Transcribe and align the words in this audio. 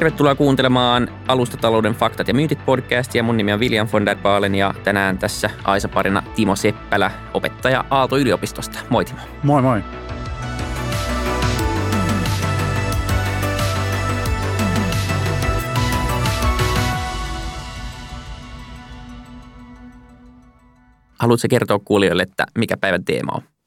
Tervetuloa 0.00 0.34
kuuntelemaan 0.34 1.08
Alustatalouden 1.28 1.94
faktat 1.94 2.28
ja 2.28 2.34
myytit 2.34 2.64
podcastia. 2.66 3.22
Mun 3.22 3.36
nimi 3.36 3.52
on 3.52 3.60
William 3.60 3.88
von 3.92 4.06
der 4.06 4.16
Baalen 4.16 4.54
ja 4.54 4.74
tänään 4.84 5.18
tässä 5.18 5.50
Aisa-parina 5.64 6.22
Timo 6.34 6.56
Seppälä, 6.56 7.10
opettaja 7.34 7.84
Aalto-yliopistosta. 7.90 8.78
Moi 8.88 9.04
Timo. 9.04 9.20
Moi 9.42 9.62
moi. 9.62 9.82
Haluatko 21.18 21.46
kertoa 21.50 21.78
kuulijoille, 21.78 22.22
että 22.22 22.46
mikä 22.58 22.76
päivän 22.76 23.04
teema 23.04 23.32
on? 23.34 23.59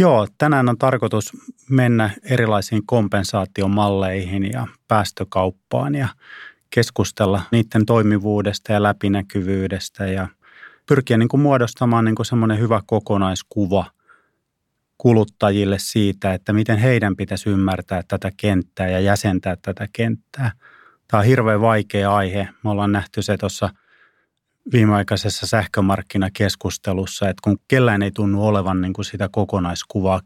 Joo, 0.00 0.26
tänään 0.38 0.68
on 0.68 0.78
tarkoitus 0.78 1.32
mennä 1.70 2.10
erilaisiin 2.22 2.82
kompensaatiomalleihin 2.86 4.52
ja 4.52 4.66
päästökauppaan 4.88 5.94
ja 5.94 6.08
keskustella 6.70 7.42
niiden 7.52 7.86
toimivuudesta 7.86 8.72
ja 8.72 8.82
läpinäkyvyydestä 8.82 10.06
ja 10.06 10.28
pyrkiä 10.86 11.18
niin 11.18 11.28
kuin 11.28 11.40
muodostamaan 11.40 12.04
niin 12.04 12.14
kuin 12.14 12.26
semmoinen 12.26 12.58
hyvä 12.58 12.80
kokonaiskuva 12.86 13.90
kuluttajille 14.98 15.76
siitä, 15.78 16.34
että 16.34 16.52
miten 16.52 16.78
heidän 16.78 17.16
pitäisi 17.16 17.50
ymmärtää 17.50 18.02
tätä 18.08 18.30
kenttää 18.36 18.88
ja 18.88 19.00
jäsentää 19.00 19.56
tätä 19.62 19.88
kenttää. 19.92 20.52
Tämä 21.08 21.18
on 21.18 21.26
hirveän 21.26 21.60
vaikea 21.60 22.14
aihe. 22.14 22.48
Me 22.64 22.70
ollaan 22.70 22.92
nähty 22.92 23.22
se 23.22 23.36
tuossa– 23.36 23.70
viimeaikaisessa 24.72 25.46
sähkömarkkinakeskustelussa, 25.46 27.28
että 27.28 27.40
kun 27.44 27.58
kellään 27.68 28.02
ei 28.02 28.10
tunnu 28.10 28.46
olevan 28.46 28.80
niin 28.80 28.92
kuin 28.92 29.04
sitä 29.04 29.28
kokonaiskuvaa 29.32 30.20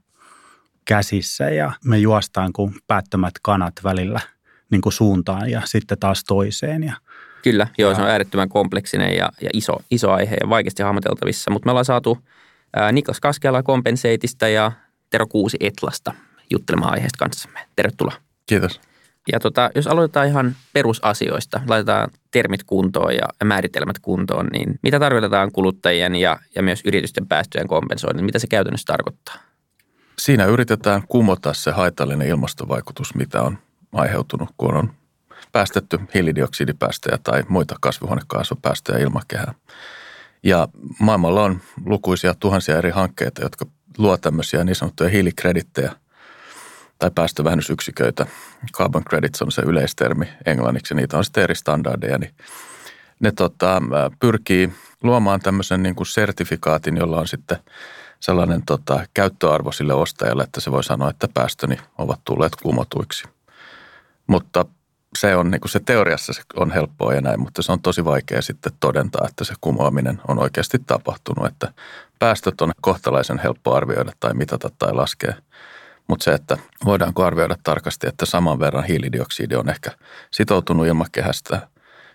käsissä 0.85 1.51
ja 1.51 1.73
me 1.85 1.99
juostaan 1.99 2.53
kuin 2.53 2.75
päättömät 2.87 3.35
kanat 3.43 3.75
välillä 3.85 4.21
niin 4.71 4.81
kuin 4.81 4.93
suuntaan 4.93 5.51
ja 5.51 5.63
sitten 5.65 5.99
taas 5.99 6.25
toiseen. 6.25 6.83
Ja, 6.83 6.97
Kyllä, 7.43 7.67
joo, 7.79 7.91
ja, 7.91 7.97
se 7.97 8.03
on 8.03 8.09
äärettömän 8.09 8.49
kompleksinen 8.49 9.17
ja, 9.17 9.33
ja 9.41 9.51
iso, 9.53 9.77
iso 9.91 10.13
aihe 10.13 10.37
ja 10.41 10.49
vaikeasti 10.49 10.83
hahmoteltavissa, 10.83 11.51
mutta 11.51 11.67
me 11.67 11.71
ollaan 11.71 11.85
saatu 11.85 12.19
ää, 12.77 12.93
Niklas 12.93 13.21
Kaskela 13.21 13.63
Kompenseitista 13.63 14.49
ja 14.49 14.73
Tero 15.11 15.27
Kuusi 15.27 15.57
Etlasta 15.61 16.15
juttelemaan 16.51 16.93
aiheesta 16.93 17.19
kanssamme. 17.19 17.61
Tervetuloa. 17.77 18.15
Kiitos. 18.47 18.81
Ja 19.33 19.41
tota, 19.41 19.71
jos 19.75 19.87
aloitetaan 19.87 20.29
ihan 20.29 20.57
perusasioista, 20.73 21.61
laitetaan 21.67 22.11
termit 22.31 22.65
kuntoon 22.65 23.15
ja 23.15 23.29
määritelmät 23.45 23.99
kuntoon, 23.99 24.47
niin 24.47 24.79
mitä 24.83 25.01
tarkoitetaan 25.01 25.53
kuluttajien 25.53 26.15
ja, 26.15 26.39
ja 26.55 26.63
myös 26.63 26.81
yritysten 26.85 27.27
päästöjen 27.27 27.69
kompensoinnin? 27.69 28.25
Mitä 28.25 28.39
se 28.39 28.47
käytännössä 28.47 28.87
tarkoittaa? 28.87 29.35
Siinä 30.19 30.45
yritetään 30.45 31.03
kumota 31.09 31.55
se 31.55 31.71
haitallinen 31.71 32.29
ilmastovaikutus, 32.29 33.15
mitä 33.15 33.43
on 33.43 33.59
aiheutunut, 33.93 34.49
kun 34.57 34.75
on 34.75 34.91
päästetty 35.53 36.01
hiilidioksidipäästöjä 36.15 37.19
tai 37.23 37.45
muita 37.49 37.77
kasvihuonekaasupäästöjä 37.81 38.99
ilmakehään. 38.99 39.55
Ja 40.43 40.69
maailmalla 40.99 41.43
on 41.43 41.61
lukuisia 41.87 42.35
tuhansia 42.35 42.79
eri 42.79 42.91
hankkeita, 42.91 43.43
jotka 43.43 43.67
luo 43.99 44.17
tämmöisiä 44.17 44.65
niin 44.65 44.77
sanottuja 44.77 45.11
hiilikredittejä– 45.11 45.93
tai 46.99 47.11
päästövähennysyksiköitä. 47.15 48.27
Carbon 48.73 49.05
credits 49.05 49.43
on 49.43 49.53
se 49.53 49.63
yleistermi 49.63 50.29
englanniksi, 50.47 50.95
niitä 50.95 51.19
on 51.19 51.25
sitten 51.25 51.45
eri 51.45 51.55
standardeja, 51.55 52.19
niin 52.19 52.35
ne 53.21 53.33
tota, 53.33 53.83
pyrkii 54.21 54.73
luomaan 55.03 55.41
tämmöisen 55.41 55.83
niin 55.83 55.95
kuin 55.95 56.07
sertifikaatin, 56.07 56.97
jolla 56.97 57.21
on 57.21 57.29
sitten 57.29 57.59
sellainen 58.21 58.63
tota, 58.67 59.07
käyttöarvo 59.15 59.73
sille 59.73 59.95
ostajalle, 59.95 60.43
että 60.43 60.61
se 60.61 60.71
voi 60.71 60.85
sanoa, 60.85 61.11
että 61.11 61.29
päästöni 61.35 61.77
ovat 61.99 62.21
tulleet 62.25 62.57
kumotuiksi. 62.57 63.25
Mutta 64.27 64.65
se 65.19 65.37
on 65.37 65.51
niin 65.51 65.61
kuin 65.61 65.71
se 65.71 65.81
teoriassa 65.81 66.33
se 66.33 66.43
on 66.57 66.71
helppoa 66.71 67.15
ja 67.15 67.21
näin, 67.21 67.41
mutta 67.41 67.63
se 67.63 67.73
on 67.73 67.81
tosi 67.81 68.05
vaikea 68.05 68.43
sitten 68.43 68.73
todentaa, 68.81 69.27
että 69.29 69.45
se 69.45 69.55
kumoaminen 69.61 70.21
on 70.29 70.39
oikeasti 70.39 70.79
tapahtunut, 70.79 71.47
että 71.47 71.73
päästöt 72.19 72.61
on 72.61 72.73
kohtalaisen 72.81 73.39
helppo 73.39 73.75
arvioida 73.75 74.13
tai 74.21 74.35
mitata 74.35 74.71
tai 74.79 74.93
laskea– 74.93 75.35
mutta 76.09 76.25
se, 76.25 76.33
että 76.33 76.59
voidaanko 76.85 77.25
arvioida 77.25 77.57
tarkasti, 77.63 78.07
että 78.07 78.27
saman 78.27 78.61
verran 78.61 78.85
hiilidioksidi 78.85 79.55
on 79.55 79.69
ehkä 79.69 79.91
sitoutunut 80.31 80.87
ilmakehästä 80.87 81.69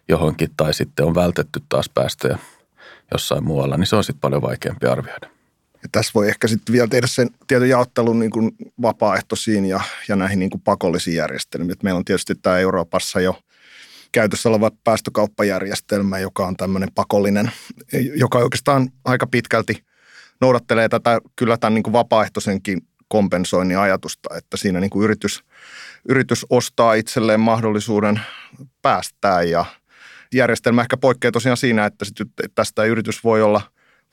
johonkin 0.09 0.49
tai 0.57 0.73
sitten 0.73 1.05
on 1.05 1.15
vältetty 1.15 1.61
taas 1.69 1.89
päästöjä 1.89 2.37
jossain 3.11 3.43
muualla, 3.43 3.77
niin 3.77 3.87
se 3.87 3.95
on 3.95 4.03
sitten 4.03 4.21
paljon 4.21 4.41
vaikeampi 4.41 4.87
arvioida. 4.87 5.29
Ja 5.83 5.89
tässä 5.91 6.11
voi 6.15 6.27
ehkä 6.27 6.47
sitten 6.47 6.73
vielä 6.73 6.87
tehdä 6.87 7.07
sen 7.07 7.29
tietyn 7.47 7.69
jaottelun 7.69 8.19
niin 8.19 8.31
kuin 8.31 8.51
vapaaehtoisiin 8.81 9.65
ja, 9.65 9.81
ja 10.07 10.15
näihin 10.15 10.39
niin 10.39 10.49
kuin 10.49 10.61
pakollisiin 10.61 11.15
järjestelmiin. 11.15 11.71
Et 11.71 11.83
meillä 11.83 11.97
on 11.97 12.05
tietysti 12.05 12.35
tämä 12.35 12.59
Euroopassa 12.59 13.21
jo 13.21 13.39
käytössä 14.11 14.49
oleva 14.49 14.71
päästökauppajärjestelmä, 14.83 16.19
joka 16.19 16.47
on 16.47 16.57
tämmöinen 16.57 16.89
pakollinen, 16.95 17.51
joka 18.15 18.37
oikeastaan 18.37 18.89
aika 19.05 19.27
pitkälti 19.27 19.83
noudattelee 20.41 20.89
tätä 20.89 21.19
kyllä 21.35 21.57
tämän 21.57 21.73
niin 21.73 21.83
kuin 21.83 21.93
vapaaehtoisenkin 21.93 22.81
kompensoinnin 23.09 23.77
ajatusta, 23.77 24.29
että 24.37 24.57
siinä 24.57 24.79
niin 24.79 24.89
kuin 24.89 25.03
yritys, 25.03 25.43
yritys 26.09 26.45
ostaa 26.49 26.93
itselleen 26.93 27.39
mahdollisuuden 27.39 28.21
päästää 28.81 29.43
ja 29.43 29.65
järjestelmä 30.33 30.81
ehkä 30.81 30.97
poikkeaa 30.97 31.31
tosiaan 31.31 31.57
siinä, 31.57 31.85
että 31.85 32.05
tästä 32.55 32.83
yritys 32.83 33.23
voi 33.23 33.41
olla, 33.41 33.61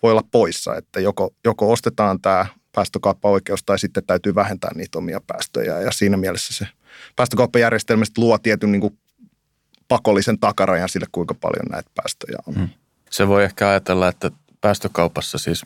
voi 0.03 0.13
olla 0.13 0.25
poissa, 0.31 0.77
että 0.77 1.01
joko, 1.01 1.35
joko 1.45 1.73
ostetaan 1.73 2.21
tämä 2.21 2.47
päästökauppaoikeus 2.73 3.65
tai 3.65 3.79
sitten 3.79 4.07
täytyy 4.07 4.35
vähentää 4.35 4.71
niitä 4.75 4.99
omia 4.99 5.21
päästöjä 5.27 5.81
ja 5.81 5.93
siinä 5.93 6.17
mielessä 6.17 6.55
se 6.55 6.67
päästökauppajärjestelmä 7.17 8.05
luo 8.17 8.39
tietyn 8.39 8.73
niin 8.73 8.81
kuin 8.81 8.99
pakollisen 9.89 10.39
takarajan 10.39 10.89
sille, 10.89 11.07
kuinka 11.13 11.35
paljon 11.35 11.67
näitä 11.71 11.91
päästöjä 11.95 12.39
on. 12.47 12.55
Hmm. 12.55 12.69
Se 13.11 13.29
voi 13.29 13.45
ehkä 13.45 13.69
ajatella, 13.69 14.09
että 14.09 14.31
päästökaupassa 14.61 15.39
siis 15.39 15.63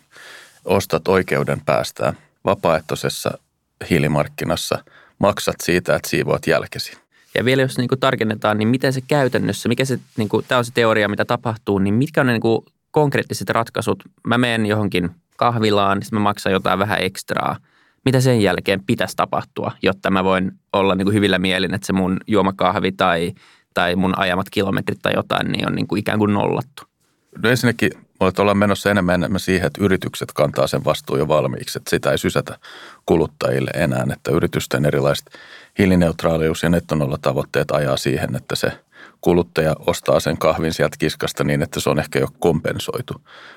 ostat 0.65 1.09
oikeuden 1.09 1.61
päästää– 1.61 2.15
vapaaehtoisessa 2.45 3.39
hiilimarkkinassa 3.91 4.85
maksat 5.19 5.57
siitä, 5.63 5.97
että 5.97 6.09
siivoat 6.09 6.47
jälkesi. 6.47 6.93
Ja 7.35 7.45
vielä 7.45 7.63
jos 7.63 7.79
niin 7.79 7.89
kuin 7.89 8.01
tarkennetaan, 8.01 8.59
niin 8.59 8.69
miten 8.69 8.93
se 8.93 9.01
käytännössä, 9.01 9.69
mikä 9.69 9.85
se, 9.85 9.99
niin 10.17 10.29
kuin, 10.29 10.45
tämä 10.49 10.59
on 10.59 10.65
se 10.65 10.73
teoria, 10.75 11.09
mitä 11.09 11.25
tapahtuu, 11.25 11.79
niin 11.79 11.95
mitkä 11.95 12.21
on 12.21 12.27
ne 12.27 12.33
niin 12.33 12.41
kuin 12.41 12.65
konkreettiset 12.91 13.51
ratkaisut? 13.51 14.03
Mä 14.27 14.39
menen 14.39 14.67
johonkin 14.67 15.11
kahvilaan, 15.37 15.99
niin 15.99 16.09
mä 16.13 16.21
maksan 16.21 16.53
jotain 16.53 16.79
vähän 16.79 17.03
ekstraa. 17.03 17.57
Mitä 18.05 18.21
sen 18.21 18.41
jälkeen 18.41 18.85
pitäisi 18.87 19.17
tapahtua, 19.17 19.73
jotta 19.83 20.11
mä 20.11 20.25
voin 20.25 20.53
olla 20.73 20.95
niin 20.95 21.07
kuin 21.07 21.15
hyvillä 21.15 21.39
mielin, 21.39 21.75
että 21.75 21.87
se 21.87 21.93
mun 21.93 22.17
juomakahvi 22.27 22.93
tai, 22.93 23.33
tai 23.75 23.97
mun 23.97 24.19
ajamat 24.19 24.51
kilometrit 24.51 24.99
tai 25.03 25.13
jotain, 25.17 25.53
niin 25.53 25.67
on 25.67 25.75
niin 25.75 25.87
kuin 25.87 25.99
ikään 25.99 26.19
kuin 26.19 26.35
nollattu? 26.35 26.83
No 27.43 27.51
ensinnäkin 27.51 27.91
Voit 28.21 28.39
olla 28.39 28.55
menossa 28.55 28.91
enemmän 28.91 29.15
enemmän 29.15 29.41
siihen, 29.41 29.67
että 29.67 29.85
yritykset 29.85 30.33
kantaa 30.33 30.67
sen 30.67 30.85
vastuun 30.85 31.19
jo 31.19 31.29
valmiiksi, 31.29 31.79
että 31.79 31.91
sitä 31.91 32.11
ei 32.11 32.19
sysätä 32.19 32.59
kuluttajille 33.07 33.71
enää, 33.75 34.07
että 34.13 34.33
yritysten 34.33 34.85
erilaiset 34.85 35.31
hiilineutraalius- 35.79 36.63
ja 36.63 36.71
nettonolla-tavoitteet 36.71 37.71
ajaa 37.71 37.97
siihen, 37.97 38.37
että 38.37 38.57
se 38.57 38.73
kuluttaja 39.21 39.77
ostaa 39.87 40.21
sen 40.21 40.39
kahvin 40.39 40.73
sieltä 40.73 40.97
kiskasta 40.99 41.45
niin, 41.45 41.63
että 41.63 41.81
se 41.81 41.91
on 41.91 41.99
ehkä 41.99 42.19
jo 42.19 42.29
kompensoitu. 42.39 43.15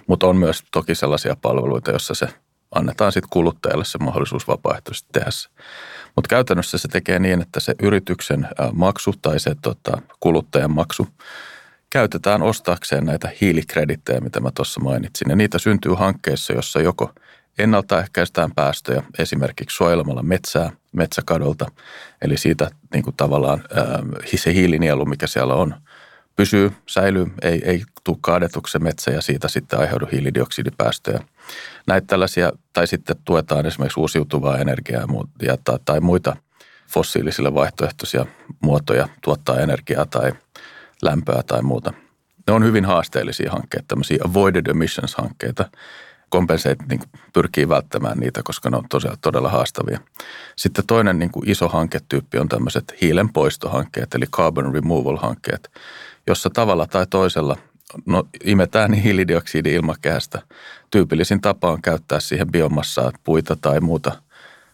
Mutta 0.07 0.27
on 0.27 0.37
myös 0.37 0.63
toki 0.71 0.95
sellaisia 0.95 1.35
palveluita, 1.41 1.91
joissa 1.91 2.13
se 2.13 2.27
annetaan 2.75 3.11
sitten 3.11 3.29
kuluttajalle 3.29 3.85
se 3.85 3.97
mahdollisuus 3.97 4.47
vapaaehtoisesti 4.47 5.09
tehdä 5.13 5.31
se. 5.31 5.49
Mutta 6.15 6.27
käytännössä 6.29 6.77
se 6.77 6.87
tekee 6.87 7.19
niin, 7.19 7.41
että 7.41 7.59
se 7.59 7.75
yrityksen 7.81 8.47
maksu 8.73 9.13
tai 9.21 9.39
se 9.39 9.55
tota, 9.61 10.01
kuluttajan 10.19 10.71
maksu– 10.71 11.07
käytetään 11.93 12.41
ostaakseen 12.41 13.05
näitä 13.05 13.31
hiilikredittejä, 13.41 14.21
mitä 14.21 14.39
mä 14.39 14.49
tuossa 14.55 14.79
mainitsin. 14.79 15.29
Ja 15.29 15.35
niitä 15.35 15.59
syntyy 15.59 15.93
hankkeissa, 15.93 16.53
jossa 16.53 16.81
joko 16.81 17.11
ennaltaehkäistään 17.57 18.51
päästöjä, 18.55 19.03
esimerkiksi 19.19 19.77
suojelemalla 19.77 20.23
metsää 20.23 20.71
metsäkadolta, 20.91 21.71
eli 22.21 22.37
siitä 22.37 22.69
niin 22.93 23.03
kuin 23.03 23.15
tavallaan 23.15 23.63
ää, 23.75 23.99
se 24.35 24.53
hiilinielu, 24.53 25.05
mikä 25.05 25.27
siellä 25.27 25.53
on, 25.53 25.75
pysyy, 26.35 26.71
säilyy, 26.87 27.27
ei, 27.41 27.61
ei 27.65 27.83
tule 28.03 28.17
kaadetuksi 28.21 28.79
metsä 28.79 29.11
ja 29.11 29.21
siitä 29.21 29.47
sitten 29.47 29.79
aiheudu 29.79 30.07
hiilidioksidipäästöjä. 30.11 31.19
Näitä 31.87 32.07
tällaisia, 32.07 32.51
tai 32.73 32.87
sitten 32.87 33.15
tuetaan 33.25 33.65
esimerkiksi 33.65 33.99
uusiutuvaa 33.99 34.57
energiaa 34.57 35.07
ja, 35.41 35.57
tai 35.85 35.99
muita 35.99 36.35
fossiilisille 36.89 37.53
vaihtoehtoisia 37.53 38.25
muotoja 38.61 39.07
tuottaa 39.21 39.59
energiaa 39.59 40.05
tai 40.05 40.31
lämpöä 41.05 41.43
tai 41.47 41.61
muuta. 41.61 41.93
Ne 42.47 42.53
on 42.53 42.63
hyvin 42.63 42.85
haasteellisia 42.85 43.51
hankkeita, 43.51 43.85
tämmöisiä 43.87 44.17
avoided 44.29 44.67
emissions-hankkeita. 44.67 45.69
Compensate 46.31 46.85
niin 46.89 46.99
pyrkii 47.33 47.69
välttämään 47.69 48.17
niitä, 48.17 48.41
koska 48.43 48.69
ne 48.69 48.77
on 48.77 48.85
todella, 48.89 49.17
todella 49.21 49.49
haastavia. 49.49 49.99
Sitten 50.55 50.85
toinen 50.87 51.19
niin 51.19 51.31
kuin 51.31 51.49
iso 51.49 51.69
hanketyyppi 51.69 52.37
on 52.37 52.49
tämmöiset 52.49 52.93
hiilenpoistohankkeet, 53.01 54.15
eli 54.15 54.25
carbon 54.25 54.73
removal-hankkeet, 54.73 55.71
jossa 56.27 56.49
tavalla 56.49 56.87
tai 56.87 57.05
toisella 57.09 57.57
no, 58.05 58.23
imetään 58.43 58.91
niin 58.91 59.03
hiilidioksidi 59.03 59.73
ilmakehästä. 59.73 60.41
Tyypillisin 60.91 61.41
tapa 61.41 61.71
on 61.71 61.81
käyttää 61.81 62.19
siihen 62.19 62.51
biomassaa, 62.51 63.11
puita 63.23 63.55
tai 63.55 63.79
muuta 63.79 64.11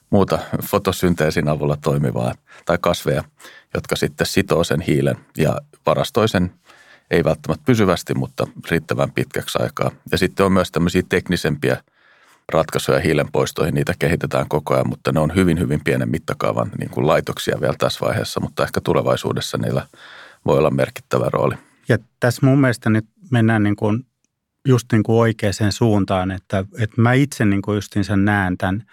muuta 0.09 0.39
fotosynteesin 0.63 1.49
avulla 1.49 1.77
toimivaa 1.77 2.33
tai 2.65 2.77
kasveja, 2.81 3.23
jotka 3.73 3.95
sitten 3.95 4.27
sitoo 4.27 4.63
sen 4.63 4.81
hiilen 4.81 5.15
ja 5.37 5.57
varastoi 5.85 6.29
sen 6.29 6.51
ei 7.11 7.23
välttämättä 7.23 7.63
pysyvästi, 7.65 8.13
mutta 8.13 8.47
riittävän 8.71 9.11
pitkäksi 9.11 9.57
aikaa. 9.61 9.91
Ja 10.11 10.17
sitten 10.17 10.45
on 10.45 10.51
myös 10.51 10.71
tämmöisiä 10.71 11.01
teknisempiä 11.09 11.83
ratkaisuja 12.51 12.99
hiilenpoistoihin, 12.99 13.75
niitä 13.75 13.93
kehitetään 13.99 14.47
koko 14.49 14.73
ajan, 14.73 14.89
mutta 14.89 15.11
ne 15.11 15.19
on 15.19 15.35
hyvin, 15.35 15.59
hyvin 15.59 15.81
pienen 15.83 16.09
mittakaavan 16.09 16.71
niin 16.79 16.89
kuin 16.89 17.07
laitoksia 17.07 17.61
vielä 17.61 17.75
tässä 17.77 18.05
vaiheessa, 18.05 18.39
mutta 18.39 18.63
ehkä 18.63 18.81
tulevaisuudessa 18.81 19.57
niillä 19.57 19.87
voi 20.45 20.57
olla 20.57 20.71
merkittävä 20.71 21.29
rooli. 21.33 21.55
Ja 21.89 21.97
tässä 22.19 22.45
mun 22.45 22.61
mielestä 22.61 22.89
nyt 22.89 23.05
mennään 23.31 23.63
niin 23.63 23.75
kuin 23.75 24.05
just 24.67 24.91
niin 24.91 25.03
kuin 25.03 25.19
oikeaan 25.19 25.71
suuntaan, 25.71 26.31
että, 26.31 26.65
että 26.79 27.01
mä 27.01 27.13
itse 27.13 27.45
niin 27.45 27.61
kuin 27.61 27.75
justiinsa 27.75 28.17
näen 28.17 28.57
tämän, 28.57 28.83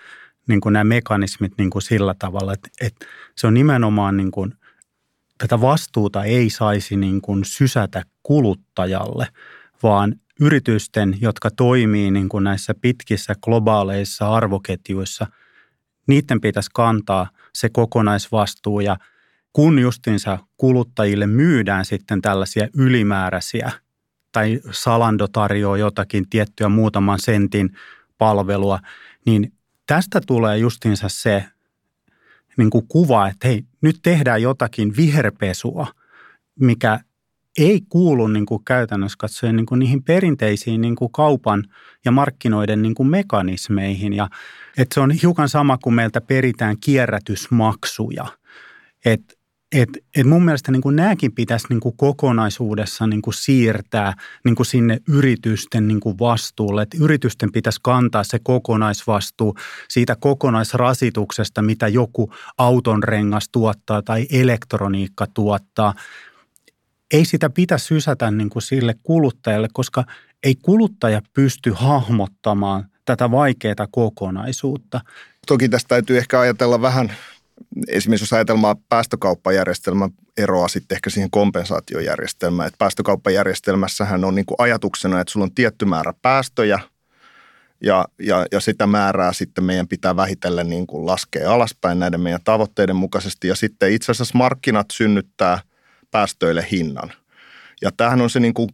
niin 0.48 0.60
kuin 0.60 0.72
nämä 0.72 0.84
mekanismit 0.84 1.52
niin 1.58 1.70
kuin 1.70 1.82
sillä 1.82 2.14
tavalla, 2.18 2.52
että, 2.52 2.68
että 2.80 3.06
se 3.36 3.46
on 3.46 3.54
nimenomaan 3.54 4.16
niin 4.16 4.30
kuin, 4.30 4.54
tätä 5.38 5.60
vastuuta 5.60 6.24
ei 6.24 6.50
saisi 6.50 6.96
niin 6.96 7.20
kuin 7.20 7.44
sysätä 7.44 8.02
kuluttajalle, 8.22 9.28
vaan 9.82 10.14
yritysten, 10.40 11.18
jotka 11.20 11.50
toimii 11.50 12.10
niin 12.10 12.28
kuin 12.28 12.44
näissä 12.44 12.74
pitkissä 12.80 13.34
globaaleissa 13.42 14.34
arvoketjuissa, 14.34 15.26
niiden 16.06 16.40
pitäisi 16.40 16.70
kantaa 16.74 17.30
se 17.54 17.68
kokonaisvastuu 17.68 18.80
ja 18.80 18.96
kun 19.52 19.78
justinsa 19.78 20.38
kuluttajille 20.56 21.26
myydään 21.26 21.84
sitten 21.84 22.22
tällaisia 22.22 22.68
ylimääräisiä 22.74 23.72
tai 24.32 24.60
Salando 24.70 25.28
tarjoaa 25.28 25.76
jotakin 25.76 26.28
tiettyä 26.28 26.68
muutaman 26.68 27.18
sentin 27.18 27.76
palvelua, 28.18 28.78
niin 29.26 29.52
tästä 29.86 30.20
tulee 30.26 30.58
justinsa 30.58 31.08
se 31.08 31.44
niin 32.56 32.70
kuin 32.70 32.88
kuva, 32.88 33.28
että 33.28 33.48
hei, 33.48 33.64
nyt 33.86 33.98
tehdään 34.02 34.42
jotakin 34.42 34.96
viherpesua, 34.96 35.86
mikä 36.60 37.00
ei 37.58 37.80
kuulu 37.88 38.26
niin 38.26 38.46
kuin 38.46 38.64
käytännössä 38.64 39.16
katsoen 39.18 39.56
niin 39.56 39.66
kuin 39.66 39.78
niihin 39.78 40.02
perinteisiin 40.02 40.80
niin 40.80 40.96
kuin 40.96 41.12
kaupan 41.12 41.64
ja 42.04 42.10
markkinoiden 42.10 42.82
niin 42.82 42.94
kuin 42.94 43.08
mekanismeihin. 43.08 44.12
Ja, 44.12 44.28
että 44.78 44.94
se 44.94 45.00
on 45.00 45.10
hiukan 45.10 45.48
sama 45.48 45.78
kuin 45.78 45.94
meiltä 45.94 46.20
peritään 46.20 46.76
kierrätysmaksuja. 46.80 48.26
Että 49.04 49.34
et, 49.72 49.88
et 50.16 50.26
mun 50.26 50.44
mielestä 50.44 50.72
niin 50.72 50.82
kuin 50.82 50.96
nämäkin 50.96 51.32
pitäisi 51.32 51.66
niin 51.68 51.80
kuin 51.80 51.96
kokonaisuudessa 51.96 53.06
niin 53.06 53.22
kuin 53.22 53.34
siirtää 53.34 54.14
niin 54.44 54.54
kuin 54.54 54.66
sinne 54.66 54.98
yritysten 55.08 55.88
niin 55.88 56.00
kuin 56.00 56.18
vastuulle. 56.18 56.82
Et 56.82 56.94
yritysten 57.00 57.52
pitäisi 57.52 57.80
kantaa 57.82 58.24
se 58.24 58.38
kokonaisvastuu 58.42 59.56
siitä 59.88 60.16
kokonaisrasituksesta, 60.16 61.62
mitä 61.62 61.88
joku 61.88 62.32
auton 62.58 63.02
rengas 63.02 63.48
tuottaa 63.52 64.02
tai 64.02 64.26
elektroniikka 64.32 65.26
tuottaa. 65.34 65.94
Ei 67.12 67.24
sitä 67.24 67.50
pitäisi 67.50 67.86
sysätä 67.86 68.30
niin 68.30 68.50
kuin 68.50 68.62
sille 68.62 68.94
kuluttajalle, 69.02 69.68
koska 69.72 70.04
ei 70.42 70.54
kuluttaja 70.62 71.22
pysty 71.32 71.72
hahmottamaan 71.74 72.84
tätä 73.04 73.30
vaikeaa 73.30 73.86
kokonaisuutta. 73.90 75.00
Toki 75.46 75.68
tästä 75.68 75.88
täytyy 75.88 76.18
ehkä 76.18 76.40
ajatella 76.40 76.82
vähän 76.82 77.12
esimerkiksi 77.88 78.22
jos 78.22 78.32
ajatellaan 78.32 78.76
päästökauppajärjestelmän 78.88 80.10
eroa 80.36 80.68
sitten 80.68 80.96
ehkä 80.96 81.10
siihen 81.10 81.30
kompensaatiojärjestelmään, 81.30 82.66
että 82.66 82.78
päästökauppajärjestelmässähän 82.78 84.24
on 84.24 84.34
niin 84.34 84.46
kuin 84.46 84.56
ajatuksena, 84.58 85.20
että 85.20 85.32
sulla 85.32 85.44
on 85.44 85.54
tietty 85.54 85.84
määrä 85.84 86.12
päästöjä 86.22 86.80
ja, 87.80 88.04
ja, 88.18 88.46
ja 88.52 88.60
sitä 88.60 88.86
määrää 88.86 89.32
sitten 89.32 89.64
meidän 89.64 89.88
pitää 89.88 90.16
vähitellen 90.16 90.70
niin 90.70 90.86
kuin 90.86 91.06
laskea 91.06 91.52
alaspäin 91.52 91.98
näiden 91.98 92.20
meidän 92.20 92.40
tavoitteiden 92.44 92.96
mukaisesti 92.96 93.48
ja 93.48 93.54
sitten 93.54 93.92
itse 93.92 94.12
asiassa 94.12 94.38
markkinat 94.38 94.86
synnyttää 94.92 95.58
päästöille 96.10 96.66
hinnan. 96.70 97.12
Ja 97.82 97.90
tämähän 97.96 98.20
on 98.20 98.30
se 98.30 98.40
niin 98.40 98.54
kuin 98.54 98.68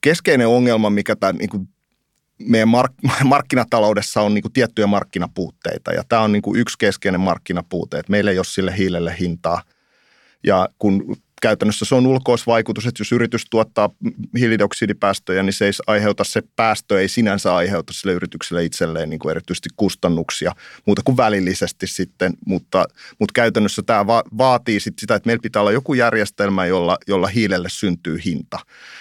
keskeinen 0.00 0.48
ongelma, 0.48 0.90
mikä 0.90 1.16
tämä 1.16 1.32
niin 1.32 1.68
meidän 2.40 2.68
mark- 2.68 3.10
markkinataloudessa 3.24 4.20
on 4.20 4.34
niin 4.34 4.42
kuin 4.42 4.52
tiettyjä 4.52 4.86
markkinapuutteita 4.86 5.92
ja 5.92 6.02
tämä 6.08 6.22
on 6.22 6.32
niin 6.32 6.42
kuin 6.42 6.60
yksi 6.60 6.78
keskeinen 6.78 7.20
markkinapuute, 7.20 7.98
että 7.98 8.10
meillä 8.10 8.30
ei 8.30 8.38
ole 8.38 8.44
sille 8.44 8.76
hiilelle 8.76 9.16
hintaa. 9.20 9.62
Ja 10.44 10.68
kun 10.78 11.16
käytännössä 11.42 11.84
se 11.84 11.94
on 11.94 12.06
ulkoisvaikutus, 12.06 12.86
että 12.86 13.00
jos 13.00 13.12
yritys 13.12 13.44
tuottaa 13.50 13.90
hiilidioksidipäästöjä, 14.38 15.42
niin 15.42 15.52
se 15.52 15.64
ei 15.64 15.72
aiheuta, 15.86 16.24
se 16.24 16.42
päästö 16.56 17.00
ei 17.00 17.08
sinänsä 17.08 17.54
aiheuta 17.54 17.92
sille 17.92 18.12
yritykselle 18.12 18.64
itselleen 18.64 19.10
niin 19.10 19.18
kuin 19.18 19.30
erityisesti 19.30 19.68
kustannuksia, 19.76 20.52
muuta 20.86 21.02
kuin 21.04 21.16
välillisesti 21.16 21.86
sitten, 21.86 22.32
mutta, 22.46 22.84
mutta 23.18 23.32
käytännössä 23.32 23.82
tämä 23.82 24.06
va- 24.06 24.24
vaatii 24.38 24.80
sit 24.80 24.98
sitä, 24.98 25.14
että 25.14 25.26
meillä 25.26 25.42
pitää 25.42 25.62
olla 25.62 25.72
joku 25.72 25.94
järjestelmä, 25.94 26.66
jolla, 26.66 26.98
jolla 27.06 27.26
hiilelle 27.26 27.68
syntyy 27.70 28.20
hinta. 28.24 28.58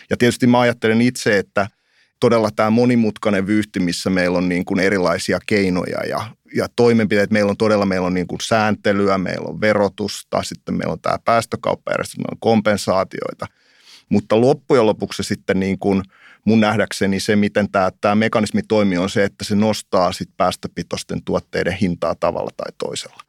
Ja 0.10 0.18
tietysti 0.18 0.48
mä 0.48 0.60
ajattelen 0.60 1.02
itse, 1.02 1.38
että– 1.38 1.68
todella 2.20 2.50
tämä 2.56 2.70
monimutkainen 2.70 3.48
vyyhti, 3.48 3.80
missä 3.80 4.10
meillä 4.10 4.38
on 4.38 4.50
niin 4.50 4.66
kuin 4.66 4.80
erilaisia 4.80 5.40
keinoja 5.46 6.00
ja, 6.10 6.22
ja 6.56 6.68
toimenpiteet. 6.76 7.32
Meillä 7.32 7.50
on 7.50 7.58
todella 7.58 7.86
meillä 7.86 8.08
on 8.08 8.14
niin 8.14 8.28
kuin 8.28 8.42
sääntelyä, 8.42 9.18
meillä 9.18 9.48
on 9.50 9.62
verotusta, 9.62 10.44
sitten 10.44 10.76
meillä 10.76 10.94
on 10.94 11.02
tämä 11.02 11.18
päästökauppajärjestelmä, 11.26 12.28
on 12.32 12.40
kompensaatioita. 12.40 13.46
Mutta 14.10 14.42
loppujen 14.42 14.86
lopuksi 14.86 15.24
sitten 15.24 15.60
niin 15.60 15.80
kuin 15.80 16.04
mun 16.46 16.60
nähdäkseni 16.60 17.20
se, 17.20 17.36
miten 17.36 17.72
tämä, 17.72 17.92
tämä 18.02 18.16
mekanismi 18.16 18.62
toimii, 18.68 18.98
on 18.98 19.10
se, 19.10 19.24
että 19.24 19.46
se 19.46 19.56
nostaa 19.56 20.12
sit 20.12 20.30
päästöpitoisten 20.38 21.24
tuotteiden 21.24 21.74
hintaa 21.74 22.16
tavalla 22.16 22.52
tai 22.58 22.72
toisella. 22.78 23.24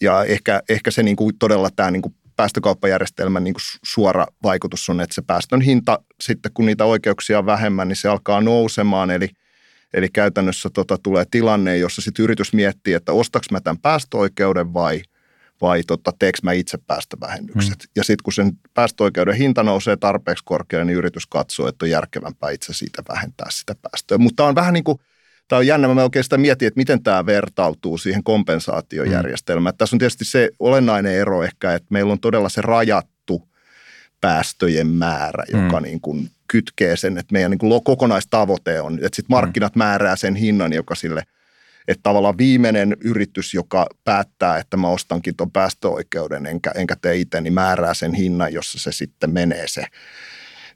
Ja 0.00 0.24
ehkä, 0.24 0.62
ehkä 0.68 0.90
se 0.90 1.02
niin 1.02 1.16
kuin 1.16 1.38
todella 1.38 1.70
tämä 1.76 1.90
niin 1.90 2.02
kuin 2.02 2.14
päästökauppajärjestelmän 2.36 3.44
niin 3.44 3.54
kuin 3.54 3.62
suora 3.84 4.26
vaikutus 4.42 4.88
on, 4.88 5.00
että 5.00 5.14
se 5.14 5.22
päästön 5.22 5.60
hinta 5.60 5.98
sitten 6.20 6.52
kun 6.54 6.66
niitä 6.66 6.84
oikeuksia 6.84 7.38
on 7.38 7.46
vähemmän, 7.46 7.88
niin 7.88 7.96
se 7.96 8.08
alkaa 8.08 8.40
nousemaan. 8.40 9.10
Eli, 9.10 9.28
eli 9.94 10.08
käytännössä 10.08 10.70
tota, 10.70 10.98
tulee 11.02 11.24
tilanne, 11.30 11.76
jossa 11.76 12.02
sitten 12.02 12.22
yritys 12.22 12.52
miettii, 12.52 12.94
että 12.94 13.12
ostaks 13.12 13.50
mä 13.50 13.60
tämän 13.60 13.78
päästöoikeuden 13.78 14.74
vai, 14.74 15.02
vai 15.60 15.82
tota, 15.82 16.12
teekö 16.18 16.38
mä 16.42 16.52
itse 16.52 16.78
päästövähennykset. 16.86 17.78
Mm. 17.78 17.90
Ja 17.96 18.04
sitten 18.04 18.22
kun 18.24 18.32
sen 18.32 18.52
päästöoikeuden 18.74 19.36
hinta 19.36 19.62
nousee 19.62 19.96
tarpeeksi 19.96 20.44
korkealle, 20.44 20.84
niin 20.84 20.98
yritys 20.98 21.26
katsoo, 21.26 21.68
että 21.68 21.84
on 21.84 21.90
järkevämpää 21.90 22.50
itse 22.50 22.72
siitä 22.72 23.02
vähentää 23.08 23.48
sitä 23.50 23.74
päästöä. 23.82 24.18
Mutta 24.18 24.44
on 24.44 24.54
vähän 24.54 24.74
niin 24.74 24.84
kuin– 24.84 24.98
tämä 25.48 25.58
on 25.58 25.66
jännä, 25.66 25.88
mä 25.88 26.02
oikeastaan 26.02 26.40
mietin, 26.40 26.68
että 26.68 26.80
miten 26.80 27.02
tämä 27.02 27.26
vertautuu 27.26 27.98
siihen 27.98 28.24
kompensaatiojärjestelmään. 28.24 29.74
Mm. 29.74 29.76
Tässä 29.78 29.96
on 29.96 29.98
tietysti 29.98 30.24
se 30.24 30.50
olennainen 30.58 31.14
ero 31.14 31.42
ehkä, 31.42 31.74
että 31.74 31.86
meillä 31.90 32.12
on 32.12 32.20
todella 32.20 32.48
se 32.48 32.60
rajattu 32.60 33.48
päästöjen 34.20 34.86
määrä, 34.86 35.44
joka 35.52 35.80
mm. 35.80 35.84
niin 35.84 36.00
kuin 36.00 36.30
kytkee 36.48 36.96
sen, 36.96 37.18
että 37.18 37.32
meidän 37.32 37.50
niin 37.50 37.58
kuin 37.58 37.84
kokonaistavoite 37.84 38.80
on, 38.80 38.94
että 38.94 39.16
sitten 39.16 39.36
markkinat 39.36 39.74
mm. 39.74 39.78
määrää 39.78 40.16
sen 40.16 40.34
hinnan, 40.34 40.72
joka 40.72 40.94
sille, 40.94 41.22
että 41.88 42.02
tavallaan 42.02 42.38
viimeinen 42.38 42.96
yritys, 43.04 43.54
joka 43.54 43.86
päättää, 44.04 44.58
että 44.58 44.76
mä 44.76 44.88
ostankin 44.88 45.36
tuon 45.36 45.50
päästöoikeuden 45.50 46.46
enkä, 46.46 46.70
enkä 46.74 46.96
tee 47.02 47.16
itse, 47.16 47.40
niin 47.40 47.52
määrää 47.52 47.94
sen 47.94 48.14
hinnan, 48.14 48.52
jossa 48.52 48.78
se 48.78 48.92
sitten 48.92 49.30
menee 49.30 49.64
se 49.68 49.84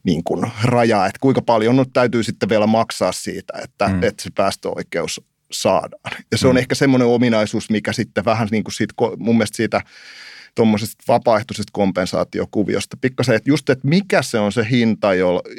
niin 0.07 0.25
kuin 0.25 0.51
raja, 0.65 1.07
että 1.07 1.19
kuinka 1.21 1.43
paljon 1.43 1.77
nyt 1.77 1.93
täytyy 1.93 2.23
sitten 2.23 2.49
vielä 2.49 2.67
maksaa 2.67 3.13
siitä, 3.13 3.53
että, 3.65 3.89
mm. 3.89 4.03
että 4.03 4.23
se 4.23 4.31
päästöoikeus 4.35 5.21
saadaan. 5.53 6.17
Ja 6.33 6.39
se 6.39 6.49
on 6.49 6.55
mm. 6.55 6.59
ehkä 6.59 6.75
semmoinen 6.75 7.09
ominaisuus, 7.09 7.71
mikä 7.71 7.93
sitten 7.93 8.25
vähän 8.25 8.49
niin 8.51 8.65
kuin 8.65 8.75
siitä, 8.75 8.95
mun 9.19 9.37
mielestä 9.37 9.57
siitä 9.57 9.81
tuommoisesta 10.55 11.05
vapaaehtoisesta 11.09 11.71
kompensaatiokuviosta. 11.73 12.97
Pikkasen, 13.01 13.35
että 13.35 13.51
just, 13.51 13.71
että 13.71 13.89
mikä 13.89 14.23
se 14.23 14.39
on 14.39 14.53
se 14.53 14.67
hinta, 14.71 15.09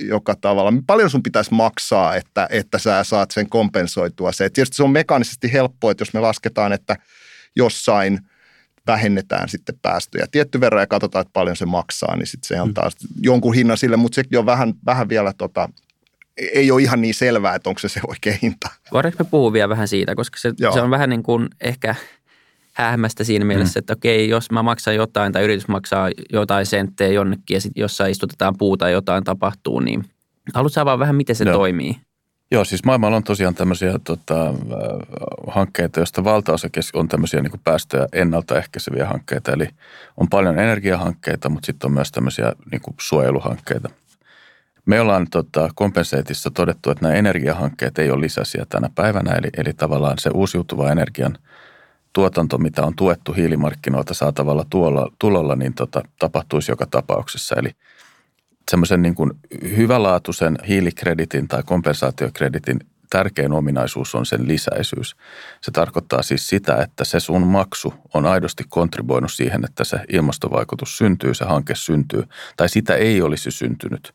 joka 0.09 0.35
tavalla, 0.41 0.73
paljon 0.87 1.09
sun 1.09 1.23
pitäisi 1.23 1.53
maksaa, 1.53 2.15
että, 2.15 2.47
että 2.51 2.77
sä 2.77 3.03
saat 3.03 3.31
sen 3.31 3.49
kompensoitua. 3.49 4.31
Se, 4.31 4.45
että 4.45 4.55
tietysti 4.55 4.77
se 4.77 4.83
on 4.83 4.91
mekaanisesti 4.91 5.53
helppoa, 5.53 5.91
että 5.91 6.01
jos 6.01 6.13
me 6.13 6.19
lasketaan, 6.19 6.73
että 6.73 6.95
jossain– 7.55 8.19
vähennetään 8.87 9.49
sitten 9.49 9.79
päästöjä 9.81 10.27
tietty 10.31 10.59
verran 10.59 10.81
ja 10.81 10.87
katsotaan, 10.87 11.21
että 11.21 11.33
paljon 11.33 11.55
se 11.55 11.65
maksaa, 11.65 12.15
niin 12.15 12.27
sitten 12.27 12.47
se 12.47 12.55
mm. 12.55 12.61
antaa 12.61 12.89
mm. 12.89 13.09
jonkun 13.23 13.53
hinnan 13.53 13.77
sille, 13.77 13.97
mutta 13.97 14.15
sekin 14.15 14.39
on 14.39 14.45
vähän, 14.45 14.73
vähän 14.85 15.09
vielä 15.09 15.33
tota, 15.37 15.69
ei 16.37 16.71
ole 16.71 16.81
ihan 16.81 17.01
niin 17.01 17.13
selvää, 17.13 17.55
että 17.55 17.69
onko 17.69 17.79
se 17.79 17.89
se 17.89 17.99
oikea 18.07 18.33
hinta. 18.43 18.67
Voidaanko 18.91 19.23
me 19.23 19.29
puhua 19.31 19.53
vielä 19.53 19.69
vähän 19.69 19.87
siitä, 19.87 20.15
koska 20.15 20.39
se, 20.39 20.53
se 20.73 20.81
on 20.81 20.89
vähän 20.89 21.09
niin 21.09 21.23
kuin 21.23 21.47
ehkä 21.61 21.95
hähmästä 22.73 23.23
siinä 23.23 23.45
mielessä, 23.45 23.79
mm. 23.79 23.81
että 23.81 23.93
okei, 23.93 24.29
jos 24.29 24.51
mä 24.51 24.63
maksan 24.63 24.95
jotain 24.95 25.33
tai 25.33 25.43
yritys 25.43 25.67
maksaa 25.67 26.09
jotain 26.33 26.65
senttejä 26.65 27.11
jonnekin 27.11 27.55
ja 27.55 27.61
sitten 27.61 27.81
jossain 27.81 28.11
istutetaan 28.11 28.57
puuta 28.57 28.85
ja 28.85 28.91
jotain 28.91 29.23
tapahtuu, 29.23 29.79
niin 29.79 30.05
haluatko 30.53 30.85
vaan 30.85 30.99
vähän, 30.99 31.15
miten 31.15 31.35
se 31.35 31.43
Joo. 31.43 31.53
toimii? 31.53 31.95
Joo, 32.51 32.65
siis 32.65 32.85
maailmalla 32.85 33.17
on 33.17 33.23
tosiaan 33.23 33.55
tämmöisiä 33.55 33.99
tota, 34.03 34.53
hankkeita, 35.47 35.99
joista 35.99 36.23
valtaosa 36.23 36.67
on 36.93 37.07
tämmöisiä 37.07 37.41
niin 37.41 37.61
päästöjä 37.63 38.07
ennaltaehkäiseviä 38.13 39.07
hankkeita. 39.07 39.51
Eli 39.51 39.69
on 40.17 40.27
paljon 40.29 40.59
energiahankkeita, 40.59 41.49
mutta 41.49 41.65
sitten 41.65 41.87
on 41.87 41.93
myös 41.93 42.11
tämmöisiä 42.11 42.53
niin 42.71 42.81
suojeluhankkeita. 42.99 43.89
Me 44.85 45.01
ollaan 45.01 45.27
tota, 45.31 45.69
kompenseetissa 45.75 46.51
todettu, 46.51 46.91
että 46.91 47.05
nämä 47.05 47.15
energiahankkeet 47.15 47.99
ei 47.99 48.11
ole 48.11 48.21
lisäisiä 48.21 48.65
tänä 48.69 48.89
päivänä, 48.95 49.31
eli, 49.31 49.49
eli 49.57 49.73
tavallaan 49.73 50.19
se 50.19 50.29
uusiutuva 50.33 50.91
energian 50.91 51.37
tuotanto, 52.13 52.57
mitä 52.57 52.83
on 52.83 52.95
tuettu 52.95 53.33
hiilimarkkinoilta 53.33 54.13
saatavalla 54.13 54.65
tuolla, 54.69 55.11
tulolla, 55.19 55.55
niin 55.55 55.73
tota, 55.73 56.01
tapahtuisi 56.19 56.71
joka 56.71 56.85
tapauksessa. 56.85 57.55
Eli 57.55 57.71
semmoisen 58.71 59.01
niin 59.01 59.15
kuin 59.15 59.31
hyvälaatuisen 59.77 60.57
hiilikreditin 60.67 61.47
tai 61.47 61.63
kompensaatiokreditin 61.63 62.79
tärkein 63.09 63.51
ominaisuus 63.51 64.15
on 64.15 64.25
sen 64.25 64.47
lisäisyys. 64.47 65.15
Se 65.61 65.71
tarkoittaa 65.71 66.21
siis 66.21 66.47
sitä, 66.47 66.75
että 66.75 67.03
se 67.03 67.19
sun 67.19 67.47
maksu 67.47 67.93
on 68.13 68.25
aidosti 68.25 68.63
kontribuoinut 68.69 69.31
siihen, 69.31 69.65
että 69.65 69.83
se 69.83 69.99
ilmastovaikutus 70.09 70.97
syntyy, 70.97 71.33
se 71.33 71.45
hanke 71.45 71.75
syntyy, 71.75 72.23
tai 72.57 72.69
sitä 72.69 72.95
ei 72.95 73.21
olisi 73.21 73.51
syntynyt 73.51 74.13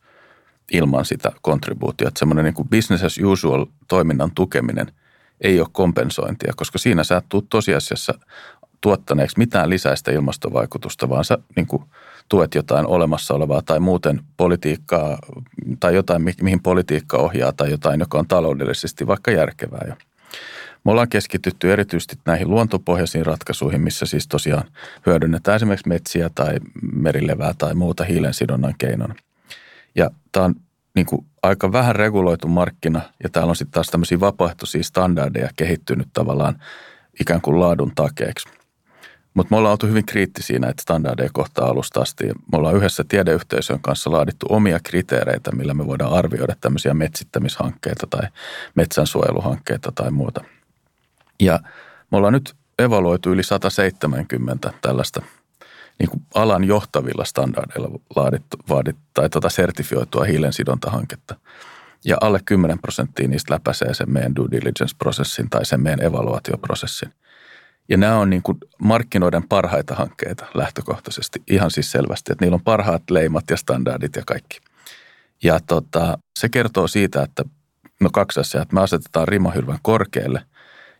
ilman 0.72 1.04
sitä 1.04 1.32
kontribuutiota. 1.42 2.18
Semmoinen 2.18 2.44
niin 2.44 2.54
kuin 2.54 2.68
business 2.68 3.04
as 3.04 3.18
usual 3.24 3.66
toiminnan 3.88 4.30
tukeminen 4.34 4.92
ei 5.40 5.60
ole 5.60 5.68
kompensointia, 5.72 6.52
koska 6.56 6.78
siinä 6.78 7.04
sä 7.04 7.16
et 7.16 7.24
tosiasiassa 7.50 8.14
tuottaneeksi 8.80 9.38
mitään 9.38 9.70
lisäistä 9.70 10.12
ilmastovaikutusta, 10.12 11.08
vaan 11.08 11.24
sä 11.24 11.38
niin 11.56 11.66
kuin 11.66 11.82
tuet 12.28 12.54
jotain 12.54 12.86
olemassa 12.86 13.34
olevaa 13.34 13.62
tai 13.62 13.80
muuten 13.80 14.20
politiikkaa 14.36 15.18
tai 15.80 15.94
jotain, 15.94 16.22
mihin 16.42 16.62
politiikka 16.62 17.16
ohjaa 17.16 17.52
tai 17.52 17.70
jotain, 17.70 18.00
joka 18.00 18.18
on 18.18 18.28
taloudellisesti 18.28 19.06
vaikka 19.06 19.30
järkevää 19.30 19.84
jo. 19.88 19.94
Me 20.84 20.90
ollaan 20.90 21.08
keskitytty 21.08 21.72
erityisesti 21.72 22.16
näihin 22.26 22.50
luontopohjaisiin 22.50 23.26
ratkaisuihin, 23.26 23.80
missä 23.80 24.06
siis 24.06 24.28
tosiaan 24.28 24.64
hyödynnetään 25.06 25.56
esimerkiksi 25.56 25.88
metsiä 25.88 26.30
tai 26.34 26.54
merilevää 26.92 27.54
tai 27.58 27.74
muuta 27.74 28.04
hiilensidonnan 28.04 28.74
keinon. 28.78 29.14
Ja 29.94 30.10
tämä 30.32 30.46
on 30.46 30.54
niin 30.94 31.06
kuin 31.06 31.26
aika 31.42 31.72
vähän 31.72 31.96
reguloitu 31.96 32.48
markkina 32.48 33.00
ja 33.22 33.28
täällä 33.28 33.50
on 33.50 33.56
sitten 33.56 33.72
taas 33.72 33.86
tämmöisiä 33.86 34.20
vapaaehtoisia 34.20 34.82
standardeja 34.82 35.50
kehittynyt 35.56 36.08
tavallaan 36.12 36.62
ikään 37.20 37.40
kuin 37.40 37.60
laadun 37.60 37.92
takeeksi– 37.94 38.48
mutta 39.34 39.54
me 39.54 39.56
ollaan 39.56 39.72
oltu 39.72 39.86
hyvin 39.86 40.06
kriittisiä 40.06 40.58
näitä 40.58 40.82
standardeja 40.82 41.30
kohtaan 41.32 41.70
alusta 41.70 42.00
asti. 42.00 42.26
Me 42.26 42.58
ollaan 42.58 42.76
yhdessä 42.76 43.04
tiedeyhteisön 43.08 43.80
kanssa 43.80 44.12
laadittu 44.12 44.46
omia 44.48 44.80
kriteereitä, 44.80 45.52
millä 45.52 45.74
me 45.74 45.86
voidaan 45.86 46.12
arvioida 46.12 46.56
tämmöisiä 46.60 46.94
metsittämishankkeita 46.94 48.06
tai 48.06 48.28
metsänsuojeluhankkeita 48.74 49.92
tai 49.94 50.10
muuta. 50.10 50.44
Ja 51.40 51.60
me 52.10 52.18
ollaan 52.18 52.32
nyt 52.32 52.54
evaluoitu 52.78 53.30
yli 53.30 53.42
170 53.42 54.72
tällaista 54.82 55.22
niin 55.98 56.10
kuin 56.10 56.22
alan 56.34 56.64
johtavilla 56.64 57.24
standardeilla 57.24 57.98
laadittu, 58.16 58.56
vaadit, 58.68 58.96
tai 59.14 59.30
tuota 59.30 59.48
sertifioitua 59.48 60.24
hiilensidontahanketta. 60.24 61.36
Ja 62.04 62.16
alle 62.20 62.40
10 62.44 62.78
prosenttia 62.78 63.28
niistä 63.28 63.54
läpäisee 63.54 63.94
sen 63.94 64.10
meidän 64.10 64.36
due 64.36 64.48
diligence-prosessin 64.50 65.50
tai 65.50 65.64
sen 65.66 65.80
meidän 65.80 66.02
evaluaatioprosessin. 66.02 67.12
Ja 67.88 67.96
nämä 67.96 68.18
on 68.18 68.30
niin 68.30 68.42
kuin 68.42 68.58
markkinoiden 68.82 69.48
parhaita 69.48 69.94
hankkeita 69.94 70.46
lähtökohtaisesti. 70.54 71.42
Ihan 71.50 71.70
siis 71.70 71.90
selvästi, 71.90 72.32
että 72.32 72.44
niillä 72.44 72.54
on 72.54 72.64
parhaat 72.64 73.02
leimat 73.10 73.44
ja 73.50 73.56
standardit 73.56 74.16
ja 74.16 74.22
kaikki. 74.26 74.60
Ja 75.42 75.60
tota, 75.66 76.18
se 76.38 76.48
kertoo 76.48 76.88
siitä, 76.88 77.22
että 77.22 77.44
no 78.00 78.10
kaksi 78.12 78.40
asiaa, 78.40 78.62
että 78.62 78.74
me 78.74 78.80
asetetaan 78.80 79.28
rima 79.28 79.52
korkealle 79.82 80.42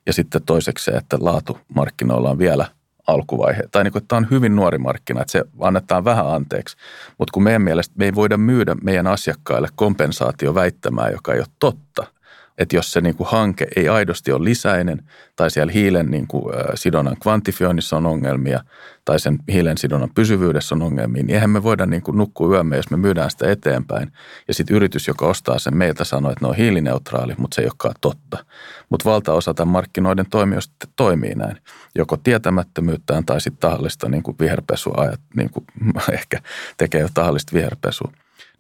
ja 0.07 0.13
sitten 0.13 0.43
toiseksi 0.43 0.85
se, 0.85 0.91
että 0.91 1.17
laatu 1.21 1.59
markkinoilla 1.75 2.31
on 2.31 2.39
vielä 2.39 2.67
alkuvaihe. 3.07 3.63
Tai 3.73 3.85
niin 3.85 3.93
kuin, 3.93 4.03
että 4.03 4.09
tämä 4.09 4.19
on 4.19 4.31
hyvin 4.31 4.57
nuori 4.57 4.79
markkina, 4.79 5.21
että 5.21 5.33
se 5.33 5.45
annetaan 5.61 6.05
vähän 6.05 6.27
anteeksi. 6.27 6.77
Mutta 7.19 7.33
kun 7.33 7.43
meidän 7.43 7.63
mielestä 7.63 7.95
me 7.99 8.05
ei 8.05 8.15
voida 8.15 8.37
myydä 8.37 8.77
meidän 8.83 9.07
asiakkaille 9.07 9.69
kompensaatio 9.75 10.55
väittämää, 10.55 11.11
joka 11.11 11.33
ei 11.33 11.41
ole 11.41 11.47
totta– 11.59 12.07
että 12.59 12.77
jos 12.77 12.93
se 12.93 13.01
niin 13.01 13.17
kuin 13.17 13.29
hanke 13.31 13.67
ei 13.77 13.89
aidosti 13.89 14.33
ole 14.33 14.45
lisäinen 14.45 14.99
tai 15.37 15.51
siellä 15.51 15.73
hiilen 15.73 16.11
niin 16.11 16.27
kuin, 16.27 16.55
sidonnan 16.75 17.17
kvantifioinnissa 17.23 17.97
on 17.97 18.07
ongelmia 18.07 18.61
tai 19.05 19.21
sen 19.21 19.39
hiilen 19.53 19.79
sidonnan 19.79 20.11
pysyvyydessä 20.15 20.75
on 20.75 20.83
ongelmia, 20.83 21.23
niin 21.23 21.35
eihän 21.35 21.51
me 21.51 21.63
voida 21.63 21.87
niin 21.87 22.03
kuin 22.03 22.19
nukkua 22.19 22.49
yömme, 22.49 22.77
jos 22.77 22.91
me 22.91 22.97
myydään 22.97 23.31
sitä 23.31 23.51
eteenpäin. 23.51 24.13
Ja 24.49 24.55
sitten 24.55 24.77
yritys, 24.77 25.09
joka 25.09 25.27
ostaa 25.27 25.59
sen 25.59 25.77
meiltä, 25.77 26.05
sanoo, 26.05 26.33
että 26.33 26.45
ne 26.45 26.49
on 26.49 26.57
hiilineutraali, 26.57 27.35
mutta 27.39 27.55
se 27.55 27.63
ei 27.63 27.67
olekaan 27.67 27.95
totta. 28.01 28.45
Mutta 28.89 29.11
valtaosa 29.11 29.55
tämän 29.55 29.73
markkinoiden 29.73 30.27
toimijoista 30.31 30.87
toimii 30.97 31.35
näin. 31.35 31.57
Joko 31.95 32.17
tietämättömyyttään 32.17 33.25
tai 33.25 33.41
sitten 33.41 33.61
tahallista 33.61 34.09
niin 34.09 34.23
kuin 34.23 34.37
viherpesua, 34.41 35.13
niin 35.37 35.51
kuin 35.51 35.67
ehkä 36.13 36.41
tekee 36.77 37.01
jo 37.01 37.09
tahallista 37.15 37.53
viherpesua. 37.55 38.13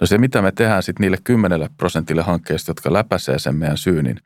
No 0.03 0.07
se, 0.07 0.19
mitä 0.19 0.43
me 0.43 0.53
tehdään 0.53 0.83
sitten 0.83 1.05
niille 1.05 1.19
10 1.25 1.69
prosentille 1.77 2.23
hankkeista, 2.23 2.71
jotka 2.71 2.93
läpäisee 2.93 3.39
sen 3.39 3.57
meidän 3.57 3.77
syynin, 3.77 4.21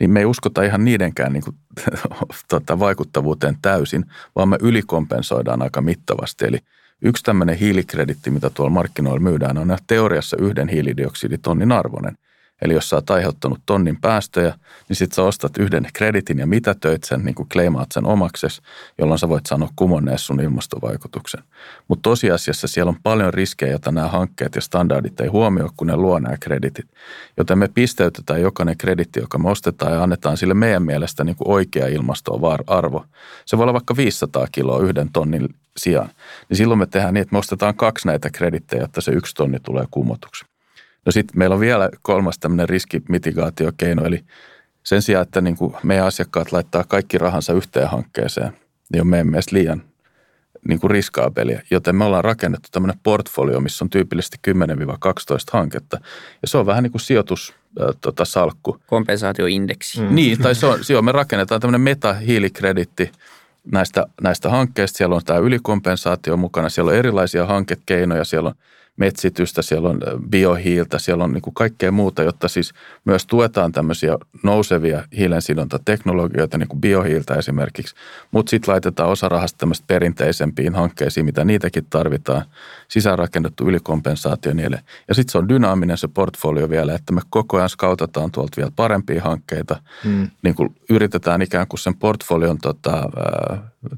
niin 0.00 0.10
me 0.10 0.20
ei 0.20 0.26
uskota 0.26 0.62
ihan 0.62 0.84
niidenkään 0.84 1.32
niin 1.32 1.42
kuin, 1.44 1.56
tota, 2.48 2.78
vaikuttavuuteen 2.78 3.56
täysin, 3.62 4.04
vaan 4.36 4.48
me 4.48 4.56
ylikompensoidaan 4.60 5.62
aika 5.62 5.80
mittavasti. 5.80 6.44
Eli 6.44 6.58
yksi 7.02 7.22
tämmöinen 7.22 7.56
hiilikreditti, 7.56 8.30
mitä 8.30 8.50
tuolla 8.50 8.70
markkinoilla 8.70 9.20
myydään, 9.20 9.58
on 9.58 9.78
teoriassa 9.86 10.36
yhden 10.40 10.68
hiilidioksiditonnin 10.68 11.72
arvoinen. 11.72 12.18
Eli 12.62 12.74
jos 12.74 12.88
sä 12.88 12.96
oot 12.96 13.10
aiheuttanut 13.10 13.60
tonnin 13.66 14.00
päästöjä, 14.00 14.54
niin 14.88 14.96
sit 14.96 15.12
sä 15.12 15.22
ostat 15.22 15.58
yhden 15.58 15.86
kreditin 15.94 16.38
ja 16.38 16.46
mitä 16.46 16.74
töit 16.74 17.04
sen, 17.04 17.24
niin 17.24 17.34
kuin 17.34 17.48
kleimaat 17.48 17.92
sen 17.92 18.06
omakses, 18.06 18.62
jolloin 18.98 19.18
sä 19.18 19.28
voit 19.28 19.46
sanoa 19.46 19.68
kumonnees 19.76 20.26
sun 20.26 20.40
ilmastovaikutuksen. 20.40 21.42
Mutta 21.88 22.02
tosiasiassa 22.02 22.68
siellä 22.68 22.90
on 22.90 23.02
paljon 23.02 23.34
riskejä, 23.34 23.70
joita 23.70 23.92
nämä 23.92 24.08
hankkeet 24.08 24.54
ja 24.54 24.60
standardit 24.60 25.20
ei 25.20 25.28
huomioi, 25.28 25.68
kun 25.76 25.86
ne 25.86 25.96
luo 25.96 26.18
nämä 26.18 26.36
kreditit. 26.40 26.86
Joten 27.36 27.58
me 27.58 27.68
pisteytetään 27.68 28.42
jokainen 28.42 28.78
kreditti, 28.78 29.20
joka 29.20 29.38
me 29.38 29.50
ostetaan 29.50 29.92
ja 29.92 30.02
annetaan 30.02 30.36
sille 30.36 30.54
meidän 30.54 30.82
mielestä 30.82 31.24
niin 31.24 31.36
kuin 31.36 31.48
oikea 31.48 31.86
ilmastoarvo. 31.86 33.04
Se 33.46 33.56
voi 33.56 33.62
olla 33.62 33.72
vaikka 33.72 33.96
500 33.96 34.46
kiloa 34.52 34.82
yhden 34.82 35.12
tonnin 35.12 35.48
sijaan. 35.76 36.08
Niin 36.48 36.56
silloin 36.56 36.78
me 36.78 36.86
tehdään 36.86 37.14
niin, 37.14 37.22
että 37.22 37.32
me 37.32 37.38
ostetaan 37.38 37.74
kaksi 37.74 38.06
näitä 38.06 38.30
kredittejä, 38.30 38.82
jotta 38.82 39.00
se 39.00 39.12
yksi 39.12 39.34
tonni 39.34 39.58
tulee 39.60 39.84
kumotuksi. 39.90 40.44
No 41.06 41.12
sitten 41.12 41.38
meillä 41.38 41.54
on 41.54 41.60
vielä 41.60 41.90
kolmas 42.02 42.38
tämmöinen 42.38 42.68
riskimitigaatiokeino, 42.68 44.04
eli 44.04 44.24
sen 44.82 45.02
sijaan, 45.02 45.22
että 45.22 45.40
niin 45.40 45.56
kuin 45.56 45.74
meidän 45.82 46.06
asiakkaat 46.06 46.52
laittaa 46.52 46.84
kaikki 46.84 47.18
rahansa 47.18 47.52
yhteen 47.52 47.88
hankkeeseen, 47.88 48.52
niin 48.92 49.00
on 49.00 49.06
meidän 49.06 49.26
mielestä 49.26 49.56
liian 49.56 49.82
niin 50.68 50.80
kuin 50.80 50.90
riskaabelia. 50.90 51.60
Joten 51.70 51.96
me 51.96 52.04
ollaan 52.04 52.24
rakennettu 52.24 52.68
tämmöinen 52.72 53.00
portfolio, 53.02 53.60
missä 53.60 53.84
on 53.84 53.90
tyypillisesti 53.90 54.38
10-12 54.50 54.52
hanketta. 55.52 55.98
Ja 56.42 56.48
se 56.48 56.58
on 56.58 56.66
vähän 56.66 56.82
niin 56.82 56.90
kuin 56.92 57.00
sijoitus 57.00 57.54
äh, 57.80 57.86
tota, 58.00 58.24
salkku. 58.24 58.80
Kompensaatioindeksi. 58.86 60.00
Mm. 60.00 60.14
Niin, 60.14 60.38
tai 60.38 60.54
se 60.54 60.66
on, 60.66 60.84
se 60.84 60.96
on, 60.96 61.04
me 61.04 61.12
rakennetaan 61.12 61.60
tämmöinen 61.60 61.80
meta-hiilikreditti 61.80 63.12
näistä, 63.72 64.06
näistä 64.22 64.50
hankkeista. 64.50 64.96
Siellä 64.96 65.14
on 65.14 65.24
tämä 65.24 65.38
ylikompensaatio 65.38 66.36
mukana, 66.36 66.68
siellä 66.68 66.90
on 66.90 66.96
erilaisia 66.96 67.46
hankekeinoja, 67.46 68.24
siellä 68.24 68.48
on– 68.48 68.54
metsitystä, 68.96 69.62
siellä 69.62 69.88
on 69.88 70.00
biohiiltä, 70.30 70.98
siellä 70.98 71.24
on 71.24 71.32
niin 71.32 71.42
kuin 71.42 71.54
kaikkea 71.54 71.92
muuta, 71.92 72.22
jotta 72.22 72.48
siis 72.48 72.72
myös 73.04 73.26
tuetaan 73.26 73.72
tämmöisiä 73.72 74.16
nousevia 74.42 75.02
hiilensidontateknologioita, 75.16 76.58
niin 76.58 76.68
kuin 76.68 76.80
biohiiltä 76.80 77.34
esimerkiksi, 77.34 77.94
mutta 78.30 78.50
sitten 78.50 78.72
laitetaan 78.72 79.10
osa 79.10 79.28
rahasta 79.28 79.58
tämmöistä 79.58 79.84
perinteisempiin 79.86 80.74
hankkeisiin, 80.74 81.26
mitä 81.26 81.44
niitäkin 81.44 81.86
tarvitaan, 81.90 82.42
sisäänrakennettu 82.88 83.68
ylikompensaatio 83.68 84.54
niille. 84.54 84.80
Ja 85.08 85.14
sitten 85.14 85.32
se 85.32 85.38
on 85.38 85.48
dynaaminen 85.48 85.98
se 85.98 86.08
portfolio 86.08 86.70
vielä, 86.70 86.94
että 86.94 87.12
me 87.12 87.20
koko 87.30 87.56
ajan 87.56 87.68
skautataan 87.68 88.30
tuolta 88.30 88.56
vielä 88.56 88.72
parempia 88.76 89.22
hankkeita, 89.22 89.76
hmm. 90.04 90.30
niin 90.42 90.54
kuin 90.54 90.76
yritetään 90.90 91.42
ikään 91.42 91.66
kuin 91.66 91.80
sen 91.80 91.96
portfolion 91.96 92.58
tota, 92.58 93.08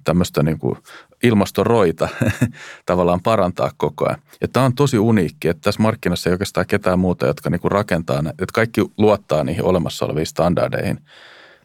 tämmöistä 0.05 0.43
niin 0.43 0.59
kuin 0.59 0.79
ilmastoroita 1.23 2.09
tavallaan 2.87 3.21
parantaa 3.23 3.71
koko 3.77 4.07
ajan. 4.07 4.21
Ja 4.41 4.49
tämä 4.49 4.67
on 4.67 4.75
tosi 4.75 4.99
uniikki, 4.99 5.49
että 5.49 5.61
tässä 5.61 5.83
markkinassa 5.83 6.31
ei 6.31 6.35
oikeastaan 6.35 6.67
ketään 6.67 6.99
muuta, 6.99 7.27
jotka 7.27 7.51
niin 7.51 7.61
kuin 7.61 7.73
rakentaa, 7.73 8.19
että 8.19 8.53
kaikki 8.53 8.81
luottaa 8.99 9.45
niihin 9.45 9.65
olemassa 9.65 10.05
oleviin 10.05 10.27
standardeihin. 10.27 11.01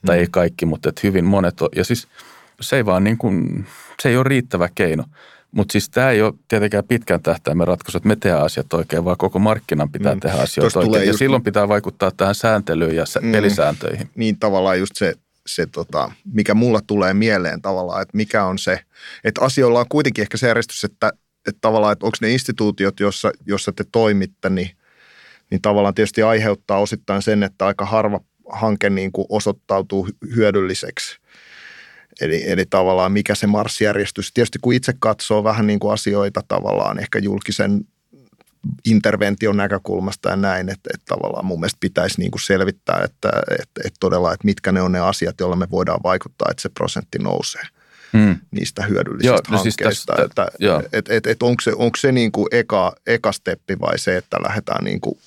Tai 0.06 0.16
mm. 0.16 0.20
ei 0.20 0.28
kaikki, 0.32 0.66
mutta 0.66 0.90
että 0.90 1.02
hyvin 1.04 1.26
monet 1.26 1.62
on. 1.62 1.70
Ja 1.76 1.84
siis 1.84 2.08
se 2.62 2.76
ei 2.76 2.86
vaan 2.86 3.04
niin 3.04 3.18
kuin, 3.18 3.66
se 4.02 4.10
ei 4.10 4.18
ole 4.18 4.24
riittävä 4.24 4.70
keino. 4.76 5.04
Mutta 5.52 5.72
siis 5.72 5.90
tämä 5.90 6.10
ei 6.10 6.22
ole 6.22 6.34
tietenkään 6.48 6.84
pitkän 6.84 7.22
tähtäimen 7.22 7.68
ratkaisu, 7.68 7.98
että 7.98 8.08
me 8.08 8.16
tehdään 8.16 8.44
asiat 8.44 8.74
oikein, 8.74 9.06
vaan 9.06 9.18
koko 9.18 9.40
markkinan 9.40 9.92
pitää 9.92 10.14
mm. 10.14 10.20
tehdä 10.20 10.38
asioita 10.38 10.80
oikein. 10.80 11.02
Ja 11.02 11.04
just... 11.04 11.20
silloin 11.20 11.44
pitää 11.44 11.68
vaikuttaa 11.68 12.12
tähän 12.12 12.36
sääntelyyn 12.36 12.96
ja 12.96 13.06
mm. 13.22 13.32
pelisääntöihin. 13.32 14.10
Niin 14.16 14.40
tavallaan 14.40 14.80
just 14.80 14.96
se 14.96 15.14
se 15.48 15.66
tota, 15.66 16.12
mikä 16.34 16.54
mulla 16.54 16.82
tulee 16.88 17.14
mieleen 17.14 17.62
tavallaan, 17.62 18.02
että 18.02 18.18
mikä 18.18 18.46
on 18.46 18.60
se, 18.60 18.80
että 19.24 19.42
asioilla 19.42 19.80
on 19.80 19.90
kuitenkin 19.90 20.22
ehkä 20.22 20.38
se 20.38 20.48
järjestys, 20.48 20.84
että, 20.84 21.12
että 21.48 21.60
tavallaan, 21.62 21.94
että 21.94 22.06
onko 22.06 22.18
ne 22.22 22.32
instituutiot, 22.32 23.00
jossa, 23.00 23.32
jossa 23.46 23.72
te 23.72 23.84
toimitte, 23.92 24.50
niin, 24.50 24.70
niin 25.52 25.62
tavallaan 25.62 25.94
tietysti 25.94 26.24
aiheuttaa 26.24 26.80
osittain 26.80 27.22
sen, 27.22 27.44
että 27.44 27.66
aika 27.66 27.86
harva 27.86 28.20
hanke 28.50 28.90
niin 28.90 29.12
kuin 29.12 29.26
osoittautuu 29.30 30.10
hyödylliseksi. 30.36 31.20
Eli, 32.22 32.52
eli 32.52 32.66
tavallaan 32.66 33.12
mikä 33.12 33.36
se 33.36 33.48
marssijärjestys. 33.48 34.34
Tietysti 34.34 34.60
kun 34.62 34.74
itse 34.74 34.94
katsoo 35.00 35.44
vähän 35.44 35.68
niin 35.68 35.80
kuin 35.80 35.94
asioita 35.94 36.42
tavallaan 36.48 37.00
ehkä 37.00 37.20
julkisen 37.20 37.86
intervention 38.86 39.58
näkökulmasta 39.58 40.29
ja 40.29 40.36
näin, 40.36 40.70
että, 40.70 40.89
että 40.93 41.05
tavallaan 41.05 41.46
mun 41.46 41.60
mielestä 41.60 41.77
pitäisi 41.79 42.20
niin 42.22 42.32
kuin 42.32 42.41
selvittää, 42.41 43.01
että, 43.03 43.29
että, 43.51 43.82
että 43.86 43.98
todella, 44.00 44.34
että 44.34 44.46
mitkä 44.46 44.72
ne 44.72 44.82
on 44.82 44.91
ne 44.91 45.00
asiat, 45.00 45.39
joilla 45.39 45.55
me 45.55 45.67
voidaan 45.72 46.00
vaikuttaa, 46.03 46.48
että 46.51 46.62
se 46.62 46.70
prosentti 46.70 47.20
nousee. 47.20 47.62
hmm. 48.13 48.36
niistä 48.51 48.84
hyödyllisistä 48.84 49.27
joo, 49.27 49.58
no 49.58 49.63
siis 49.63 49.75
hankkeista. 49.79 50.15
Siis 50.15 50.27
tästä, 50.27 50.46
että, 50.46 50.98
et, 50.98 51.10
et, 51.10 51.27
et 51.27 51.43
onko 51.43 51.62
se, 51.62 51.74
onko 51.75 51.98
se 51.98 52.12
niin 52.12 52.32
kuin 52.32 52.48
eka, 52.51 52.96
eka 53.08 53.32
steppi 53.32 53.79
vai 53.79 54.00
se, 54.00 54.17
että 54.17 54.38
lähdetään 54.43 54.84
niin 54.84 55.01
kuin 55.01 55.17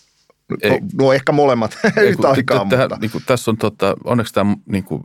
ei, 0.63 0.81
no 0.99 1.13
ehkä 1.13 1.33
molemmat 1.33 1.79
yhtä 2.09 2.29
aikaa. 2.31 2.67
Tähän. 2.71 2.91
Niin 3.01 3.11
kuin, 3.11 3.25
tässä 3.27 3.51
on 3.51 3.57
tota, 3.57 3.97
onneksi 4.05 4.35
tämä 4.35 4.57
niin 4.67 4.85
kuin, 4.85 5.03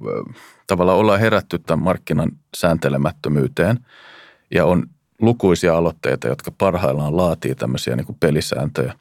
tavallaan 0.68 0.98
ollaan 0.98 1.20
herätty 1.20 1.60
tämän 1.60 1.84
markkinan 1.84 2.32
sääntelemättömyyteen 2.58 3.80
ja 4.52 4.66
on 4.66 4.86
lukuisia 5.22 5.78
aloitteita, 5.78 6.28
jotka 6.28 6.52
parhaillaan 6.58 7.18
laatii 7.18 7.56
tämmöisiä 7.56 7.96
niin 7.96 8.06
kuin 8.06 8.18
pelisääntöjä. 8.20 8.94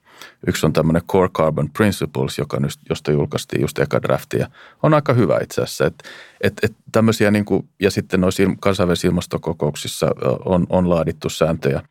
Yksi 0.47 0.67
on 0.67 0.73
tämmöinen 0.73 1.03
Core 1.13 1.29
Carbon 1.29 1.71
Principles, 1.71 2.39
joka 2.39 2.61
nyt, 2.61 2.73
josta 2.89 3.13
julkaistiin 3.13 3.61
just 3.61 3.79
eka 3.79 4.03
drafti 4.03 4.39
ja 4.39 4.47
on 4.83 4.95
aika 4.95 5.13
hyvä 5.13 5.39
itse 5.43 5.63
asiassa. 5.63 5.87
Et, 5.87 5.95
et, 6.41 6.53
et 6.63 6.73
tämmöisiä 6.93 7.31
niin 7.31 7.45
kuin, 7.45 7.69
ja 7.81 7.91
sitten 7.91 8.21
noissa 8.21 8.43
kansainvälisissä 8.61 9.09
ilmastokokouksissa 9.09 10.07
on, 10.45 10.67
on 10.69 10.91
laadittu 10.91 11.29
sääntöjä 11.29 11.83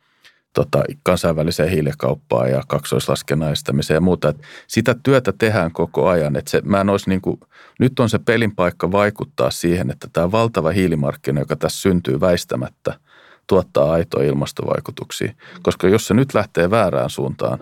tota, 0.52 0.84
kansainväliseen 1.02 1.70
hiilikauppaan 1.70 2.50
ja 2.50 2.62
kaksoislaskennaistamiseen 2.68 3.96
ja 3.96 4.00
muuta. 4.00 4.28
Et 4.28 4.42
sitä 4.66 4.96
työtä 5.02 5.32
tehdään 5.38 5.72
koko 5.72 6.08
ajan. 6.08 6.36
Et 6.36 6.48
se, 6.48 6.60
mä 6.64 6.80
en 6.80 6.90
olisi 6.90 7.10
niin 7.10 7.20
kuin, 7.20 7.40
nyt 7.78 8.00
on 8.00 8.10
se 8.10 8.18
pelin 8.18 8.54
paikka 8.54 8.92
vaikuttaa 8.92 9.50
siihen, 9.50 9.90
että 9.90 10.08
tämä 10.12 10.32
valtava 10.32 10.70
hiilimarkkina, 10.70 11.40
joka 11.40 11.56
tässä 11.56 11.80
syntyy 11.80 12.20
väistämättä– 12.20 12.94
tuottaa 13.50 13.92
aitoa 13.92 14.22
ilmastovaikutuksia. 14.22 15.32
Koska 15.62 15.88
jos 15.88 16.06
se 16.06 16.14
nyt 16.14 16.34
lähtee 16.34 16.70
väärään 16.70 17.10
suuntaan, 17.10 17.58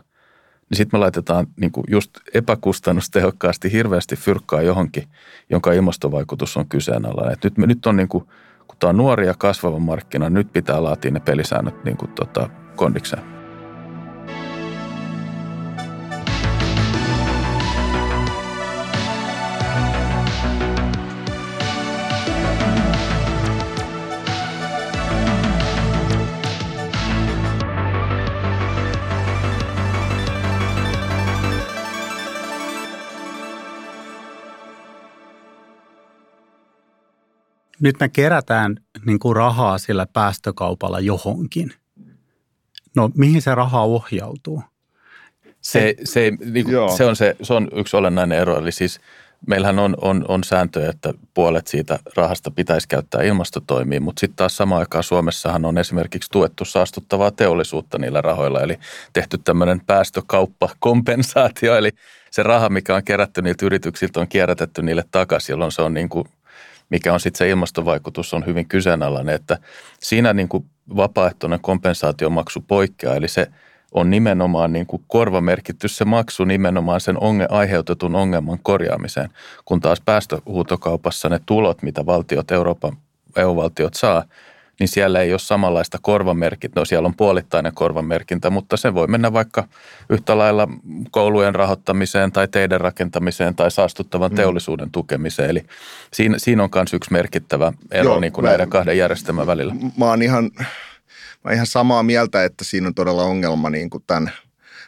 niin 0.71 0.77
sitten 0.77 0.99
me 0.99 1.03
laitetaan 1.03 1.47
niin 1.57 1.73
kuin 1.73 1.85
just 1.89 2.11
epäkustannustehokkaasti 2.35 3.73
hirveästi 3.73 4.17
fyrkkaa 4.17 4.63
johonkin, 4.63 5.09
jonka 5.51 5.73
ilmastovaikutus 5.73 6.57
on 6.57 6.69
kyseenalainen. 6.69 7.33
Et 7.33 7.45
nyt, 7.45 7.59
me, 7.59 7.67
nyt 7.67 7.87
on 7.87 7.97
niin 7.97 8.09
kuin, 8.09 8.25
kun 8.67 8.77
tämä 8.79 8.89
on 8.89 8.97
nuori 8.97 9.27
ja 9.27 9.35
kasvava 9.39 9.79
markkina, 9.79 10.31
nyt 10.31 10.53
pitää 10.53 10.83
laatia 10.83 11.11
ne 11.11 11.21
pelisäännöt 11.21 11.85
niin 11.85 11.97
kuin 11.97 12.11
tota, 12.11 12.51
kondikseen. 12.77 13.38
Nyt 37.81 38.01
me 38.01 38.09
kerätään 38.09 38.77
niin 39.07 39.19
kuin 39.19 39.37
rahaa 39.37 39.79
sillä 39.79 40.07
päästökaupalla 40.13 41.01
johonkin. 41.01 41.73
No 42.97 43.11
mihin 43.15 43.43
se 43.43 43.55
raha 43.55 43.83
ohjautuu? 43.83 44.63
Se, 45.61 45.95
se, 46.05 46.33
niin 46.53 46.65
kuin, 46.65 46.97
se, 46.97 47.05
on 47.05 47.17
se, 47.17 47.37
se 47.43 47.55
on 47.55 47.69
yksi 47.73 47.97
olennainen 47.97 48.39
ero. 48.39 48.59
Eli 48.59 48.73
siis 48.73 49.01
meillähän 49.47 49.79
on, 49.79 49.97
on, 50.01 50.25
on 50.29 50.45
sääntöjä, 50.45 50.91
että 50.91 51.15
puolet 51.35 51.67
siitä 51.67 51.99
rahasta 52.17 52.51
pitäisi 52.51 52.89
käyttää 52.89 53.23
ilmastotoimiin, 53.23 54.03
mutta 54.03 54.21
sitten 54.21 54.37
taas 54.37 54.57
samaan 54.57 54.81
aikaan 54.81 55.05
Suomessahan 55.05 55.65
on 55.65 55.79
esimerkiksi 55.79 56.31
tuettu 56.31 56.65
saastuttavaa 56.65 57.31
teollisuutta 57.31 57.99
niillä 57.99 58.21
rahoilla, 58.21 58.61
eli 58.61 58.79
tehty 59.13 59.39
tämmöinen 59.39 59.81
päästökauppakompensaatio, 59.87 61.77
eli 61.77 61.91
se 62.31 62.43
raha, 62.43 62.69
mikä 62.69 62.95
on 62.95 63.05
kerätty 63.05 63.43
niiltä 63.43 63.67
yrityksiltä, 63.67 64.21
on 64.21 64.29
kierrätetty 64.29 64.83
niille 64.83 65.05
takaisin, 65.11 65.53
jolloin 65.53 65.73
se 65.73 65.83
on 65.83 65.95
niin 65.95 66.09
kuin 66.09 66.29
mikä 66.91 67.13
on 67.13 67.21
sitten 67.21 67.39
se 67.39 67.49
ilmastovaikutus, 67.49 68.35
on 68.35 68.47
hyvin 68.47 68.69
kyseenalainen, 68.69 69.35
että 69.35 69.59
siinä 70.01 70.33
niin 70.33 70.49
kuin 70.49 70.65
vapaaehtoinen 70.97 71.61
kompensaatiomaksu 71.61 72.61
poikkeaa, 72.61 73.17
eli 73.17 73.29
se 73.29 73.47
on 73.93 74.11
nimenomaan 74.11 74.73
niin 74.73 74.87
kuin 74.87 75.05
korvamerkitty 75.07 75.89
se 75.89 76.05
maksu 76.05 76.45
nimenomaan 76.45 77.01
sen 77.01 77.23
onge, 77.23 77.47
aiheutetun 77.51 78.15
ongelman 78.15 78.59
korjaamiseen, 78.63 79.31
kun 79.65 79.81
taas 79.81 80.01
päästöhuutokaupassa 80.01 81.29
ne 81.29 81.41
tulot, 81.47 81.83
mitä 81.83 82.07
valtiot, 82.07 82.51
Euroopan 82.51 82.97
EU-valtiot 83.37 83.95
saa, 83.95 84.25
niin 84.81 84.89
siellä 84.89 85.21
ei 85.21 85.33
ole 85.33 85.39
samanlaista 85.39 85.99
korvamerkintä. 86.03 86.81
No 86.81 86.85
siellä 86.85 87.07
on 87.07 87.15
puolittainen 87.15 87.75
korvamerkintä, 87.75 88.51
mutta 88.51 88.77
se 88.77 88.95
voi 88.95 89.07
mennä 89.07 89.33
vaikka 89.33 89.65
yhtä 90.11 90.39
lailla 90.39 90.69
koulujen 91.11 91.55
rahoittamiseen 91.55 92.33
tai 92.33 92.49
teidän 92.49 92.81
rakentamiseen 92.81 93.55
tai 93.55 93.71
saastuttavan 93.71 94.31
mm. 94.31 94.37
teollisuuden 94.37 94.91
tukemiseen. 94.91 95.51
Eli 95.51 95.65
siinä, 96.13 96.39
siinä 96.39 96.63
on 96.63 96.71
myös 96.75 96.95
yksi 96.95 97.13
merkittävä 97.13 97.73
ero 97.91 98.11
Joo, 98.11 98.21
niin 98.21 98.33
kuin 98.33 98.45
mä, 98.45 98.49
näiden 98.49 98.71
kahden 98.71 98.99
järjestelmän 98.99 99.47
välillä. 99.47 99.75
Mä 99.99 100.05
oon 100.05 100.23
ihan, 100.23 100.51
mä 101.45 101.53
ihan 101.53 101.67
samaa 101.67 102.03
mieltä, 102.03 102.45
että 102.45 102.65
siinä 102.65 102.87
on 102.87 102.95
todella 102.95 103.25
ongelma 103.25 103.71
niin 103.71 103.91
kuin 103.91 104.05
tämän 104.07 104.33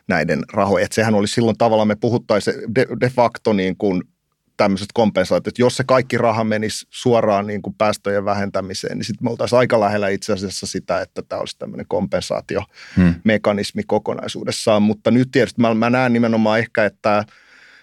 näiden. 0.08 0.42
Että 0.82 0.94
sehän 0.94 1.14
oli 1.14 1.28
silloin 1.28 1.58
tavallaan, 1.58 1.88
me 1.88 1.96
puhuttaisiin 1.96 2.74
de, 2.74 2.86
de 3.00 3.08
facto 3.08 3.52
niin 3.52 3.76
kuin 3.76 4.02
tämmöiset 4.60 4.88
kompensaatiot. 4.94 5.58
Jos 5.58 5.76
se 5.76 5.84
kaikki 5.84 6.18
raha 6.18 6.44
menisi 6.44 6.86
suoraan 6.90 7.46
niin 7.46 7.62
kuin 7.62 7.74
päästöjen 7.78 8.24
vähentämiseen, 8.24 8.98
niin 8.98 9.04
sitten 9.04 9.24
me 9.24 9.30
oltaisiin 9.30 9.58
aika 9.58 9.80
lähellä 9.80 10.08
itse 10.08 10.32
asiassa 10.32 10.66
sitä, 10.66 11.00
että 11.00 11.22
tämä 11.22 11.40
olisi 11.40 11.58
tämmöinen 11.58 11.86
kompensaatiomekanismi 11.88 13.82
hmm. 13.82 13.86
kokonaisuudessaan. 13.86 14.82
Mutta 14.82 15.10
nyt 15.10 15.28
tietysti 15.32 15.60
mä, 15.60 15.74
mä 15.74 15.90
näen 15.90 16.12
nimenomaan 16.12 16.58
ehkä, 16.58 16.84
että 16.84 17.24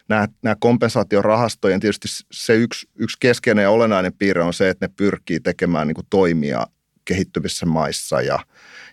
nämä, 0.09 0.27
nämä 0.43 0.55
kompensaatiorahastojen 0.59 1.79
tietysti 1.79 2.07
se 2.31 2.55
yksi, 2.55 2.89
yksi 2.95 3.17
keskeinen 3.19 3.63
ja 3.63 3.69
olennainen 3.69 4.13
piirre 4.13 4.43
on 4.43 4.53
se, 4.53 4.69
että 4.69 4.85
ne 4.87 4.93
pyrkii 4.95 5.39
tekemään 5.39 5.87
niin 5.87 5.95
kuin 5.95 6.07
toimia 6.09 6.67
kehittyvissä 7.05 7.65
maissa 7.65 8.21
ja– 8.21 8.39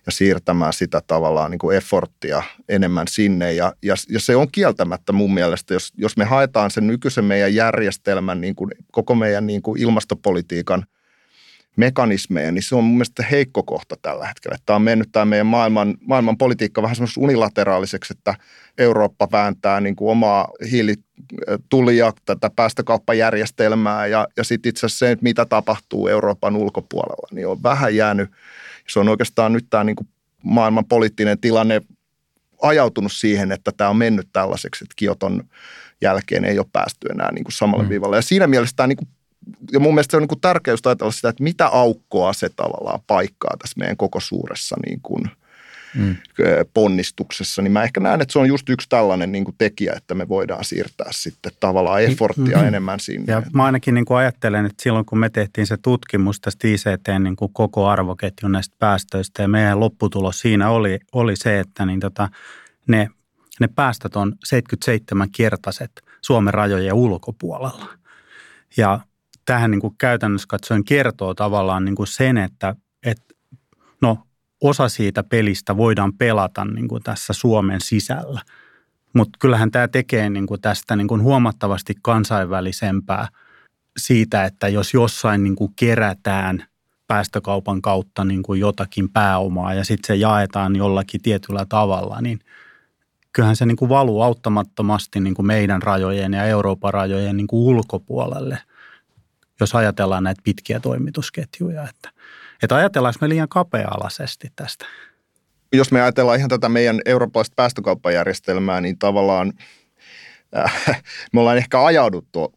ja 0.07 0.13
siirtämään 0.13 0.73
sitä 0.73 1.03
tavallaan 1.07 1.51
niin 1.51 1.59
kuin 1.59 1.77
efforttia 1.77 2.43
enemmän 2.69 3.09
sinne. 3.09 3.53
Ja, 3.53 3.73
ja, 3.83 3.95
ja 4.09 4.21
se 4.21 4.37
on 4.37 4.49
kieltämättä 4.53 5.13
mun 5.13 5.35
mielestä, 5.35 5.75
jos, 5.75 5.93
jos 5.97 6.17
me 6.17 6.25
haetaan 6.25 6.71
sen 6.71 6.87
nykyisen 6.87 7.25
meidän 7.25 7.55
järjestelmän, 7.55 8.41
niin 8.41 8.55
kuin 8.55 8.71
koko 8.93 9.15
meidän 9.15 9.47
niin 9.47 9.63
kuin 9.63 9.81
ilmastopolitiikan 9.81 10.85
mekanismeja, 11.77 12.53
niin 12.53 12.63
se 12.63 12.75
on 12.75 12.85
mun 12.85 12.95
mielestä 12.95 13.23
heikko 13.31 13.63
kohta 13.63 13.97
tällä 14.03 14.27
hetkellä. 14.27 14.59
Tämä 14.67 14.75
on 14.75 14.83
mennyt 14.83 15.09
tämä 15.13 15.25
meidän 15.25 15.47
maailman, 15.47 15.95
maailman 16.01 16.39
politiikka 16.39 16.83
vähän 16.83 16.97
semmoista 16.97 17.21
unilateraaliseksi, 17.21 18.15
että 18.19 18.35
Eurooppa 18.79 19.29
vääntää 19.33 19.81
niin 19.81 19.97
kuin 19.97 20.11
omaa 20.11 20.49
hiilitulia, 20.71 22.13
tätä 22.25 22.51
päästökauppajärjestelmää 22.57 24.07
ja, 24.07 24.29
ja 24.37 24.45
sitten 24.45 24.71
itse 24.71 24.87
asiassa 24.87 25.07
se, 25.07 25.17
mitä 25.21 25.45
tapahtuu 25.45 26.09
Euroopan 26.09 26.57
ulkopuolella, 26.57 27.29
niin 27.33 27.47
on 27.47 27.63
vähän 27.63 27.97
jäänyt– 27.97 28.31
se 28.89 29.01
on 29.01 29.09
oikeastaan 29.09 29.53
nyt 29.53 29.67
tämä 29.71 29.85
niin 29.85 29.97
kuin 29.97 30.09
maailman 30.43 30.85
poliittinen 30.85 31.41
tilanne 31.41 31.81
ajautunut 32.63 33.13
siihen, 33.13 33.53
että 33.53 33.73
tämä 33.77 33.91
on 33.91 33.97
mennyt 33.97 34.29
tällaiseksi, 34.33 34.85
että 34.85 34.95
Kioton 34.97 35.45
jälkeen 36.01 36.45
ei 36.45 36.59
ole 36.59 36.67
päästy 36.73 37.09
enää 37.09 37.33
niin 37.33 37.45
kuin 37.45 37.53
samalle 37.53 37.85
mm. 37.85 37.89
viivalle. 37.89 38.17
Ja 38.17 38.23
siinä 38.23 38.47
mielessä 38.47 38.77
tämä 38.77 38.87
niin 38.87 38.97
kuin, 38.97 39.09
ja 39.73 39.81
mun 39.81 39.95
mielestä 39.95 40.11
se 40.11 40.17
on 40.17 40.23
niin 40.23 40.29
kuin 40.29 40.41
tärkeys 40.41 40.81
ajatella 40.85 41.13
sitä, 41.13 41.29
että 41.29 41.43
mitä 41.43 41.67
aukkoa 41.67 42.33
se 42.33 42.49
tavallaan 42.49 43.01
paikkaa 43.07 43.57
tässä 43.59 43.79
meidän 43.79 43.97
koko 43.97 44.21
suuressa 44.21 44.77
niin 44.87 45.01
kuin– 45.03 45.25
mm. 45.95 46.17
ponnistuksessa, 46.75 47.63
niin 47.63 47.73
mä 47.73 47.83
ehkä 47.83 48.01
näen, 48.01 48.21
että 48.21 48.33
se 48.33 48.39
on 48.39 48.49
just 48.49 48.69
yksi 48.69 48.89
tällainen 48.89 49.33
niin 49.33 49.45
kuin 49.45 49.55
tekijä, 49.59 49.93
että 49.97 50.15
me 50.15 50.29
voidaan 50.29 50.65
siirtää 50.65 51.09
sitten 51.11 51.53
tavallaan 51.61 51.99
niin, 51.99 52.11
efforttia 52.11 52.59
mm. 52.59 52.69
enemmän 52.69 53.01
sinne. 53.01 53.33
Ja 53.33 53.43
mä 53.53 53.65
ainakin 53.65 53.95
niin 53.95 54.05
kuin 54.05 54.19
ajattelen, 54.19 54.67
että 54.67 54.83
silloin 54.83 55.05
kun 55.05 55.19
me 55.19 55.31
tehtiin 55.31 55.67
se 55.67 55.77
tutkimus 55.77 56.41
tästä 56.41 56.69
ICT 56.69 57.09
niin 57.19 57.37
kuin 57.37 57.53
koko 57.53 57.87
arvoketjun 57.87 58.53
näistä 58.53 58.77
päästöistä 58.79 59.43
ja 59.43 59.49
meidän 59.49 59.81
lopputulos 59.81 60.41
siinä 60.41 60.71
oli, 60.71 60.99
oli 61.13 61.37
se, 61.37 61.61
että 61.61 61.87
niin 61.87 62.01
tota, 62.01 62.29
ne, 62.89 63.09
ne 63.61 63.69
päästöt 63.69 64.17
on 64.17 64.33
77-kertaiset 64.55 65.91
Suomen 66.23 66.55
rajojen 66.55 66.95
ulkopuolella. 66.95 67.89
Ja 68.77 69.01
tähän 69.45 69.71
niin 69.71 69.81
kuin 69.81 69.95
käytännössä 69.99 70.47
katsoen 70.49 70.85
kertoo 70.85 71.35
tavallaan 71.35 71.85
niin 71.85 71.95
kuin 71.95 72.07
sen, 72.07 72.39
että, 72.39 72.77
että 73.03 73.35
no 74.01 74.19
osa 74.65 74.89
siitä 74.89 75.23
pelistä 75.23 75.77
voidaan 75.77 76.13
pelata 76.13 76.65
niin 76.65 76.89
kuin 76.89 77.03
tässä 77.03 77.33
Suomen 77.33 77.81
sisällä. 77.81 78.41
Mutta 79.15 79.39
kyllähän 79.41 79.71
tämä 79.71 79.89
tekee 79.89 80.31
niin 80.31 80.47
kuin 80.47 80.61
tästä 80.61 80.97
niin 80.97 81.09
kuin 81.09 81.23
huomattavasti 81.23 81.95
kansainvälisempää 82.03 83.29
siitä, 83.97 84.45
että 84.45 84.69
jos 84.69 84.95
jossain 84.95 85.45
niin 85.45 85.57
kuin 85.57 85.73
kerätään 85.77 86.65
päästökaupan 87.07 87.83
kautta 87.83 88.25
niin 88.25 88.43
kuin 88.43 88.61
jotakin 88.61 89.09
pääomaa 89.09 89.75
ja 89.75 89.85
sitten 89.85 90.07
se 90.07 90.15
jaetaan 90.15 90.77
jollakin 90.77 91.23
tietyllä 91.23 91.67
tavalla, 91.69 92.21
niin 92.21 92.41
kyllähän 93.33 93.57
se 93.57 93.67
niin 93.67 93.77
kuin 93.77 93.89
valuu 93.89 94.23
auttamattomasti 94.23 95.21
niin 95.21 95.35
kuin 95.35 95.47
meidän 95.47 95.83
rajojen 95.83 96.33
ja 96.33 96.45
Euroopan 96.45 96.95
rajojen 96.95 97.37
niin 97.37 97.47
kuin 97.47 97.61
ulkopuolelle, 97.61 98.59
jos 99.61 99.75
ajatellaan 99.75 100.25
näitä 100.25 100.43
pitkiä 100.45 100.81
toimitusketjuja. 100.81 101.89
Että 101.89 102.14
että 102.65 102.77
ajatellaanko 102.77 103.19
me 103.21 103.29
liian 103.29 103.49
kapea-alaisesti 103.49 104.49
tästä? 104.57 104.87
Jos 105.73 105.93
me 105.93 106.03
ajatellaan 106.03 106.39
ihan 106.39 106.51
tätä 106.51 106.69
meidän 106.69 107.01
eurooppalaista 107.05 107.55
päästökauppajärjestelmää, 107.57 108.81
niin 108.81 108.99
tavallaan 108.99 109.53
äh, 110.57 111.03
me 111.33 111.41
ollaan 111.41 111.57
ehkä 111.57 111.85
ajauduttu 111.85 112.55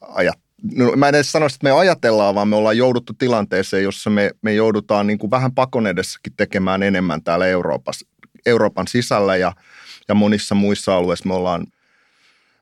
ajat, 0.00 0.38
no 0.74 0.92
mä 0.96 1.08
en 1.08 1.14
edes 1.14 1.32
sano, 1.32 1.46
että 1.46 1.58
me 1.62 1.70
ajatellaan, 1.70 2.34
vaan 2.34 2.48
me 2.48 2.56
ollaan 2.56 2.76
jouduttu 2.76 3.12
tilanteeseen, 3.12 3.84
jossa 3.84 4.10
me, 4.10 4.30
me 4.42 4.54
joudutaan 4.54 5.06
niin 5.06 5.18
kuin 5.18 5.30
vähän 5.30 5.54
pakon 5.54 5.86
edessäkin 5.86 6.32
tekemään 6.36 6.82
enemmän 6.82 7.22
täällä 7.22 7.46
Euroopassa, 7.46 8.06
Euroopan 8.46 8.88
sisällä 8.88 9.36
ja, 9.36 9.52
ja 10.08 10.14
monissa 10.14 10.54
muissa 10.54 10.96
alueissa 10.96 11.28
me 11.28 11.34
ollaan– 11.34 11.66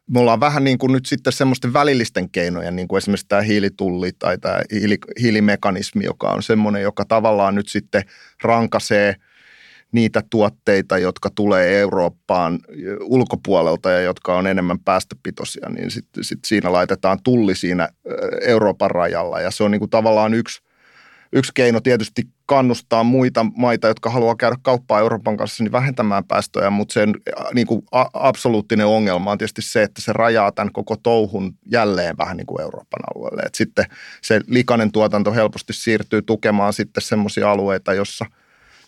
me 0.09 0.21
ollaan 0.21 0.41
vähän 0.41 0.65
niin 0.65 0.79
kuin 0.79 0.93
nyt 0.93 1.07
sitten 1.07 1.33
semmoisten 1.33 1.73
välillisten 1.73 2.31
keinojen, 2.31 2.77
niin 2.77 2.89
kuin 2.89 2.99
esimerkiksi 2.99 3.27
tämä 3.29 3.43
hiilitulli 3.43 4.11
tai 4.19 4.39
tämä 4.39 4.61
hiili, 4.73 4.99
hiilimekanismi, 5.21 6.05
joka 6.05 6.31
on 6.31 6.43
semmoinen, 6.43 6.83
joka 6.83 7.05
tavallaan 7.05 7.55
nyt 7.55 7.69
sitten 7.69 8.03
rankasee 8.43 9.15
niitä 9.93 10.23
tuotteita, 10.31 10.99
jotka 10.99 11.31
tulee 11.35 11.81
Eurooppaan 11.81 12.59
ulkopuolelta 13.01 13.91
ja 13.91 14.01
jotka 14.01 14.39
on 14.39 14.47
enemmän 14.47 14.79
päästöpitoisia, 14.79 15.69
niin 15.69 15.91
sitten 15.91 16.25
sit 16.25 16.45
siinä 16.45 16.73
laitetaan 16.73 17.19
tulli 17.25 17.55
siinä 17.55 17.89
Euroopan 18.47 18.91
rajalla. 18.91 19.41
Ja 19.41 19.51
se 19.51 19.65
on 19.65 19.71
niin 19.71 19.79
kuin 19.79 19.91
tavallaan 19.91 20.35
yksi 20.35 20.68
yksi 21.33 21.53
keino 21.55 21.81
tietysti 21.81 22.23
kannustaa 22.47 23.05
muita 23.05 23.47
maita, 23.57 23.89
jotka 23.89 24.11
haluaa 24.11 24.37
käydä 24.37 24.57
kauppaa 24.63 25.01
Euroopan 25.01 25.37
kanssa, 25.37 25.65
niin 25.65 25.73
vähentämään 25.73 26.25
päästöjä, 26.25 26.71
mutta 26.71 26.93
sen 26.93 27.15
niin 27.55 27.67
kuin 27.67 27.83
absoluuttinen 28.13 28.87
ongelma 28.87 29.31
on 29.31 29.39
tietysti 29.39 29.63
se, 29.63 29.83
että 29.83 30.03
se 30.03 30.13
rajaa 30.13 30.53
tämän 30.53 30.73
koko 30.73 30.97
touhun 30.97 31.55
jälleen 31.73 32.19
vähän 32.19 32.37
niin 32.37 32.47
kuin 32.47 32.61
Euroopan 32.61 33.01
alueelle. 33.15 33.43
Et 33.43 33.55
sitten 33.55 33.85
se 34.23 34.41
likainen 34.47 34.93
tuotanto 34.93 35.33
helposti 35.33 35.73
siirtyy 35.73 36.23
tukemaan 36.23 36.73
sitten 36.73 37.03
semmoisia 37.03 37.51
alueita, 37.51 37.95
jossa 37.95 38.27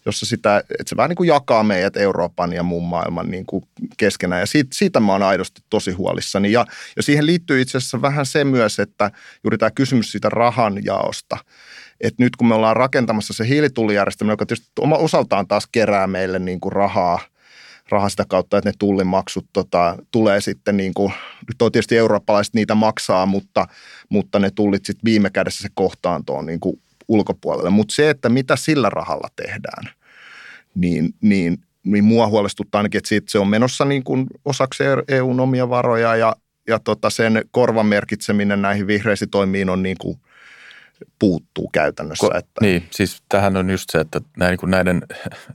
jossa 0.06 0.26
sitä, 0.26 0.58
että 0.58 0.84
se 0.86 0.96
vähän 0.96 1.08
niin 1.08 1.16
kuin 1.16 1.28
jakaa 1.28 1.62
meidät 1.62 1.96
Euroopan 1.96 2.52
ja 2.52 2.62
muun 2.62 2.88
maailman 2.88 3.30
niin 3.30 3.46
kuin 3.46 3.64
keskenään. 3.96 4.40
Ja 4.40 4.46
siitä, 4.46 4.70
siitä 4.72 5.00
mä 5.00 5.12
oon 5.12 5.22
aidosti 5.22 5.60
tosi 5.70 5.92
huolissani. 5.92 6.52
Ja, 6.52 6.66
ja 6.96 7.02
siihen 7.02 7.26
liittyy 7.26 7.60
itse 7.60 7.78
asiassa 7.78 8.02
vähän 8.02 8.26
se 8.26 8.44
myös, 8.44 8.78
että 8.78 9.10
juuri 9.44 9.58
tämä 9.58 9.70
kysymys 9.70 10.12
siitä 10.12 10.28
rahan 10.28 10.84
jaosta– 10.84 11.36
että 12.00 12.22
nyt 12.22 12.36
kun 12.36 12.48
me 12.48 12.54
ollaan 12.54 12.76
rakentamassa 12.76 13.32
se 13.32 13.48
hiilitullijärjestelmä, 13.48 14.32
joka 14.32 14.46
tietysti 14.46 14.72
osaltaan 14.78 15.46
taas 15.46 15.68
kerää 15.72 16.06
meille 16.06 16.38
niin 16.38 16.60
kuin 16.60 16.72
rahaa, 16.72 17.20
rahaa 17.88 18.08
sitä 18.08 18.24
kautta, 18.28 18.58
että 18.58 18.70
ne 18.70 18.74
tullimaksut 18.78 19.46
tota, 19.52 19.96
tulee 20.10 20.40
sitten 20.40 20.76
niin 20.76 20.94
kuin, 20.94 21.12
nyt 21.48 21.62
on 21.62 21.72
tietysti 21.72 21.96
eurooppalaiset 21.96 22.54
niitä 22.54 22.74
maksaa, 22.74 23.26
mutta, 23.26 23.66
mutta 24.08 24.38
ne 24.38 24.50
tullit 24.50 24.84
sitten 24.84 25.04
viime 25.04 25.30
kädessä 25.30 25.62
se 25.62 25.68
kohtaantoon 25.74 26.46
niin 26.46 26.60
kuin 26.60 26.80
ulkopuolelle. 27.08 27.70
Mutta 27.70 27.94
se, 27.94 28.10
että 28.10 28.28
mitä 28.28 28.56
sillä 28.56 28.90
rahalla 28.90 29.28
tehdään, 29.36 29.94
niin, 30.74 31.14
niin, 31.20 31.58
niin 31.84 32.04
mua 32.04 32.28
huolestuttaa 32.28 32.78
ainakin, 32.78 32.98
että 32.98 33.08
siitä 33.08 33.30
se 33.30 33.38
on 33.38 33.48
menossa 33.48 33.84
niin 33.84 34.04
kuin 34.04 34.26
osaksi 34.44 34.84
EUn 35.08 35.40
omia 35.40 35.68
varoja 35.68 36.16
ja, 36.16 36.36
ja 36.66 36.78
tota 36.78 37.10
sen 37.10 37.44
korvan 37.50 37.86
merkitseminen 37.86 38.62
näihin 38.62 38.86
vihreisiin 38.86 39.30
toimiin 39.30 39.70
on 39.70 39.82
niin 39.82 39.96
kuin– 40.00 40.18
puuttuu 41.18 41.70
käytännössä. 41.72 42.26
Ko, 42.26 42.38
että. 42.38 42.60
Niin, 42.60 42.86
siis 42.90 43.22
tähän 43.28 43.56
on 43.56 43.70
just 43.70 43.90
se, 43.90 44.00
että 44.00 44.20
näin, 44.36 44.58
niin 44.62 44.70
näiden 44.70 45.02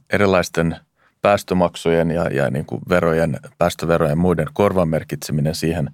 erilaisten 0.09 0.75
päästömaksujen 1.21 2.11
ja, 2.11 2.23
ja 2.23 2.49
niin 2.49 2.65
kuin 2.65 2.81
verojen, 2.89 3.39
päästöverojen 3.57 4.11
ja 4.11 4.15
muiden 4.15 4.47
korvamerkitseminen 4.53 5.55
siihen 5.55 5.89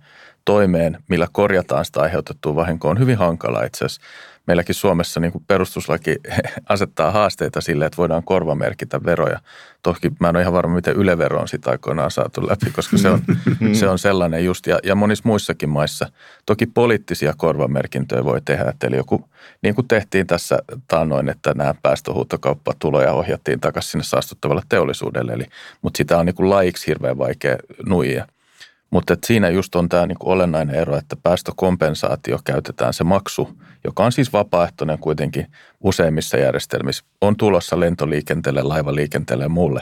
toimeen, 0.45 0.97
millä 1.09 1.27
korjataan 1.31 1.85
sitä 1.85 2.01
aiheutettua 2.01 2.55
vahinkoa, 2.55 2.91
on 2.91 2.99
hyvin 2.99 3.17
hankala 3.17 3.63
itse 3.63 3.85
asiassa 3.85 4.01
meilläkin 4.47 4.75
Suomessa 4.75 5.19
niin 5.19 5.31
kuin 5.31 5.43
perustuslaki 5.47 6.15
asettaa 6.69 7.11
haasteita 7.11 7.61
sille, 7.61 7.85
että 7.85 7.97
voidaan 7.97 8.23
korvamerkitä 8.23 9.03
veroja. 9.05 9.39
Toki 9.81 10.11
mä 10.19 10.29
en 10.29 10.35
ole 10.35 10.41
ihan 10.41 10.53
varma, 10.53 10.75
miten 10.75 10.95
ylevero 10.95 11.39
on 11.39 11.47
sitä 11.47 11.71
aikoinaan 11.71 12.11
saatu 12.11 12.47
läpi, 12.47 12.71
koska 12.71 12.97
se 12.97 13.09
on, 13.09 13.21
se 13.79 13.87
on 13.87 13.99
sellainen 13.99 14.45
just. 14.45 14.67
Ja, 14.67 14.79
ja 14.83 14.95
monissa 14.95 15.23
muissakin 15.25 15.69
maissa 15.69 16.11
toki 16.45 16.65
poliittisia 16.65 17.33
korvamerkintöjä 17.37 18.23
voi 18.23 18.41
tehdä. 18.41 18.73
Eli 18.83 18.95
joku, 18.95 19.29
niin 19.61 19.75
kuin 19.75 19.87
tehtiin 19.87 20.27
tässä 20.27 20.59
taannoin, 20.87 21.29
että 21.29 21.53
nämä 21.53 21.75
päästöhuutokauppatuloja 21.81 23.13
ohjattiin 23.13 23.59
takaisin 23.59 23.91
sinne 23.91 24.03
saastuttavalle 24.03 24.61
teollisuudelle. 24.69 25.33
Eli, 25.33 25.45
mutta 25.81 25.97
sitä 25.97 26.17
on 26.17 26.25
niin 26.25 26.35
kuin 26.35 26.49
laiksi 26.49 26.87
hirveän 26.87 27.17
vaikea 27.17 27.57
nuijia. 27.85 28.27
Mutta 28.89 29.15
siinä 29.25 29.49
just 29.49 29.75
on 29.75 29.89
tämä 29.89 30.05
niinku 30.05 30.29
olennainen 30.29 30.75
ero, 30.75 30.97
että 30.97 31.15
päästökompensaatio 31.23 32.39
käytetään 32.43 32.93
se 32.93 33.03
maksu, 33.03 33.57
joka 33.83 34.05
on 34.05 34.11
siis 34.11 34.33
vapaaehtoinen 34.33 34.99
kuitenkin 34.99 35.47
useimmissa 35.81 36.37
järjestelmissä. 36.37 37.03
On 37.21 37.37
tulossa 37.37 37.79
lentoliikenteelle, 37.79 38.63
laivaliikenteelle 38.63 39.43
ja 39.43 39.49
muulle 39.49 39.81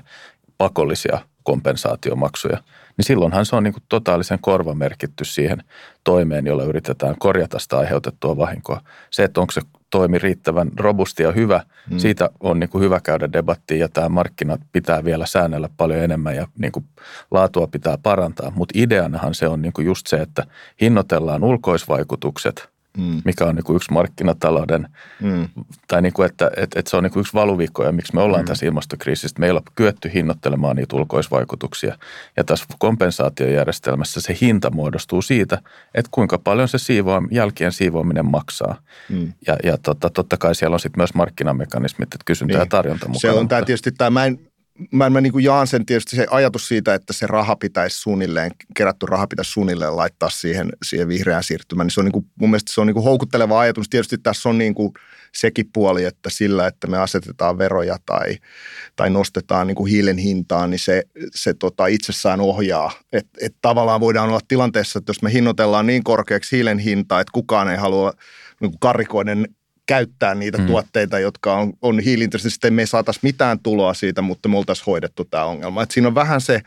pakollisia 0.58 1.20
kompensaatiomaksuja. 1.44 2.58
Niin 2.98 3.06
silloinhan 3.06 3.46
se 3.46 3.56
on 3.56 3.64
niinku 3.64 3.80
totaalisen 3.90 4.40
korvamerkitty 4.42 5.26
siihen 5.26 5.64
toimeen, 6.04 6.48
jolla 6.48 6.64
yritetään 6.64 7.16
korjata 7.20 7.60
sitä 7.60 7.78
aiheutettua 7.78 8.38
vahinkoa. 8.38 8.82
Se, 9.10 9.24
että 9.24 9.42
onko 9.42 9.52
se 9.52 9.62
toimi 9.90 10.20
riittävän 10.20 10.72
robusti 10.78 11.24
ja 11.24 11.32
hyvä. 11.32 11.64
Mm. 11.90 11.98
Siitä 11.98 12.30
on 12.40 12.60
niin 12.60 12.70
kuin 12.70 12.84
hyvä 12.84 13.00
käydä 13.00 13.34
debattia 13.34 13.78
ja 13.78 13.90
tämä 13.90 14.10
markkinat 14.10 14.62
pitää 14.72 15.04
vielä 15.06 15.26
säännellä 15.26 15.70
paljon 15.78 16.00
enemmän 16.00 16.36
ja 16.36 16.48
niin 16.58 16.72
kuin 16.72 16.86
laatua 17.32 17.68
pitää 17.68 17.98
parantaa. 18.04 18.52
Mutta 18.56 18.74
ideanahan 18.76 19.36
se 19.36 19.48
on 19.48 19.62
niin 19.62 19.74
kuin 19.74 19.86
just 19.86 20.08
se, 20.08 20.18
että 20.18 20.44
hinnoitellaan 20.82 21.44
ulkoisvaikutukset– 21.44 22.70
mm. 23.00 23.22
mikä 23.26 23.46
on 23.46 23.56
niin 23.56 23.64
kuin 23.64 23.76
yksi 23.76 23.94
markkinatalouden, 23.94 24.90
mm. 25.22 25.48
tai 25.88 26.02
niin 26.02 26.14
kuin, 26.14 26.26
että, 26.26 26.52
että, 26.58 26.80
että 26.80 26.90
se 26.90 26.98
on 26.98 27.04
niin 27.04 27.12
kuin 27.14 27.22
yksi 27.22 27.34
valuviikko, 27.34 27.84
ja 27.84 27.92
miksi 27.92 28.16
me 28.16 28.22
ollaan 28.22 28.44
mm. 28.44 28.48
tässä 28.48 28.66
ilmastokriisissä. 28.66 29.40
Meillä 29.40 29.58
on 29.58 29.74
kyetty 29.76 30.12
hinnoittelemaan 30.14 30.76
niitä 30.76 30.96
ulkoisvaikutuksia, 30.96 31.98
ja 32.38 32.44
tässä 32.44 32.66
kompensaatiojärjestelmässä 32.80 34.22
se 34.22 34.38
hinta 34.42 34.70
muodostuu 34.70 35.22
siitä, 35.22 35.62
että 35.96 36.10
kuinka 36.12 36.38
paljon 36.38 36.68
se 36.68 36.78
siivoa, 36.78 37.22
jälkien 37.32 37.72
siivoaminen 37.72 38.26
maksaa. 38.26 38.76
Mm. 39.10 39.34
Ja, 39.48 39.58
ja 39.64 39.78
totta, 39.78 40.10
totta 40.10 40.38
kai 40.38 40.56
siellä 40.56 40.74
on 40.74 40.80
sitten 40.80 41.00
myös 41.00 41.14
markkinamekanismit, 41.14 42.14
että 42.14 42.26
kysyntä 42.26 42.54
niin. 42.54 42.60
ja 42.60 42.66
tarjonta 42.66 43.08
mukaan. 43.08 43.20
Se 43.20 43.32
on 43.32 43.48
tämä 43.48 43.62
tietysti, 43.62 43.92
tämä, 43.92 44.10
mä 44.10 44.26
en, 44.26 44.40
mä, 44.92 45.10
mä 45.10 45.22
niin 45.22 45.32
kuin 45.32 45.44
jaan 45.44 45.68
sen 45.68 45.86
tietysti 45.86 46.16
se 46.16 46.28
ajatus 46.30 46.68
siitä, 46.68 46.94
että 46.94 47.14
se 47.14 47.28
raha 47.28 47.56
pitäisi 47.56 47.98
suunnilleen, 47.98 48.52
kerätty 48.76 49.06
raha 49.06 49.28
pitäisi 49.28 49.52
suunnilleen 49.52 49.96
laittaa 49.96 50.30
siihen, 50.30 50.70
siihen 50.86 51.08
vihreään 51.08 51.44
siirtymään. 51.44 51.86
Niin 51.86 51.94
se 51.94 52.00
on 52.00 52.06
niin 52.06 52.14
kuin, 52.14 52.26
mun 52.36 52.50
mielestä 52.50 52.74
se 52.74 52.82
on 52.82 52.88
niin 52.88 52.94
kuin 52.94 53.04
houkutteleva 53.04 53.60
ajatus. 53.60 53.90
Tietysti 53.90 54.18
tässä 54.18 54.50
on 54.50 54.58
niin 54.58 54.76
kuin 54.76 54.94
sekin 55.36 55.70
puoli, 55.74 56.06
että 56.06 56.30
sillä, 56.30 56.68
että 56.68 56.88
me 56.88 56.98
asetetaan 56.98 57.58
veroja 57.58 57.98
tai, 58.06 58.38
tai 58.96 59.10
nostetaan 59.10 59.68
niin 59.68 59.76
kuin 59.76 59.92
hiilen 59.92 60.18
hintaa, 60.18 60.68
niin 60.68 60.80
se, 60.80 61.04
se 61.36 61.54
tota 61.54 61.88
itsessään 61.88 62.42
ohjaa. 62.42 62.92
Että 63.14 63.40
et 63.42 63.56
tavallaan 63.62 64.00
voidaan 64.00 64.30
olla 64.30 64.40
tilanteessa, 64.48 65.00
että 65.00 65.10
jos 65.10 65.22
me 65.22 65.34
hinnoitellaan 65.34 65.88
niin 65.88 66.04
korkeaksi 66.04 66.56
hiilen 66.56 66.80
hintaa, 66.80 67.22
että 67.22 67.32
kukaan 67.32 67.72
ei 67.72 67.78
halua 67.78 68.14
niin 68.62 68.72
kuin 68.72 68.80
karikoiden 68.80 69.48
käyttää 69.90 70.36
niitä 70.36 70.58
hmm. 70.58 70.68
tuotteita, 70.68 71.20
jotka 71.20 71.54
on, 71.54 71.74
on 71.82 72.00
hiilintensiivisiä, 72.00 72.56
sitten 72.56 72.74
me 72.74 72.82
ei 72.82 72.88
saataisi 72.88 73.20
mitään 73.24 73.60
tuloa 73.60 73.94
siitä, 73.94 74.22
mutta 74.22 74.50
me 74.50 74.58
oltaisiin 74.58 74.86
hoidettu 74.86 75.26
tämä 75.26 75.44
ongelma. 75.44 75.84
Et 75.84 75.92
siinä 75.92 76.08
on 76.08 76.16
vähän 76.16 76.42
se 76.42 76.62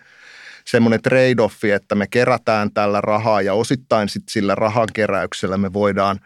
semmoinen 0.64 1.00
trade-offi, 1.00 1.70
että 1.70 1.94
me 1.94 2.06
kerätään 2.06 2.70
tällä 2.74 3.00
rahaa 3.00 3.42
ja 3.42 3.54
osittain 3.54 4.08
sit 4.08 4.22
sillä 4.28 4.54
rahankeräyksellä 4.54 5.56
me 5.56 5.72
voidaan, 5.72 6.20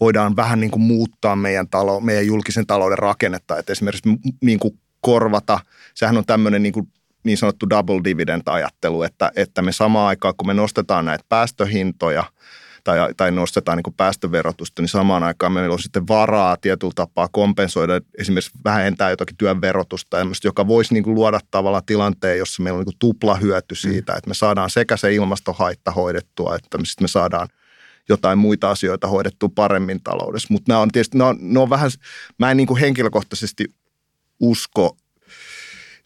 voidaan 0.00 0.36
vähän 0.36 0.60
niin 0.60 0.70
kuin 0.70 0.82
muuttaa 0.82 1.36
meidän, 1.36 1.68
talo, 1.68 2.00
meidän 2.00 2.26
julkisen 2.26 2.66
talouden 2.66 2.98
rakennetta. 2.98 3.58
Et 3.58 3.70
esimerkiksi 3.70 4.10
niin 4.40 4.58
kuin 4.58 4.78
korvata, 5.00 5.60
sehän 5.94 6.16
on 6.16 6.26
tämmöinen 6.26 6.62
niin 6.62 6.72
kuin 6.72 6.88
niin 7.24 7.38
sanottu 7.38 7.70
double 7.70 8.00
dividend-ajattelu, 8.04 9.02
että, 9.02 9.32
että 9.36 9.62
me 9.62 9.72
samaan 9.72 10.08
aikaan, 10.08 10.34
kun 10.36 10.46
me 10.46 10.54
nostetaan 10.54 11.04
näitä 11.04 11.24
päästöhintoja– 11.28 12.24
tai, 12.84 12.98
tai 13.16 13.30
nostetaan 13.30 13.78
niin 13.78 13.94
päästöverotusta, 13.96 14.82
niin 14.82 14.88
samaan 14.88 15.22
aikaan 15.22 15.52
meillä 15.52 15.72
on 15.72 15.82
sitten 15.82 16.08
varaa 16.08 16.56
tietyllä 16.56 16.92
tapaa 16.94 17.28
kompensoida, 17.28 18.00
esimerkiksi 18.18 18.50
vähentää 18.64 19.10
jotakin 19.10 19.36
työn 19.36 19.60
verotusta, 19.60 20.16
joka 20.44 20.66
voisi 20.66 20.94
niin 20.94 21.04
kuin 21.04 21.14
luoda 21.14 21.40
tavallaan 21.50 21.84
tilanteen, 21.86 22.38
jossa 22.38 22.62
meillä 22.62 22.78
on 22.78 22.84
niin 22.84 22.98
tupla 22.98 23.34
hyöty 23.34 23.74
siitä, 23.74 24.12
mm. 24.12 24.18
että 24.18 24.30
me 24.30 24.34
saadaan 24.34 24.70
sekä 24.70 24.96
se 24.96 25.14
ilmastohaitta 25.14 25.90
hoidettua, 25.90 26.56
että 26.56 26.78
sitten 26.84 27.04
me 27.04 27.08
saadaan 27.08 27.48
jotain 28.08 28.38
muita 28.38 28.70
asioita 28.70 29.08
hoidettua 29.08 29.48
paremmin 29.54 30.02
taloudessa. 30.02 30.48
Mutta 30.50 30.72
nämä 30.72 30.80
on 30.80 30.88
tietysti, 30.88 31.18
nämä 31.18 31.30
on, 31.30 31.38
nämä 31.40 31.62
on 31.62 31.70
vähän, 31.70 31.90
mä 32.38 32.50
en 32.50 32.56
niin 32.56 32.66
kuin 32.66 32.80
henkilökohtaisesti 32.80 33.64
usko 34.40 34.96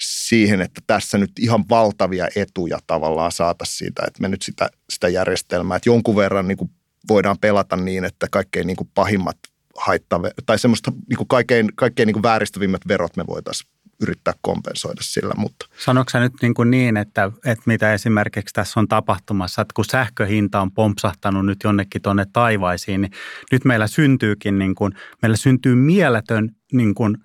siihen, 0.00 0.60
että 0.60 0.80
tässä 0.86 1.18
nyt 1.18 1.32
ihan 1.38 1.64
valtavia 1.68 2.28
etuja 2.36 2.78
tavallaan 2.86 3.32
saataisiin 3.32 3.78
siitä, 3.78 4.02
että 4.06 4.22
me 4.22 4.28
nyt 4.28 4.42
sitä, 4.42 4.70
sitä 4.90 5.08
järjestelmää, 5.08 5.76
että 5.76 5.88
jonkun 5.88 6.16
verran 6.16 6.48
niin 6.48 6.58
kuin 6.58 6.70
voidaan 7.08 7.38
pelata 7.38 7.76
niin, 7.76 8.04
että 8.04 8.26
kaikkein 8.30 8.66
niin 8.66 8.76
kuin 8.76 8.90
pahimmat 8.94 9.36
haittave, 9.76 10.30
tai 10.46 10.58
semmoista 10.58 10.92
niin 11.08 11.16
kuin 11.16 11.28
kaikkein, 11.28 11.68
kaikkein 11.74 12.06
niin 12.06 12.14
kuin 12.14 12.22
vääristävimmät 12.22 12.88
verot 12.88 13.16
me 13.16 13.26
voitaisiin 13.26 13.70
yrittää 14.02 14.34
kompensoida 14.40 15.00
sillä. 15.02 15.34
Mutta. 15.36 15.66
Sanoitko 15.78 16.10
sä 16.10 16.20
nyt 16.20 16.32
niin, 16.42 16.54
kuin 16.54 16.70
niin 16.70 16.96
että, 16.96 17.30
että 17.44 17.62
mitä 17.66 17.94
esimerkiksi 17.94 18.52
tässä 18.52 18.80
on 18.80 18.88
tapahtumassa, 18.88 19.62
että 19.62 19.72
kun 19.74 19.84
sähköhinta 19.84 20.60
on 20.60 20.70
pompsahtanut 20.70 21.46
nyt 21.46 21.58
jonnekin 21.64 22.02
tuonne 22.02 22.26
taivaisiin, 22.32 23.00
niin 23.00 23.12
nyt 23.52 23.64
meillä 23.64 23.86
syntyykin, 23.86 24.58
niin 24.58 24.74
kuin, 24.74 24.92
meillä 25.22 25.36
syntyy 25.36 25.74
mieletön 25.74 26.50
niin 26.72 26.94
kuin– 26.94 27.16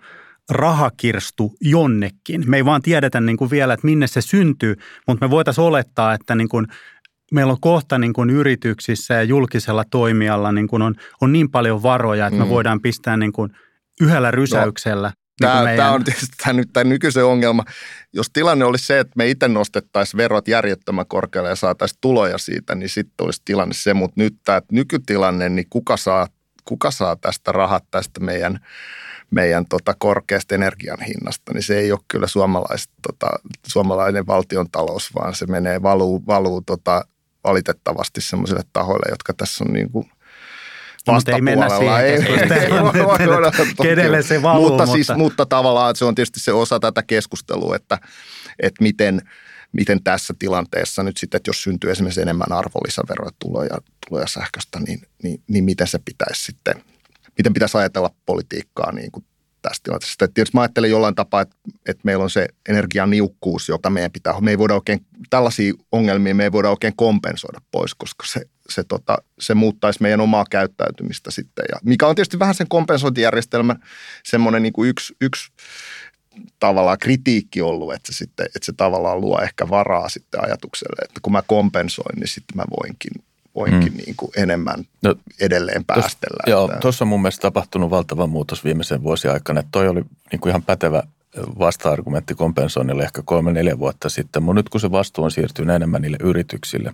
rahakirstu 0.49 1.55
jonnekin. 1.61 2.43
Me 2.45 2.57
ei 2.57 2.65
vaan 2.65 2.81
tiedetä 2.81 3.21
niin 3.21 3.37
kuin 3.37 3.51
vielä, 3.51 3.73
että 3.73 3.87
minne 3.87 4.07
se 4.07 4.21
syntyy, 4.21 4.75
mutta 5.07 5.25
me 5.25 5.29
voitaisiin 5.29 5.65
olettaa, 5.65 6.13
että 6.13 6.35
niin 6.35 6.49
kuin 6.49 6.67
meillä 7.31 7.51
on 7.51 7.61
kohta 7.61 7.97
niin 7.97 8.13
kuin 8.13 8.29
yrityksissä 8.29 9.13
ja 9.13 9.23
julkisella 9.23 9.83
toimijalla 9.91 10.51
niin 10.51 10.67
kuin 10.67 10.81
on, 10.81 10.95
on 11.21 11.33
niin 11.33 11.51
paljon 11.51 11.83
varoja, 11.83 12.27
että 12.27 12.39
mm. 12.39 12.45
me 12.45 12.49
voidaan 12.49 12.81
pistää 12.81 13.17
niin 13.17 13.33
kuin 13.33 13.51
yhdellä 14.01 14.31
rysäyksellä. 14.31 15.07
No. 15.07 15.13
Niin 15.41 15.51
tämä, 15.51 15.63
meidän... 15.63 15.77
tämä 15.77 15.91
on 15.91 16.03
tietysti 16.03 16.35
tämä, 16.43 16.53
nyt, 16.53 16.69
tämä 16.73 16.83
nykyisen 16.83 17.25
ongelma. 17.25 17.63
Jos 18.13 18.29
tilanne 18.33 18.65
olisi 18.65 18.85
se, 18.85 18.99
että 18.99 19.13
me 19.17 19.29
itse 19.29 19.47
nostettaisiin 19.47 20.17
verot 20.17 20.47
järjettömän 20.47 21.05
korkealle 21.07 21.49
ja 21.49 21.55
saataisiin 21.55 21.97
tuloja 22.01 22.37
siitä, 22.37 22.75
niin 22.75 22.89
sitten 22.89 23.25
olisi 23.25 23.41
tilanne 23.45 23.73
se. 23.73 23.93
Mutta 23.93 24.13
nyt 24.17 24.35
tämä 24.45 24.61
nykytilanne, 24.71 25.49
niin 25.49 25.67
kuka 25.69 25.97
saa, 25.97 26.27
kuka 26.65 26.91
saa 26.91 27.15
tästä 27.15 27.51
rahat 27.51 27.83
tästä 27.91 28.19
meidän 28.19 28.59
meidän 29.31 29.65
tota, 29.69 29.93
korkeasta 29.97 30.55
energian 30.55 31.01
hinnasta, 31.01 31.53
niin 31.53 31.63
se 31.63 31.79
ei 31.79 31.91
ole 31.91 31.99
kyllä 32.07 32.27
tota, 33.07 33.27
suomalainen 33.67 34.27
valtion 34.27 34.71
talous, 34.71 35.15
vaan 35.15 35.35
se 35.35 35.45
menee, 35.45 35.81
valuu, 35.81 36.23
valuu 36.27 36.61
tota, 36.61 37.05
valitettavasti 37.43 38.21
sellaisille 38.21 38.63
tahoille, 38.73 39.05
jotka 39.09 39.33
tässä 39.33 39.63
on 39.63 39.73
niin 39.73 39.91
kuin 39.91 40.11
ei 41.35 41.41
mennä 41.41 41.69
siihen 41.69 41.95
ei, 41.95 42.11
ei, 42.11 42.19
kenelle 43.81 44.21
se 44.21 44.41
valuu. 44.41 44.69
Mutta, 44.69 44.85
mutta, 44.85 44.93
siis, 44.93 45.17
mutta 45.17 45.45
tavallaan 45.45 45.95
se 45.95 46.05
on 46.05 46.15
tietysti 46.15 46.39
se 46.39 46.53
osa 46.53 46.79
tätä 46.79 47.03
keskustelua, 47.03 47.75
että, 47.75 47.97
että 48.59 48.83
miten, 48.83 49.21
miten 49.73 50.03
tässä 50.03 50.33
tilanteessa 50.39 51.03
nyt 51.03 51.17
sitten, 51.17 51.37
että 51.37 51.49
jos 51.49 51.63
syntyy 51.63 51.91
esimerkiksi 51.91 52.21
enemmän 52.21 52.51
arvonlisäveroja 52.51 53.31
tuloja, 53.39 53.77
tuloja 54.09 54.27
sähköstä, 54.27 54.79
niin, 54.79 55.01
niin, 55.23 55.43
niin 55.47 55.63
miten 55.63 55.87
se 55.87 55.99
pitäisi 56.05 56.43
sitten– 56.43 56.75
miten 57.37 57.53
pitäisi 57.53 57.77
ajatella 57.77 58.15
politiikkaa 58.25 58.91
niin 58.91 59.11
kuin 59.11 59.25
tästä 59.61 59.83
tilanteesta. 59.83 60.27
Tietysti 60.27 60.57
mä 60.57 60.61
ajattelen 60.61 60.89
jollain 60.89 61.15
tapaa, 61.15 61.41
että, 61.41 61.55
että 61.87 62.01
meillä 62.03 62.23
on 62.23 62.29
se 62.29 62.47
energianiukkuus, 62.69 63.69
jota 63.69 63.89
meidän 63.89 64.11
pitää, 64.11 64.41
me 64.41 64.51
ei 64.51 64.57
voida 64.57 64.73
oikein, 64.73 65.05
tällaisia 65.29 65.73
ongelmia 65.91 66.35
me 66.35 66.43
ei 66.43 66.51
voida 66.51 66.69
oikein 66.69 66.95
kompensoida 66.95 67.61
pois, 67.71 67.95
koska 67.95 68.25
se, 68.27 68.41
se, 68.69 68.83
tota, 68.83 69.17
se 69.39 69.53
muuttaisi 69.53 70.01
meidän 70.01 70.21
omaa 70.21 70.45
käyttäytymistä 70.49 71.31
sitten. 71.31 71.65
Ja 71.71 71.79
mikä 71.83 72.07
on 72.07 72.15
tietysti 72.15 72.39
vähän 72.39 72.55
sen 72.55 72.67
kompensointijärjestelmän 72.67 73.83
semmoinen 74.23 74.63
niin 74.63 74.73
kuin 74.73 74.89
yksi, 74.89 75.15
yksi 75.21 75.51
tavallaan 76.59 76.99
kritiikki 76.99 77.61
ollut, 77.61 77.93
että 77.93 78.11
se, 78.11 78.17
sitten, 78.17 78.45
että 78.45 78.65
se 78.65 78.73
tavallaan 78.73 79.21
luo 79.21 79.39
ehkä 79.41 79.69
varaa 79.69 80.09
sitten 80.09 80.43
ajatukselle, 80.43 81.05
että 81.05 81.19
kun 81.21 81.33
mä 81.33 81.41
kompensoin, 81.47 82.19
niin 82.19 82.27
sitten 82.27 82.57
mä 82.57 82.63
voinkin 82.81 83.11
voinkin 83.55 83.93
hmm. 83.93 83.97
niin 83.97 84.15
kuin 84.17 84.31
enemmän 84.37 84.83
no, 85.01 85.15
edelleen 85.39 85.85
päästellä. 85.85 86.43
Tos, 86.45 86.51
joo, 86.51 86.71
tuossa 86.81 87.03
on 87.03 87.07
mun 87.07 87.21
mielestä 87.21 87.41
tapahtunut 87.41 87.89
valtava 87.89 88.27
muutos 88.27 88.63
viimeisen 88.63 89.03
vuosien 89.03 89.33
aikana. 89.33 89.59
Että 89.59 89.69
toi 89.71 89.87
oli 89.87 90.01
niin 90.31 90.39
kuin 90.39 90.49
ihan 90.49 90.63
pätevä 90.63 91.03
vasta-argumentti 91.59 92.35
kompensoinnille 92.35 93.03
ehkä 93.03 93.21
kolme-neljä 93.25 93.79
vuotta 93.79 94.09
sitten, 94.09 94.43
mutta 94.43 94.59
nyt 94.59 94.69
kun 94.69 94.81
se 94.81 94.91
vastuu 94.91 95.23
on 95.23 95.31
siirtynyt 95.31 95.75
enemmän 95.75 96.01
niille 96.01 96.17
yrityksille 96.23 96.93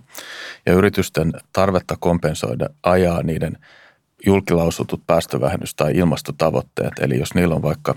ja 0.66 0.72
yritysten 0.72 1.32
tarvetta 1.52 1.96
kompensoida 2.00 2.68
ajaa 2.82 3.22
niiden 3.22 3.58
julkilausutut 4.26 5.02
päästövähennys- 5.06 5.74
tai 5.76 5.96
ilmastotavoitteet, 5.96 6.92
eli 7.00 7.18
jos 7.18 7.34
niillä 7.34 7.54
on 7.54 7.62
vaikka 7.62 7.94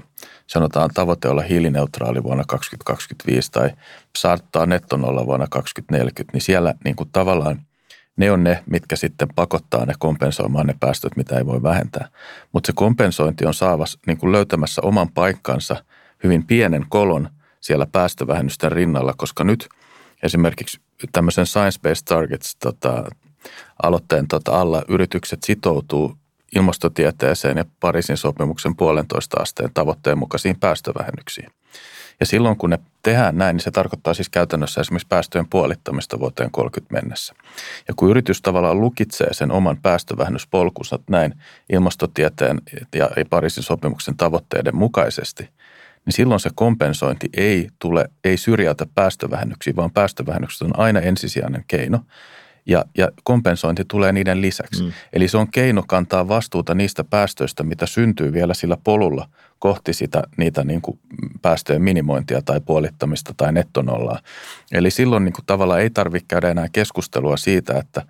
sanotaan 0.47 0.89
tavoite 0.93 1.27
olla 1.27 1.41
hiilineutraali 1.41 2.23
vuonna 2.23 2.43
2025 2.47 3.51
tai 3.51 3.69
saattaa 4.17 4.65
nettonolla 4.65 5.25
vuonna 5.25 5.47
2040, 5.49 6.33
niin 6.33 6.41
siellä 6.41 6.73
niin 6.83 6.95
kuin 6.95 7.09
tavallaan– 7.11 7.61
ne 8.17 8.31
on 8.31 8.43
ne, 8.43 8.63
mitkä 8.65 8.95
sitten 8.95 9.27
pakottaa 9.35 9.85
ne 9.85 9.93
kompensoimaan 9.99 10.67
ne 10.67 10.75
päästöt, 10.79 11.17
mitä 11.17 11.37
ei 11.37 11.45
voi 11.45 11.63
vähentää. 11.63 12.07
Mutta 12.51 12.67
se 12.67 12.73
kompensointi 12.75 13.45
on 13.45 13.53
saavas, 13.53 13.97
niin 14.07 14.17
kuin 14.17 14.31
löytämässä 14.31 14.81
oman 14.81 15.09
paikkansa 15.13 15.85
hyvin 16.23 16.47
pienen 16.47 16.85
kolon 16.89 17.29
siellä 17.61 17.85
päästövähennysten 17.91 18.71
rinnalla, 18.71 19.13
koska 19.17 19.43
nyt 19.43 19.69
esimerkiksi 20.23 20.81
tämmöisen 21.11 21.45
Science-Based 21.45 22.03
Targets 22.05 22.55
tota, 22.55 23.03
aloitteen 23.83 24.27
tota, 24.27 24.61
alla 24.61 24.83
yritykset 24.87 25.43
sitoutuu 25.43 26.17
ilmastotieteeseen 26.55 27.57
ja 27.57 27.65
Pariisin 27.79 28.17
sopimuksen 28.17 28.75
puolentoista 28.75 29.41
asteen 29.41 29.69
tavoitteen 29.73 30.17
mukaisiin 30.17 30.59
päästövähennyksiin. 30.59 31.49
Ja 32.19 32.25
silloin 32.25 32.57
kun 32.57 32.69
ne 32.69 32.79
tehdään 33.03 33.37
näin, 33.37 33.55
niin 33.55 33.63
se 33.63 33.71
tarkoittaa 33.71 34.13
siis 34.13 34.29
käytännössä 34.29 34.81
esimerkiksi 34.81 35.07
päästöjen 35.07 35.49
puolittamista 35.49 36.19
vuoteen 36.19 36.51
30 36.51 36.93
mennessä. 36.93 37.33
Ja 37.87 37.93
kun 37.97 38.09
yritys 38.09 38.41
tavallaan 38.41 38.81
lukitsee 38.81 39.33
sen 39.33 39.51
oman 39.51 39.77
päästövähennyspolkunsa 39.81 40.99
näin 41.09 41.33
ilmastotieteen 41.69 42.61
ja 42.95 43.09
Pariisin 43.29 43.63
sopimuksen 43.63 44.17
tavoitteiden 44.17 44.75
mukaisesti, 44.75 45.43
niin 46.05 46.13
silloin 46.13 46.39
se 46.39 46.49
kompensointi 46.55 47.29
ei 47.37 47.69
tule, 47.79 48.09
ei 48.23 48.37
syrjäytä 48.37 48.85
päästövähennyksiä, 48.95 49.75
vaan 49.75 49.91
päästövähennykset 49.91 50.61
on 50.61 50.79
aina 50.79 50.99
ensisijainen 50.99 51.63
keino 51.67 51.99
ja, 52.65 52.85
ja 52.97 53.09
kompensointi 53.23 53.85
tulee 53.87 54.11
niiden 54.11 54.41
lisäksi. 54.41 54.83
Mm. 54.83 54.91
Eli 55.13 55.27
se 55.27 55.37
on 55.37 55.51
keino 55.51 55.83
kantaa 55.87 56.27
vastuuta 56.27 56.75
niistä 56.75 57.03
päästöistä, 57.03 57.63
mitä 57.63 57.85
syntyy 57.85 58.33
vielä 58.33 58.53
sillä 58.53 58.77
polulla 58.83 59.29
kohti 59.59 59.93
sitä, 59.93 60.23
niitä 60.37 60.63
niin 60.63 60.81
kuin 60.81 60.99
päästöjen 61.41 61.81
minimointia 61.81 62.41
tai 62.41 62.61
puolittamista 62.61 63.33
tai 63.37 63.51
nettonollaa. 63.51 64.19
Eli 64.71 64.91
silloin 64.91 65.25
niin 65.25 65.33
kuin 65.33 65.45
tavallaan 65.45 65.81
ei 65.81 65.89
tarvitse 65.89 66.25
käydä 66.27 66.49
enää 66.49 66.67
keskustelua 66.71 67.37
siitä, 67.37 67.79
että 67.79 68.01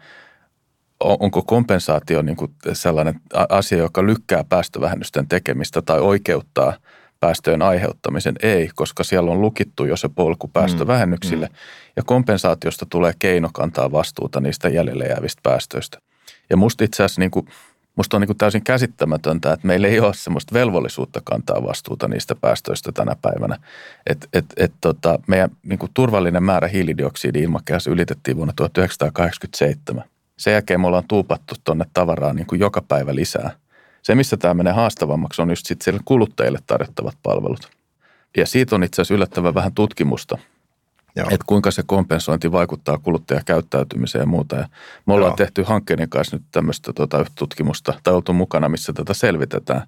onko 0.99 1.41
kompensaatio 1.41 2.21
niin 2.21 2.35
kuin 2.35 2.51
sellainen 2.73 3.21
asia, 3.49 3.77
joka 3.77 4.05
lykkää 4.05 4.43
päästövähennysten 4.43 5.27
tekemistä 5.27 5.81
tai 5.81 5.99
oikeuttaa– 5.99 6.73
päästöjen 7.23 7.61
aiheuttamisen 7.61 8.35
ei, 8.41 8.69
koska 8.75 9.03
siellä 9.03 9.31
on 9.31 9.41
lukittu 9.41 9.85
jo 9.85 9.97
se 9.97 10.09
polku 10.09 10.47
päästövähennyksille 10.47 11.45
mm. 11.45 11.55
ja 11.95 12.03
kompensaatiosta 12.05 12.85
tulee 12.89 13.13
keino 13.19 13.49
kantaa 13.53 13.91
vastuuta 13.91 14.39
niistä 14.39 14.69
jäljelle 14.69 15.05
jäävistä 15.05 15.39
päästöistä. 15.43 15.97
Ja 16.49 16.57
musta 16.57 16.83
itse 16.83 17.03
asiassa 17.03 17.21
niin 17.21 17.31
kuin, 17.31 17.45
musta 17.95 18.17
on 18.17 18.21
niin 18.21 18.27
kuin 18.27 18.37
täysin 18.37 18.63
käsittämätöntä, 18.63 19.53
että 19.53 19.67
meillä 19.67 19.87
ei 19.87 19.99
ole 19.99 20.13
sellaista 20.13 20.53
velvollisuutta 20.53 21.21
kantaa 21.23 21.63
vastuuta 21.63 22.07
niistä 22.07 22.35
päästöistä 22.35 22.91
tänä 22.91 23.15
päivänä. 23.21 23.57
Et, 24.07 24.27
et, 24.33 24.45
et 24.57 24.73
tota, 24.81 25.19
meidän 25.27 25.49
niin 25.63 25.79
kuin 25.79 25.91
turvallinen 25.93 26.43
määrä 26.43 26.67
hiilidioksidi 26.67 27.39
ilmakehässä 27.39 27.91
ylitettiin 27.91 28.37
vuonna 28.37 28.53
1987. 28.55 30.03
Sen 30.37 30.53
jälkeen 30.53 30.81
me 30.81 30.87
ollaan 30.87 31.07
tuupattu 31.07 31.55
tuonne 31.63 31.85
tavaraa 31.93 32.33
niin 32.33 32.47
kuin 32.47 32.59
joka 32.59 32.81
päivä 32.81 33.15
lisää– 33.15 33.51
se, 34.03 34.15
missä 34.15 34.37
tämä 34.37 34.53
menee 34.53 34.73
haastavammaksi, 34.73 35.41
on 35.41 35.49
just 35.49 35.65
sitten 35.65 35.99
kuluttajille 36.05 36.59
tarjottavat 36.67 37.17
palvelut. 37.23 37.69
Ja 38.37 38.47
siitä 38.47 38.75
on 38.75 38.83
itse 38.83 39.01
asiassa 39.01 39.13
yllättävän 39.13 39.53
vähän 39.53 39.73
tutkimusta, 39.73 40.37
Joo. 41.15 41.27
että 41.27 41.45
kuinka 41.47 41.71
se 41.71 41.83
kompensointi 41.85 42.51
vaikuttaa 42.51 42.97
kuluttajakäyttäytymiseen 42.97 44.21
ja 44.21 44.25
muuta. 44.25 44.55
Ja 44.55 44.67
me 45.05 45.13
ollaan 45.13 45.29
Joo. 45.29 45.37
tehty 45.37 45.63
hankkeiden 45.63 46.09
kanssa 46.09 46.35
nyt 46.35 46.45
tämmöistä 46.51 46.93
tuota, 46.93 47.25
tutkimusta 47.35 47.93
tai 48.03 48.13
oltu 48.13 48.33
mukana, 48.33 48.69
missä 48.69 48.93
tätä 48.93 49.13
selvitetään. 49.13 49.87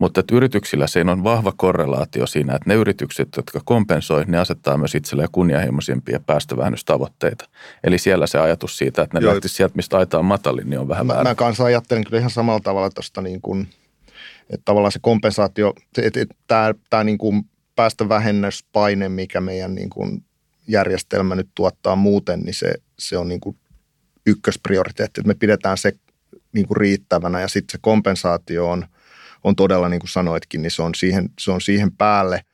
Mutta 0.00 0.20
että 0.20 0.34
yrityksillä 0.34 0.86
siinä 0.86 1.12
on 1.12 1.24
vahva 1.24 1.52
korrelaatio 1.56 2.26
siinä, 2.26 2.54
että 2.54 2.68
ne 2.70 2.74
yritykset, 2.74 3.28
jotka 3.36 3.60
kompensoi, 3.64 4.24
ne 4.26 4.38
asettaa 4.38 4.78
myös 4.78 4.94
itselleen 4.94 5.28
kunnianhimoisimpia 5.32 6.20
päästövähennystavoitteita. 6.26 7.48
Eli 7.84 7.98
siellä 7.98 8.26
se 8.26 8.38
ajatus 8.38 8.78
siitä, 8.78 9.02
että 9.02 9.18
ne 9.18 9.24
Joo. 9.24 9.32
lähtisi 9.32 9.54
sieltä, 9.54 9.76
mistä 9.76 9.98
aita 9.98 10.18
on 10.18 10.24
matalin, 10.24 10.70
niin 10.70 10.80
on 10.80 10.88
vähän 10.88 11.06
mä, 11.06 11.12
väärä. 11.14 11.30
Mä 11.30 11.34
kanssa 11.34 11.64
ajattelen 11.64 12.04
kyllä 12.04 12.18
ihan 12.18 12.30
samalla 12.30 12.60
tavalla 12.60 12.90
tuosta 12.90 13.20
niin 13.20 13.40
kuin, 13.40 13.68
että 14.50 14.64
tavallaan 14.64 14.92
se 14.92 14.98
kompensaatio, 15.02 15.74
että, 15.96 16.20
että 16.20 16.34
tämä, 16.46 16.74
tämä 16.90 17.04
niin 17.04 17.18
kuin 17.18 17.42
päästövähennyspaine, 17.76 19.08
mikä 19.08 19.40
meidän 19.40 19.74
niin 19.74 19.90
kuin 19.90 20.24
järjestelmä 20.68 21.34
nyt 21.34 21.48
tuottaa 21.54 21.96
muuten, 21.96 22.40
niin 22.40 22.54
se, 22.54 22.74
se 22.98 23.18
on 23.18 23.28
niin 23.28 23.40
kuin 23.40 23.56
ykkösprioriteetti, 24.26 25.20
että 25.20 25.28
me 25.28 25.34
pidetään 25.34 25.78
se 25.78 25.92
niin 26.52 26.66
kuin 26.66 26.76
riittävänä 26.76 27.40
ja 27.40 27.48
sitten 27.48 27.72
se 27.72 27.78
kompensaatio 27.82 28.70
on– 28.70 28.86
on 29.44 29.56
todella, 29.56 29.88
niin 29.88 30.00
kuin 30.00 30.10
sanoitkin, 30.10 30.62
niin 30.62 30.70
se 30.70 30.82
on 30.82 30.94
siihen, 30.94 31.28
se 31.40 31.50
on 31.50 31.60
siihen 31.60 31.92
päälle. 31.92 32.44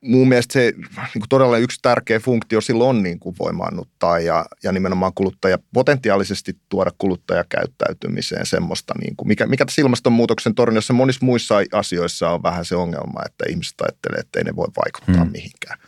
Mun 0.00 0.28
mielestä 0.28 0.52
se 0.52 0.72
niin 0.76 1.20
kuin 1.20 1.28
todella 1.28 1.58
yksi 1.58 1.78
tärkeä 1.82 2.20
funktio 2.20 2.60
silloin 2.60 2.96
on 2.96 3.02
niin 3.02 3.18
kuin 3.18 3.36
voimaannuttaa 3.38 4.18
ja, 4.18 4.46
ja 4.62 4.72
nimenomaan 4.72 5.12
kuluttaja, 5.14 5.58
potentiaalisesti 5.74 6.56
tuoda 6.68 6.90
kuluttajakäyttäytymiseen 6.98 8.46
semmoista, 8.46 8.94
niin 9.00 9.16
kuin, 9.16 9.28
mikä, 9.28 9.46
mikä 9.46 9.64
tässä 9.64 9.82
ilmastonmuutoksen 9.82 10.54
torjunnassa 10.54 10.92
monissa 10.92 11.24
muissa 11.26 11.54
asioissa 11.72 12.30
on 12.30 12.42
vähän 12.42 12.64
se 12.64 12.76
ongelma, 12.76 13.22
että 13.26 13.44
ihmiset 13.48 13.80
ajattelee, 13.80 14.20
että 14.20 14.38
ei 14.38 14.44
ne 14.44 14.56
voi 14.56 14.68
vaikuttaa 14.84 15.24
hmm. 15.24 15.32
mihinkään. 15.32 15.78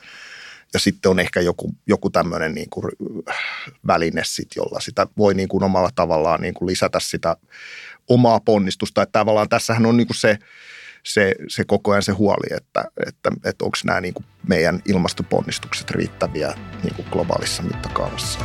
Ja 0.74 0.80
sitten 0.80 1.10
on 1.10 1.20
ehkä 1.20 1.40
joku, 1.40 1.74
joku 1.86 2.10
tämmöinen 2.10 2.54
niin 2.54 2.70
kuin 2.70 2.92
väline, 3.86 4.22
sit, 4.24 4.48
jolla 4.56 4.80
sitä 4.80 5.06
voi 5.18 5.34
niin 5.34 5.48
kuin 5.48 5.64
omalla 5.64 5.90
tavallaan 5.94 6.40
niin 6.40 6.54
kuin 6.54 6.66
lisätä 6.66 7.00
sitä 7.00 7.36
omaa 8.08 8.40
ponnistusta. 8.40 9.02
Että 9.02 9.18
tavallaan 9.18 9.48
tässähän 9.48 9.86
on 9.86 9.96
niin 9.96 10.06
kuin 10.06 10.16
se, 10.16 10.38
se, 11.04 11.34
se 11.48 11.64
koko 11.64 11.90
ajan 11.90 12.02
se 12.02 12.12
huoli, 12.12 12.56
että, 12.56 12.84
että, 13.06 13.30
että 13.44 13.64
onko 13.64 13.76
nämä 13.84 14.00
niin 14.00 14.14
kuin 14.14 14.26
meidän 14.48 14.82
ilmastoponnistukset 14.88 15.90
riittäviä 15.90 16.54
niin 16.82 16.94
kuin 16.94 17.08
globaalissa 17.10 17.62
mittakaavassa. 17.62 18.38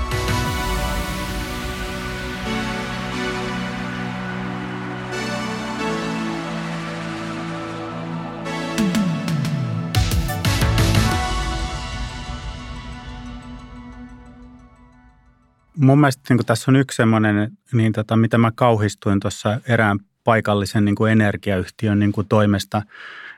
Mun 15.78 16.00
mielestä 16.00 16.34
niin 16.34 16.46
tässä 16.46 16.72
on 16.72 16.76
yksi 16.76 16.96
semmoinen, 16.96 17.52
niin 17.74 17.92
tota, 17.94 18.16
mitä 18.18 18.38
mä 18.38 18.52
kauhistuin 18.56 19.20
tuossa 19.20 19.62
erään 19.68 20.00
paikallisen 20.24 20.86
niin 20.86 20.96
kuin 20.96 21.12
energiayhtiön 21.12 22.00
niin 22.00 22.12
kuin 22.12 22.28
toimesta, 22.28 22.82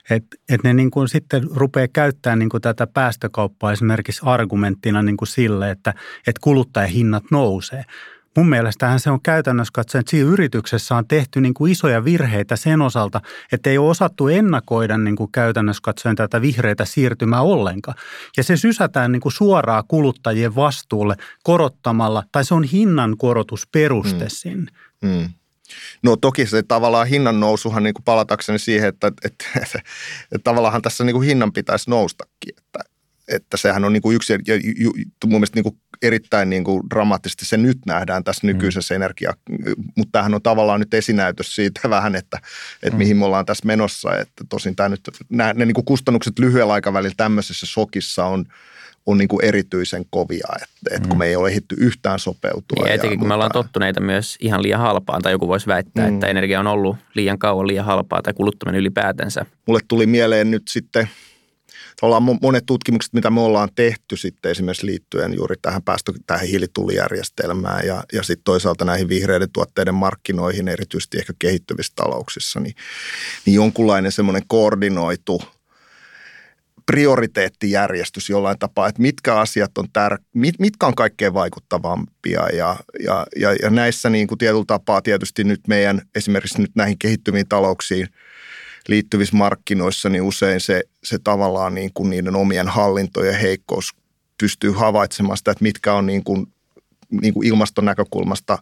että 0.10 0.38
et 0.50 0.63
ne 0.63 0.74
niin 0.74 0.91
kuin 0.91 1.08
sitten 1.08 1.43
rupeaa 1.56 1.88
käyttämään 1.93 2.39
niin 2.39 2.50
kuin 2.50 2.62
tätä 2.62 2.88
päästökauppaa 2.88 3.72
esimerkiksi 3.72 4.22
argumenttina 4.26 5.02
niin 5.02 5.17
kuin 5.17 5.28
sille, 5.28 5.72
että 5.72 5.93
et 6.28 6.39
kuluttajahinnat 6.39 7.24
nousee. 7.32 7.84
Mun 8.38 8.50
mielestähän 8.50 9.00
se 9.00 9.10
on 9.12 9.22
käytännössä 9.22 9.72
katsoen, 9.74 10.00
että 10.00 10.10
siinä 10.10 10.30
yrityksessä 10.30 10.96
on 10.96 11.08
tehty 11.08 11.41
niin 11.41 11.54
kuin 11.54 11.72
isoja 11.72 12.06
virheitä 12.06 12.56
sen 12.56 12.82
osalta, 12.82 13.22
että 13.52 13.69
ei 13.69 13.78
ole 13.78 13.89
osattu 13.89 14.28
ennakoida 14.28 14.98
niin 14.98 15.15
kuin 15.15 15.32
käytännössä 15.32 15.82
katsoen 15.84 16.15
tätä 16.15 16.41
vihreitä 16.41 16.86
siirtymää 16.86 17.41
ollenkaan. 17.41 17.98
Ja 18.38 18.43
se 18.43 18.58
sysätään 18.58 19.12
niin 19.12 19.22
kuin 19.22 19.34
suoraan 19.34 19.84
kuluttajien 19.88 20.56
vastuulle 20.56 21.15
korottamalla, 21.43 22.24
tai 22.32 22.46
se 22.46 22.54
on 22.54 22.63
hinnan 22.63 23.17
korotusperuste 23.17 24.26
mm. 24.26 24.30
sinne. 24.30 24.72
Mm. 25.02 25.30
No 26.04 26.15
toki 26.15 26.46
se 26.46 26.63
tavallaan 26.63 27.08
hinnan 27.08 27.39
nousuhan 27.39 27.84
niin 27.84 27.93
kuin 27.93 28.04
palatakseni 28.04 28.60
siihen, 28.60 28.89
että, 28.89 29.08
että, 29.08 29.26
että, 29.26 29.46
että, 29.56 29.80
että 30.32 30.43
tavallaan 30.43 30.82
tässä 30.82 31.04
niin 31.04 31.13
kuin 31.13 31.28
hinnan 31.28 31.54
pitäisi 31.54 31.89
noustakin, 31.89 32.56
että, 32.58 32.80
että 33.28 33.58
sehän 33.58 33.86
on 33.86 33.93
niin 33.93 34.02
kuin 34.02 34.15
yksi, 34.15 34.34
ja 34.34 34.56
mun 35.26 35.32
mielestä 35.32 35.56
niin 35.56 35.63
kuin 35.63 35.78
erittäin 36.04 36.50
niin 36.50 36.63
kuin 36.63 36.84
dramaattisesti 36.89 37.46
se 37.46 37.58
nyt 37.58 37.78
nähdään 37.86 38.24
tässä 38.24 38.48
nykyisessä 38.48 38.94
mm. 38.94 38.96
energia, 38.96 39.34
mutta 39.98 40.12
tämähän 40.12 40.34
on 40.34 40.42
tavallaan 40.42 40.80
nyt 40.80 40.94
esinäytös 40.94 41.56
siitä 41.56 41.82
vähän, 41.89 42.16
että, 42.16 42.38
että 42.74 42.92
mm. 42.92 42.98
mihin 42.98 43.18
me 43.18 43.26
ollaan 43.26 43.46
tässä 43.46 43.66
menossa, 43.66 44.18
että 44.18 44.44
tosin 44.50 44.76
tämä 44.76 44.89
nyt, 44.89 45.02
nämä, 45.30 45.54
ne 45.54 45.66
niin 45.66 45.76
kuin 45.76 45.86
kustannukset 45.86 46.39
lyhyellä 46.39 46.74
aikavälillä 46.74 47.16
tämmöisessä 47.18 47.66
sokissa 47.66 48.26
on, 48.26 48.46
on 49.06 49.18
niin 49.18 49.28
kuin 49.28 49.46
erityisen 49.46 50.06
kovia, 50.10 50.48
että, 50.56 50.96
että 50.96 51.08
kun 51.08 51.18
mm. 51.18 51.20
me 51.20 51.26
ei 51.26 51.36
ole 51.36 51.50
ehditty 51.50 51.76
yhtään 51.80 52.20
sopeutua. 52.20 52.88
Ja 52.88 52.94
etenkin 52.94 53.20
kun 53.20 53.28
me 53.28 53.34
ollaan 53.34 53.52
tottuneita 53.52 54.02
myös 54.02 54.38
ihan 54.39 54.63
liian 54.63 54.80
halpaan, 54.80 55.22
tai 55.22 55.32
joku 55.32 55.48
voisi 55.48 55.68
väittää, 55.68 56.08
mm. 56.08 56.13
että 56.13 56.28
energia 56.28 56.60
on 56.60 56.68
ollut 56.68 56.98
liian 57.13 57.39
kauan 57.39 57.68
liian 57.68 57.86
halpaa 57.86 58.22
tai 58.22 58.34
kuluttaminen 58.34 58.82
ylipäätänsä. 58.82 59.46
Mulle 59.68 59.80
tuli 59.88 60.06
mieleen 60.06 60.52
nyt 60.52 60.68
sitten 60.68 61.10
ollaan 62.04 62.24
monet 62.42 62.66
tutkimukset, 62.66 63.13
mitä 63.13 63.30
me 63.30 63.42
ollaan 63.42 63.70
tehty 63.76 64.18
sitten 64.18 64.52
esimerkiksi 64.52 64.86
liittyen 64.86 65.34
juuri 65.34 65.56
tähän 65.62 65.84
päästö, 65.84 66.13
tähän 66.28 66.48
hiilitullijärjestelmään 66.48 67.88
ja, 67.88 68.04
ja 68.13 68.24
sitten 68.24 68.44
toisaalta 68.44 68.86
näihin 68.86 69.10
vihreiden 69.10 69.52
tuotteiden 69.54 69.96
markkinoihin, 69.96 70.68
erityisesti 70.68 71.18
ehkä 71.18 71.34
kehittyvissä 71.39 71.94
talouksissa, 71.96 72.60
niin, 72.60 72.76
niin 73.46 73.56
jonkunlainen 73.56 74.12
semmoinen 74.12 74.44
koordinoitu 74.48 75.42
prioriteettijärjestys 76.86 78.30
jollain 78.30 78.60
tapaa, 78.60 78.88
että 78.88 79.02
mitkä 79.02 79.36
asiat 79.36 79.78
on 79.78 79.88
tär, 79.94 80.18
mit, 80.34 80.56
mitkä 80.60 80.88
on 80.88 80.96
kaikkein 80.96 81.34
vaikuttavampia 81.34 82.48
ja, 82.54 82.76
ja, 83.04 83.26
ja, 83.36 83.54
ja 83.62 83.70
näissä 83.70 84.10
niin 84.10 84.28
kuin 84.28 84.38
tietyllä 84.38 84.66
tapaa 84.68 85.02
tietysti 85.02 85.44
nyt 85.44 85.62
meidän 85.68 86.02
esimerkiksi 86.16 86.62
nyt 86.62 86.72
näihin 86.76 87.00
kehittyviin 87.00 87.48
talouksiin– 87.48 88.08
liittyvissä 88.88 89.36
markkinoissa, 89.38 90.10
niin 90.10 90.22
usein 90.22 90.60
se, 90.60 90.84
se 91.04 91.19
tavallaan 91.24 91.76
niin 91.76 91.91
kuin 91.93 92.10
niiden 92.10 92.36
omien 92.36 92.67
hallintojen 92.67 93.39
heikkous 93.39 93.93
pystyy 94.38 94.72
havaitsemaan 94.72 95.38
sitä, 95.38 95.52
että 95.52 95.63
mitkä 95.63 95.93
on 95.93 96.06
niin 96.06 96.24
kuin, 96.24 96.48
niin 97.22 97.34
kuin 97.34 97.48
ilmaston 97.48 97.86
näkökulmasta 97.86 98.58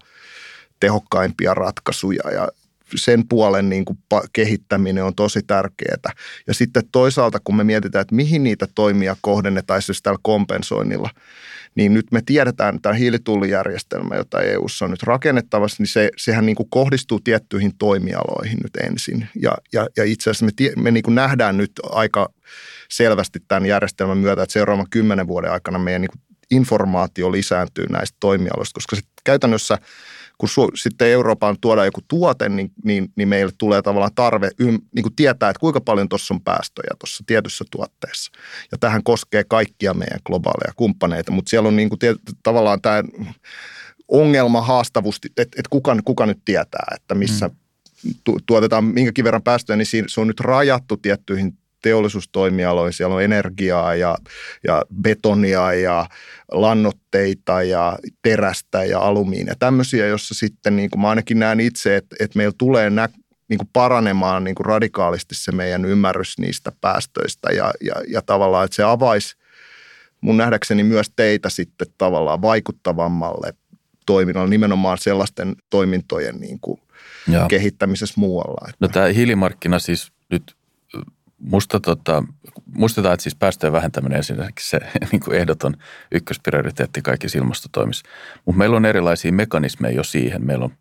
tehokkaimpia 0.80 1.54
ratkaisuja. 1.54 2.32
Ja 2.32 2.48
sen 2.96 3.28
puolen 3.28 3.70
niin 3.70 3.86
kuin 3.86 4.00
kehittäminen 4.34 5.04
on 5.04 5.16
tosi 5.16 5.42
tärkeää. 5.48 6.12
Ja 6.48 6.54
sitten 6.54 6.84
toisaalta, 6.92 7.40
kun 7.44 7.56
me 7.56 7.64
mietitään, 7.64 8.02
että 8.02 8.16
mihin 8.16 8.44
niitä 8.44 8.68
toimia 8.76 9.16
kohdennetaan 9.22 9.78
esimerkiksi 9.78 10.04
tällä 10.04 10.20
kompensoinnilla, 10.22 11.10
niin 11.76 11.94
nyt 11.94 12.12
me 12.12 12.22
tiedetään, 12.26 12.76
että 12.76 12.82
tämä 12.82 12.96
hiilitullijärjestelmä, 12.96 14.16
jota 14.16 14.42
EU:ssa 14.42 14.86
on 14.86 14.92
nyt 14.92 15.04
rakennettavassa, 15.04 15.76
niin 15.80 15.88
se, 15.88 16.10
sehän 16.18 16.46
niin 16.46 16.56
kuin 16.56 16.70
kohdistuu 16.70 17.20
tiettyihin 17.20 17.78
toimialoihin 17.78 18.58
nyt 18.64 18.76
ensin. 18.76 19.28
Ja, 19.42 19.52
ja, 19.74 19.88
ja 19.98 20.04
itse 20.04 20.30
asiassa 20.30 20.46
me, 20.46 20.52
tie, 20.56 20.74
me 20.76 20.92
niin 20.92 21.04
kuin 21.04 21.16
nähdään 21.16 21.58
nyt 21.58 21.72
aika 21.84 22.30
selvästi 22.90 23.40
tämän 23.48 23.66
järjestelmän 23.66 24.18
myötä, 24.18 24.44
että 24.44 24.54
seuraavan 24.54 24.90
kymmenen 24.90 25.28
vuoden 25.28 25.52
aikana 25.52 25.80
meidän 25.80 26.02
niin 26.02 26.12
kuin 26.12 26.22
informaatio 26.52 27.32
lisääntyy 27.32 27.86
näistä 27.90 28.18
toimialoista, 28.20 28.74
koska 28.74 28.96
se 28.96 29.02
käytännössä– 29.24 29.78
kun 30.42 30.50
su, 30.50 30.70
sitten 30.76 31.08
Euroopan 31.08 31.58
tuodaan 31.62 31.88
joku 31.88 32.02
tuote, 32.08 32.50
niin, 32.50 32.72
niin, 32.84 33.12
niin 33.16 33.28
meille 33.28 33.52
tulee 33.58 33.82
tavallaan 33.82 34.16
tarve 34.16 34.50
ym, 34.60 34.80
niin 34.96 35.04
kuin 35.04 35.16
tietää, 35.16 35.50
että 35.50 35.60
kuinka 35.60 35.82
paljon 35.82 36.10
tuossa 36.10 36.34
on 36.34 36.42
päästöjä 36.42 36.96
tuossa 37.00 37.24
tietyssä 37.28 37.66
tuotteessa. 37.72 38.32
Ja 38.72 38.78
tähän 38.78 39.04
koskee 39.04 39.44
kaikkia 39.44 39.94
meidän 39.94 40.20
globaaleja 40.26 40.74
kumppaneita, 40.76 41.32
mutta 41.32 41.50
siellä 41.50 41.68
on 41.68 41.76
niin 41.76 41.90
kuin 41.90 42.00
tiet, 42.00 42.18
tavallaan 42.44 42.82
tämä 42.82 43.04
ongelma, 44.08 44.62
haastavuus, 44.62 45.20
että, 45.26 45.42
että 45.42 45.70
kuka, 45.70 45.98
kuka 46.06 46.26
nyt 46.26 46.40
tietää, 46.46 46.96
että 46.96 47.16
missä 47.16 47.48
mm. 47.48 48.14
tuotetaan 48.46 48.86
minkäkin 48.86 49.26
verran 49.26 49.44
päästöjä, 49.44 49.78
niin 49.78 49.86
siinä, 49.86 50.08
se 50.10 50.22
on 50.22 50.28
nyt 50.28 50.40
rajattu 50.40 50.98
tiettyihin 50.98 51.58
teollisuustoimialoihin. 51.82 52.94
Siellä 52.94 53.16
on 53.16 53.24
energiaa 53.24 53.96
ja, 53.96 54.18
ja 54.68 54.84
betonia 55.02 55.74
ja 55.74 56.06
lannoitteita 56.52 57.64
ja 57.64 57.98
terästä 58.22 58.84
ja 58.84 59.00
alumiinia. 59.00 59.56
Tämmöisiä, 59.60 60.08
jossa 60.08 60.34
sitten 60.34 60.76
niin 60.76 60.90
kuin 60.90 61.02
mä 61.02 61.10
ainakin 61.10 61.40
näen 61.40 61.60
itse, 61.60 61.96
että, 61.96 62.16
että 62.20 62.38
meillä 62.38 62.54
tulee 62.58 62.90
nä, 62.90 63.10
niin 63.50 63.58
kuin 63.58 63.70
paranemaan 63.74 64.44
niin 64.44 64.56
kuin 64.56 64.66
radikaalisti 64.66 65.36
se 65.36 65.52
meidän 65.52 65.86
ymmärrys 65.86 66.38
niistä 66.38 66.72
päästöistä 66.82 67.50
ja, 67.52 67.74
ja, 67.84 67.94
ja 68.08 68.22
tavallaan, 68.22 68.66
että 68.66 68.76
se 68.76 68.84
avaisi 68.84 69.36
mun 70.22 70.38
nähdäkseni 70.38 70.84
myös 70.84 71.12
teitä 71.16 71.50
sitten 71.50 71.88
tavallaan 71.98 72.42
vaikuttavammalle 72.42 73.54
toiminnalle, 74.06 74.50
nimenomaan 74.50 74.98
sellaisten 74.98 75.56
toimintojen 75.70 76.36
niin 76.36 76.60
kuin 76.60 76.82
kehittämisessä 77.48 78.14
muualla. 78.18 78.72
No 78.80 78.88
tämä 78.88 79.06
hiilimarkkina 79.06 79.80
siis 79.80 80.12
nyt 80.32 80.56
Musta 81.42 81.80
tota, 81.80 82.24
muistetaan, 82.76 83.14
että 83.14 83.24
siis 83.24 83.36
päästöjen 83.36 83.74
vähentäminen 83.74 84.18
ensinnäkin 84.18 84.54
se 84.60 84.80
niin 85.12 85.20
kuin 85.20 85.38
ehdoton 85.38 85.74
ykkösprioriteetti 86.12 87.02
kaikissa 87.02 87.38
ilmastotoimissa. 87.38 88.06
Mutta 88.46 88.58
meillä 88.58 88.78
on 88.78 88.86
erilaisia 88.86 89.32
mekanismeja 89.32 89.96
jo 89.96 90.04
siihen. 90.04 90.46
Meillä 90.46 90.66
on, 90.66 90.72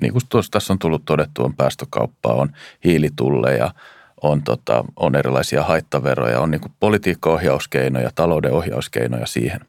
niin 0.00 0.12
kuin 0.12 0.22
tuossa 0.28 0.50
tässä 0.50 0.72
on 0.72 0.78
tullut 0.78 1.04
todettu, 1.04 1.44
on 1.44 1.56
päästökauppaa, 1.56 2.34
on 2.34 2.48
hiilitulleja, 2.84 3.74
on, 4.22 4.42
tota, 4.42 4.84
on 4.96 5.16
erilaisia 5.16 5.62
haittaveroja, 5.62 6.40
on 6.40 6.50
niin 6.50 6.60
politiikka-ohjauskeinoja, 6.80 8.10
talouden 8.14 8.52
ohjauskeinoja 8.52 9.26
siihen. 9.26 9.60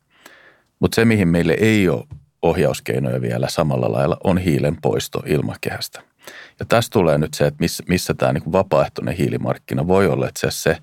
Mutta 0.79 0.95
se, 0.95 1.05
mihin 1.05 1.27
meille 1.27 1.53
ei 1.59 1.89
ole 1.89 2.05
ohjauskeinoja 2.41 3.21
vielä 3.21 3.49
samalla 3.49 3.91
lailla, 3.91 4.17
on 4.23 4.37
hiilen 4.37 4.77
poisto 4.81 5.23
ilmakehästä. 5.25 6.10
Ja 6.59 6.65
tässä 6.65 6.89
tulee 6.91 7.17
nyt 7.17 7.33
se, 7.33 7.47
että 7.47 7.61
missä, 7.61 7.83
missä 7.87 8.13
tämä 8.13 8.33
niin 8.33 8.51
vapaaehtoinen 8.51 9.15
hiilimarkkina 9.15 9.87
voi 9.87 10.07
olla 10.07 10.27
itse 10.27 10.51
se, 10.51 10.77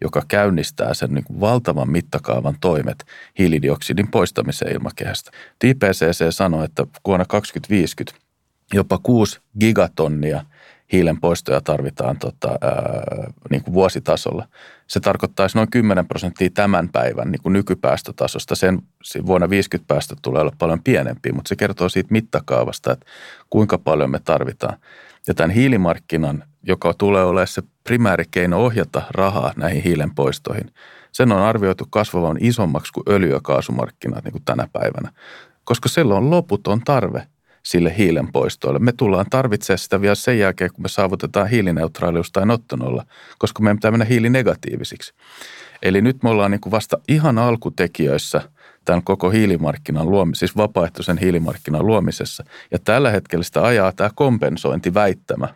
joka 0.00 0.22
käynnistää 0.28 0.94
sen 0.94 1.14
niin 1.14 1.40
valtavan 1.40 1.90
mittakaavan 1.90 2.56
toimet 2.60 3.04
hiilidioksidin 3.38 4.10
poistamiseen 4.10 4.72
ilmakehästä. 4.72 5.30
IPCC 5.64 6.24
sanoi, 6.30 6.64
että 6.64 6.86
vuonna 7.06 7.24
2050 7.24 8.20
jopa 8.74 8.98
6 9.02 9.40
gigatonnia 9.60 10.44
hiilen 10.92 11.20
poistoja 11.20 11.60
tarvitaan 11.60 12.18
tota, 12.18 12.48
ää, 12.48 13.30
niin 13.50 13.64
kuin 13.64 13.74
vuositasolla. 13.74 14.48
Se 14.86 15.00
tarkoittaisi 15.00 15.58
noin 15.58 15.70
10 15.70 16.06
prosenttia 16.06 16.50
tämän 16.54 16.88
päivän 16.88 17.30
niin 17.30 17.42
kuin 17.42 17.52
nykypäästötasosta. 17.52 18.54
Sen 18.54 18.82
vuonna 19.26 19.50
50 19.50 19.88
päästö 19.94 20.16
tulee 20.22 20.42
olla 20.42 20.52
paljon 20.58 20.82
pienempi, 20.82 21.32
mutta 21.32 21.48
se 21.48 21.56
kertoo 21.56 21.88
siitä 21.88 22.12
mittakaavasta, 22.12 22.92
että 22.92 23.06
kuinka 23.50 23.78
paljon 23.78 24.10
me 24.10 24.20
tarvitaan. 24.24 24.76
Ja 25.28 25.34
tämän 25.34 25.50
hiilimarkkinan, 25.50 26.44
joka 26.62 26.94
tulee 26.94 27.24
olemaan 27.24 27.46
se 27.46 27.62
primäärikeino 27.84 28.64
ohjata 28.64 29.02
rahaa 29.10 29.52
näihin 29.56 29.82
hiilen 29.82 30.14
poistoihin, 30.14 30.70
sen 31.12 31.32
on 31.32 31.42
arvioitu 31.42 31.86
kasvavan 31.90 32.36
isommaksi 32.40 32.92
kuin 32.92 33.04
öljy- 33.08 33.32
ja 33.32 33.40
kaasumarkkinat 33.42 34.24
niin 34.24 34.32
kuin 34.32 34.44
tänä 34.44 34.68
päivänä, 34.72 35.12
koska 35.64 35.88
sillä 35.88 36.14
on 36.14 36.30
loputon 36.30 36.80
tarve 36.84 37.26
sille 37.62 37.96
hiilen 37.98 38.32
poistoille. 38.32 38.78
Me 38.78 38.92
tullaan 38.92 39.26
tarvitsemaan 39.30 39.78
sitä 39.78 40.00
vielä 40.00 40.14
sen 40.14 40.38
jälkeen, 40.38 40.72
kun 40.72 40.82
me 40.82 40.88
saavutetaan 40.88 41.48
hiilineutraalius 41.48 42.32
tai 42.32 42.46
nottonolla, 42.46 43.04
koska 43.38 43.62
meidän 43.62 43.76
pitää 43.76 43.90
mennä 43.90 44.04
hiilinegatiivisiksi. 44.04 45.14
Eli 45.82 46.02
nyt 46.02 46.22
me 46.22 46.30
ollaan 46.30 46.50
niin 46.50 46.60
kuin 46.60 46.70
vasta 46.70 46.98
ihan 47.08 47.38
alkutekijöissä– 47.38 48.42
tämän 48.84 49.02
koko 49.02 49.30
hiilimarkkinan 49.30 50.10
luomisessa, 50.10 50.46
siis 50.46 50.56
vapaaehtoisen 50.56 51.18
hiilimarkkinan 51.18 51.86
luomisessa. 51.86 52.44
Ja 52.70 52.78
tällä 52.84 53.10
hetkellä 53.10 53.42
sitä 53.42 53.62
ajaa 53.64 53.92
tämä 53.92 54.10
kompensointiväittämä. 54.14 55.48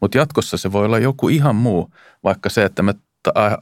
Mutta 0.00 0.18
jatkossa 0.18 0.56
se 0.56 0.72
voi 0.72 0.84
olla 0.84 0.98
joku 0.98 1.28
ihan 1.28 1.56
muu, 1.56 1.90
vaikka 2.24 2.48
se, 2.48 2.64
että 2.64 2.82
me 2.82 2.94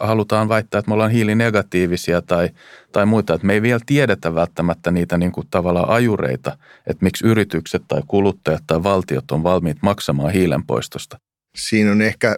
halutaan 0.00 0.48
väittää, 0.48 0.78
että 0.78 0.90
me 0.90 0.94
ollaan 0.94 1.10
hiilinegatiivisia 1.10 2.22
tai, 2.22 2.48
tai 2.92 3.06
muita. 3.06 3.34
Että 3.34 3.46
me 3.46 3.52
ei 3.52 3.62
vielä 3.62 3.80
tiedetä 3.86 4.34
välttämättä 4.34 4.90
niitä 4.90 5.18
niin 5.18 5.32
kuin 5.32 5.46
tavallaan 5.50 5.88
ajureita, 5.88 6.58
että 6.86 7.04
miksi 7.04 7.26
yritykset 7.26 7.82
tai 7.88 8.02
kuluttajat 8.06 8.64
tai 8.66 8.82
valtiot 8.82 9.30
on 9.30 9.42
valmiit 9.42 9.78
maksamaan 9.82 10.32
hiilenpoistosta. 10.32 11.18
Siinä 11.56 11.92
on 11.92 12.02
ehkä 12.02 12.36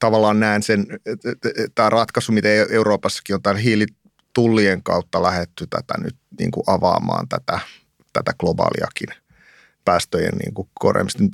tavallaan 0.00 0.40
näen 0.40 0.62
sen, 0.62 0.86
tämä 1.74 1.90
ratkaisu, 1.90 2.32
miten 2.32 2.66
Euroopassakin 2.70 3.34
on 3.34 3.42
tämä 3.42 3.58
hiili, 3.58 3.86
tullien 4.34 4.82
kautta 4.82 5.22
lähetty 5.22 5.66
tätä 5.70 5.94
nyt 5.98 6.16
niin 6.38 6.50
kuin 6.50 6.64
avaamaan 6.66 7.28
tätä, 7.28 7.60
tätä 8.12 8.32
globaaliakin 8.40 9.08
päästöjen 9.84 10.36
niin 10.44 10.54
kuin. 10.54 10.68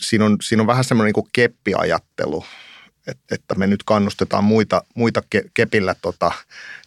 Siinä 0.00 0.24
on, 0.24 0.36
siinä 0.42 0.62
on 0.62 0.66
vähän 0.66 0.84
semmoinen 0.84 1.12
niin 1.16 1.30
keppiajattelu, 1.32 2.44
että 3.06 3.54
me 3.54 3.66
nyt 3.66 3.82
kannustetaan 3.82 4.44
muita, 4.44 4.82
muita 4.94 5.22
kepillä, 5.54 5.94
tota, 6.02 6.32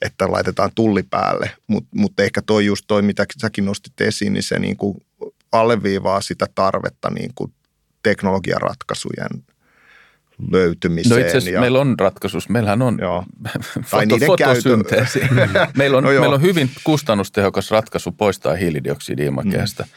että 0.02 0.32
laitetaan 0.32 0.72
tulli 0.76 1.04
päälle. 1.04 1.52
Mutta 1.68 1.90
mut 1.96 2.20
ehkä 2.20 2.42
toi 2.42 2.66
just 2.66 2.86
toi, 2.88 3.02
mitä 3.02 3.26
säkin 3.42 3.66
nostit 3.66 4.02
esiin, 4.02 4.34
niin 4.34 4.44
se 4.44 4.60
niin 4.60 4.78
kuin 4.78 4.98
alleviivaa 5.52 6.22
sitä 6.22 6.46
tarvetta 6.56 7.10
niin 7.10 7.32
kuin 7.36 7.54
teknologiaratkaisujen 8.04 9.44
löytymiseen. 10.52 11.20
No 11.20 11.26
itse 11.26 11.38
asiassa 11.38 11.50
ja... 11.50 11.60
meillä 11.60 11.80
on 11.80 11.96
ratkaisuus. 12.00 12.50
Meillähän 12.50 12.82
on 12.82 12.98
joo. 13.02 13.24
foto, 13.86 14.18
fotosynteesi. 14.26 15.20
meillä, 15.78 15.98
on, 15.98 16.04
no 16.04 16.10
meillä 16.10 16.36
on 16.36 16.42
hyvin 16.42 16.72
kustannustehokas 16.84 17.72
ratkaisu 17.72 18.12
poistaa 18.12 18.56
hiilidioksidi 18.56 19.26
ilmakehästä. 19.26 19.84
Mm. 19.84 19.90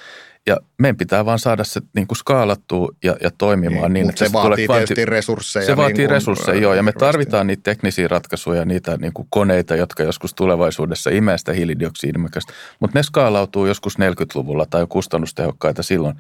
Ja 0.46 0.56
meidän 0.78 0.96
pitää 0.96 1.24
vaan 1.24 1.38
saada 1.38 1.64
se 1.64 1.80
niin 1.94 2.06
kuin 2.06 2.18
skaalattua 2.18 2.88
ja, 3.04 3.16
ja 3.22 3.30
toimimaan 3.38 3.92
niin, 3.92 4.02
niin 4.02 4.08
että 4.08 4.18
se, 4.18 4.26
se 4.26 4.32
vaatii 4.32 4.66
kvanti... 4.66 4.86
tietysti 4.86 5.04
resursseja. 5.04 5.66
Se 5.66 5.76
vaatii 5.76 5.94
niin 5.94 6.08
kuin, 6.08 6.10
resursseja, 6.10 6.60
joo. 6.60 6.74
Ja 6.74 6.82
me 6.82 6.92
tarvitaan 6.92 7.46
niitä 7.46 7.62
teknisiä 7.62 8.08
ratkaisuja, 8.08 8.64
niitä 8.64 8.96
niin 8.96 9.12
kuin 9.12 9.26
koneita, 9.30 9.76
jotka 9.76 10.02
joskus 10.02 10.34
tulevaisuudessa 10.34 11.10
imee 11.10 11.38
sitä 11.38 11.52
hiilidioksidimäkästä. 11.52 12.52
Mutta 12.80 12.98
ne 12.98 13.02
skaalautuu 13.02 13.66
joskus 13.66 13.98
40-luvulla 13.98 14.66
tai 14.66 14.82
on 14.82 14.88
kustannustehokkaita 14.88 15.82
silloin. 15.82 16.16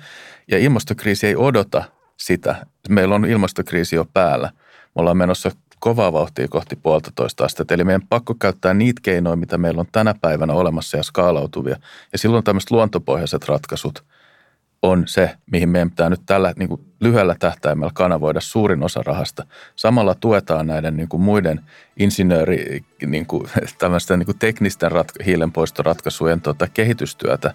Ja 0.50 0.58
ilmastokriisi 0.58 1.26
ei 1.26 1.36
odota 1.36 1.84
sitä. 2.16 2.66
Meillä 2.88 3.14
on 3.14 3.24
ilmastokriisi 3.24 3.96
jo 3.96 4.06
päällä. 4.14 4.50
Me 4.84 5.00
ollaan 5.00 5.16
menossa 5.16 5.50
kovaa 5.80 6.12
vauhtia 6.12 6.48
kohti 6.48 6.76
puolitoista 6.76 7.44
astetta. 7.44 7.74
Eli 7.74 7.84
meidän 7.84 8.08
pakko 8.08 8.34
käyttää 8.34 8.74
niitä 8.74 9.00
keinoja, 9.04 9.36
mitä 9.36 9.58
meillä 9.58 9.80
on 9.80 9.86
tänä 9.92 10.14
päivänä 10.20 10.52
olemassa 10.52 10.96
ja 10.96 11.02
skaalautuvia. 11.02 11.76
Ja 12.12 12.18
silloin 12.18 12.44
tämmöiset 12.44 12.70
luontopohjaiset 12.70 13.48
ratkaisut 13.48 14.04
on 14.82 15.02
se, 15.06 15.30
mihin 15.52 15.68
meidän 15.68 15.90
pitää 15.90 16.10
nyt 16.10 16.20
tällä 16.26 16.52
niin 16.56 16.68
kuin 16.68 16.80
lyhyellä 17.00 17.36
tähtäimellä 17.38 17.90
kanavoida 17.94 18.40
suurin 18.40 18.82
osa 18.82 19.02
rahasta. 19.02 19.46
Samalla 19.76 20.14
tuetaan 20.14 20.66
näiden 20.66 20.96
niin 20.96 21.08
kuin 21.08 21.20
muiden 21.20 21.60
insinööri, 21.96 22.84
niin 23.06 23.26
kuin, 23.26 23.48
tämmöisten 23.78 24.18
niin 24.18 24.26
kuin 24.26 24.38
teknisten 24.38 24.92
ratka- 24.92 25.24
hiilenpoistoratkaisujen 25.24 26.40
tota, 26.40 26.68
kehitystyötä 26.74 27.54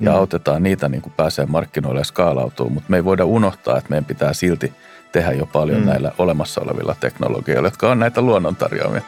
ja 0.00 0.10
mm. 0.10 0.16
autetaan 0.16 0.62
niitä 0.62 0.88
niin 0.88 1.02
kuin 1.02 1.12
pääsee 1.16 1.46
markkinoille 1.46 2.00
ja 2.00 2.04
skaalautuu. 2.04 2.70
Mutta 2.70 2.90
me 2.90 2.96
ei 2.96 3.04
voida 3.04 3.24
unohtaa, 3.24 3.78
että 3.78 3.90
meidän 3.90 4.04
pitää 4.04 4.32
silti– 4.32 4.72
tehdä 5.12 5.32
jo 5.32 5.46
paljon 5.46 5.80
mm. 5.80 5.86
näillä 5.86 6.12
olemassa 6.18 6.60
olevilla 6.60 6.96
teknologioilla, 7.00 7.66
jotka 7.66 7.90
on 7.90 7.98
näitä 7.98 8.22
luonnontarjoamia. 8.22 9.02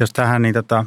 Jos 0.00 0.10
tähän 0.12 0.42
niin 0.42 0.54
tota, 0.54 0.86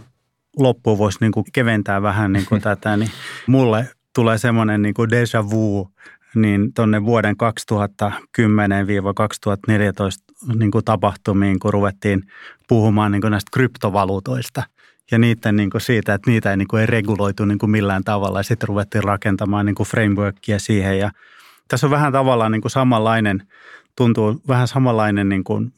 loppuun 0.58 0.98
voisi 0.98 1.18
niin 1.22 1.32
kuin 1.32 1.46
keventää 1.54 2.02
vähän 2.02 2.34
niin 2.34 2.46
kuin 2.50 2.62
tätä, 2.62 2.98
niin 2.98 3.12
mulle 3.48 3.90
tulee 4.16 4.38
semmoinen 4.38 4.82
niin 4.82 4.94
kuin 4.94 5.10
déjà 5.10 5.50
vu 5.50 5.90
niin 6.36 6.74
tuonne 6.74 7.06
vuoden 7.06 7.36
2010-2014 7.36 7.40
niin 10.60 10.72
kuin 10.72 10.86
tapahtumiin, 10.86 11.60
kun 11.60 11.74
ruvettiin 11.74 12.24
puhumaan 12.68 13.12
niin 13.12 13.22
kuin 13.22 13.32
näistä 13.32 13.50
kryptovaluutoista 13.54 14.64
ja 15.12 15.18
niiden 15.18 15.56
niin 15.56 15.70
kuin 15.70 15.82
siitä, 15.82 16.14
että 16.14 16.32
niitä 16.32 16.52
ei, 16.52 16.58
niin 16.58 16.68
kuin 16.68 16.82
ei 16.82 16.86
reguloitu 16.86 17.46
niin 17.46 17.58
kuin 17.58 17.70
millään 17.70 18.04
tavalla. 18.04 18.40
Ja 18.40 18.44
sitten 18.44 18.68
ruvettiin 18.68 19.04
rakentamaan 19.04 19.66
niin 19.66 19.76
kuin 19.76 19.88
frameworkia 19.88 20.60
siihen. 20.60 21.00
Ja 21.00 21.12
tässä 21.68 21.88
on 21.88 21.92
vähän 21.92 22.14
tavallaan 22.14 22.52
niin 22.52 22.62
kuin 22.62 22.72
samanlainen, 22.72 23.48
tuntuu 23.96 24.42
vähän 24.48 24.68
samanlainen 24.68 25.30
niin 25.30 25.44
kuin 25.44 25.74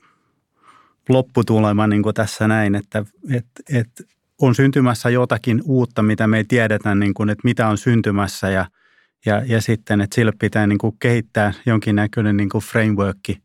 lopputulema 1.10 1.88
niin 1.88 2.03
kuin 2.03 2.16
tässä 2.16 2.47
näin, 2.47 2.76
että, 2.76 3.05
että, 3.32 3.64
että 3.74 4.03
on 4.41 4.55
syntymässä 4.55 5.10
jotakin 5.10 5.62
uutta, 5.66 6.03
mitä 6.03 6.28
me 6.28 6.38
ei 6.38 6.43
tiedetä, 6.43 6.95
niin 6.95 7.14
kuin, 7.14 7.30
että 7.30 7.41
mitä 7.43 7.68
on 7.68 7.78
syntymässä. 7.78 8.49
Ja– 8.49 8.66
ja, 9.26 9.41
ja 9.45 9.61
sitten, 9.61 10.01
että 10.01 10.15
sille 10.15 10.32
pitää 10.39 10.68
niin 10.68 10.78
kuin 10.78 10.95
kehittää 10.99 11.53
jonkinnäköinen 11.65 12.38
niin 12.38 12.49
kuin 12.49 12.63
frameworkki. 12.63 13.38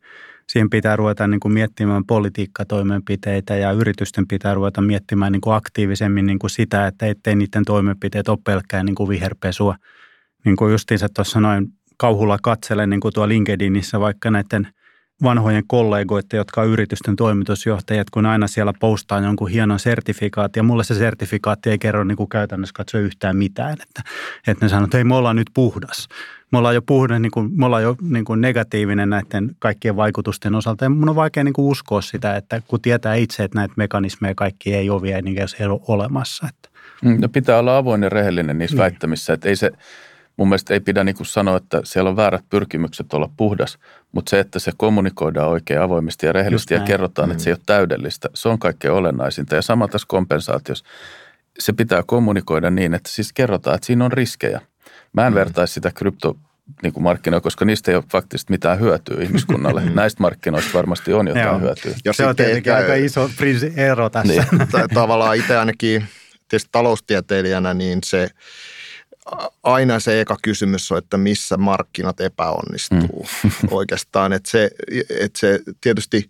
Siihen 0.47 0.69
pitää 0.69 0.95
ruveta 0.95 1.27
niin 1.27 1.39
kuin 1.39 1.53
miettimään 1.53 2.05
politiikkatoimenpiteitä 2.05 3.55
ja 3.55 3.71
yritysten 3.71 4.27
pitää 4.27 4.53
ruveta 4.53 4.81
miettimään 4.81 5.31
niin 5.31 5.41
kuin 5.41 5.55
aktiivisemmin 5.55 6.25
niin 6.25 6.39
kuin 6.39 6.49
sitä, 6.49 6.87
että 6.87 7.07
ettei 7.07 7.35
niiden 7.35 7.65
toimenpiteet 7.65 8.29
ole 8.29 8.37
pelkkää 8.43 8.83
niin 8.83 8.95
kuin 8.95 9.09
viherpesua. 9.09 9.75
Niin 10.45 10.55
kuin 10.55 10.71
justiinsa 10.71 11.07
tuossa 11.09 11.39
noin 11.39 11.67
kauhulla 11.97 12.37
katselen 12.43 12.89
niin 12.89 12.99
kuin 12.99 13.13
tuo 13.13 13.27
LinkedInissä 13.27 13.99
vaikka 13.99 14.31
näiden– 14.31 14.67
vanhojen 15.23 15.63
kollegoiden, 15.67 16.37
jotka 16.37 16.61
on 16.61 16.67
yritysten 16.67 17.15
toimitusjohtajat, 17.15 18.09
kun 18.09 18.25
aina 18.25 18.47
siellä 18.47 18.73
postaa 18.79 19.19
jonkun 19.19 19.49
hienon 19.49 19.79
sertifikaatti, 19.79 20.59
ja 20.59 20.63
mulle 20.63 20.83
se 20.83 20.95
sertifikaatti 20.95 21.69
ei 21.69 21.77
kerro 21.77 22.03
niin 22.03 22.15
kuin 22.15 22.29
käytännössä 22.29 22.73
katsoa 22.73 23.01
yhtään 23.01 23.37
mitään, 23.37 23.73
että, 23.73 24.01
että 24.47 24.65
ne 24.65 24.69
sanoo, 24.69 24.83
että 24.83 24.97
ei 24.97 25.03
me 25.03 25.15
ollaan 25.15 25.35
nyt 25.35 25.49
puhdas. 25.53 26.07
Me 26.51 26.57
ollaan 26.57 26.75
jo 26.75 26.81
puhdas, 26.81 27.19
niin 27.19 27.31
kuin, 27.31 27.51
me 27.55 27.65
ollaan 27.65 27.83
jo 27.83 27.95
niin 28.01 28.25
kuin 28.25 28.41
negatiivinen 28.41 29.09
näiden 29.09 29.55
kaikkien 29.59 29.95
vaikutusten 29.95 30.55
osalta, 30.55 30.85
ja 30.85 30.89
mun 30.89 31.09
on 31.09 31.15
vaikea 31.15 31.43
niin 31.43 31.53
kuin 31.53 31.65
uskoa 31.65 32.01
sitä, 32.01 32.35
että 32.35 32.61
kun 32.67 32.81
tietää 32.81 33.15
itse, 33.15 33.43
että 33.43 33.59
näitä 33.59 33.73
mekanismeja 33.77 34.35
kaikki 34.35 34.73
ei 34.75 34.89
ole 34.89 35.01
vielä 35.01 35.21
niin 35.21 35.37
ei 35.59 35.65
ole 35.65 35.79
olemassa. 35.87 36.47
Että. 36.49 36.79
Mm, 37.03 37.21
no 37.21 37.29
pitää 37.29 37.59
olla 37.59 37.77
avoin 37.77 38.03
ja 38.03 38.09
rehellinen 38.09 38.57
niissä 38.57 38.75
niin. 38.75 38.81
väittämissä, 38.81 39.33
että 39.33 39.49
ei 39.49 39.55
se– 39.55 39.71
mun 40.37 40.49
mielestä 40.49 40.73
ei 40.73 40.79
pidä 40.79 41.03
niin 41.03 41.15
kuin 41.15 41.27
sanoa, 41.27 41.57
että 41.57 41.81
siellä 41.83 42.09
on 42.09 42.15
väärät 42.15 42.45
pyrkimykset 42.49 43.13
olla 43.13 43.29
puhdas, 43.37 43.77
mutta 44.11 44.29
se, 44.29 44.39
että 44.39 44.59
se 44.59 44.71
kommunikoidaan 44.77 45.49
oikein 45.49 45.81
avoimesti 45.81 46.25
ja 46.25 46.33
rehellisesti 46.33 46.73
ja 46.73 46.79
kerrotaan, 46.79 47.29
mm. 47.29 47.31
että 47.31 47.43
se 47.43 47.49
ei 47.49 47.53
ole 47.53 47.61
täydellistä, 47.65 48.29
se 48.33 48.49
on 48.49 48.59
kaikkein 48.59 48.93
olennaisinta. 48.93 49.55
Ja 49.55 49.61
sama 49.61 49.87
tässä 49.87 50.05
kompensaatiossa, 50.07 50.85
se 51.59 51.73
pitää 51.73 52.03
kommunikoida 52.05 52.69
niin, 52.69 52.93
että 52.93 53.09
siis 53.09 53.33
kerrotaan, 53.33 53.75
että 53.75 53.87
siinä 53.87 54.05
on 54.05 54.11
riskejä. 54.11 54.61
Mä 55.13 55.27
en 55.27 55.33
mm. 55.33 55.35
vertaisi 55.35 55.73
sitä 55.73 55.91
krypto 55.91 56.37
niin 56.83 56.93
kuin 56.93 57.03
markkinoilla, 57.03 57.41
koska 57.41 57.65
niistä 57.65 57.91
ei 57.91 57.95
ole 57.95 58.03
faktisesti 58.11 58.53
mitään 58.53 58.79
hyötyä 58.79 59.23
ihmiskunnalle. 59.23 59.81
Mm. 59.81 59.95
Näistä 59.95 60.23
markkinoista 60.23 60.73
varmasti 60.73 61.13
on 61.13 61.27
jotain 61.27 61.47
Joo. 61.47 61.59
hyötyä. 61.59 61.95
Ja 62.05 62.13
se 62.13 62.25
on 62.25 62.35
tietenkin 62.35 62.73
aika 62.73 62.95
iso 62.95 63.29
ero 63.75 64.09
tässä. 64.09 64.45
Niin. 64.51 64.67
Tavallaan 64.93 65.37
itse 65.37 65.57
ainakin 65.57 66.07
tietysti 66.49 66.69
taloustieteilijänä, 66.71 67.73
niin 67.73 67.99
se 68.05 68.29
aina 69.63 69.99
se 69.99 70.21
eka 70.21 70.37
kysymys 70.41 70.91
on, 70.91 70.97
että 70.97 71.17
missä 71.17 71.57
markkinat 71.57 72.21
epäonnistuu 72.21 73.25
mm. 73.43 73.51
oikeastaan. 73.71 74.33
Että 74.33 74.51
se, 74.51 74.69
että 75.19 75.39
se 75.39 75.59
tietysti 75.81 76.29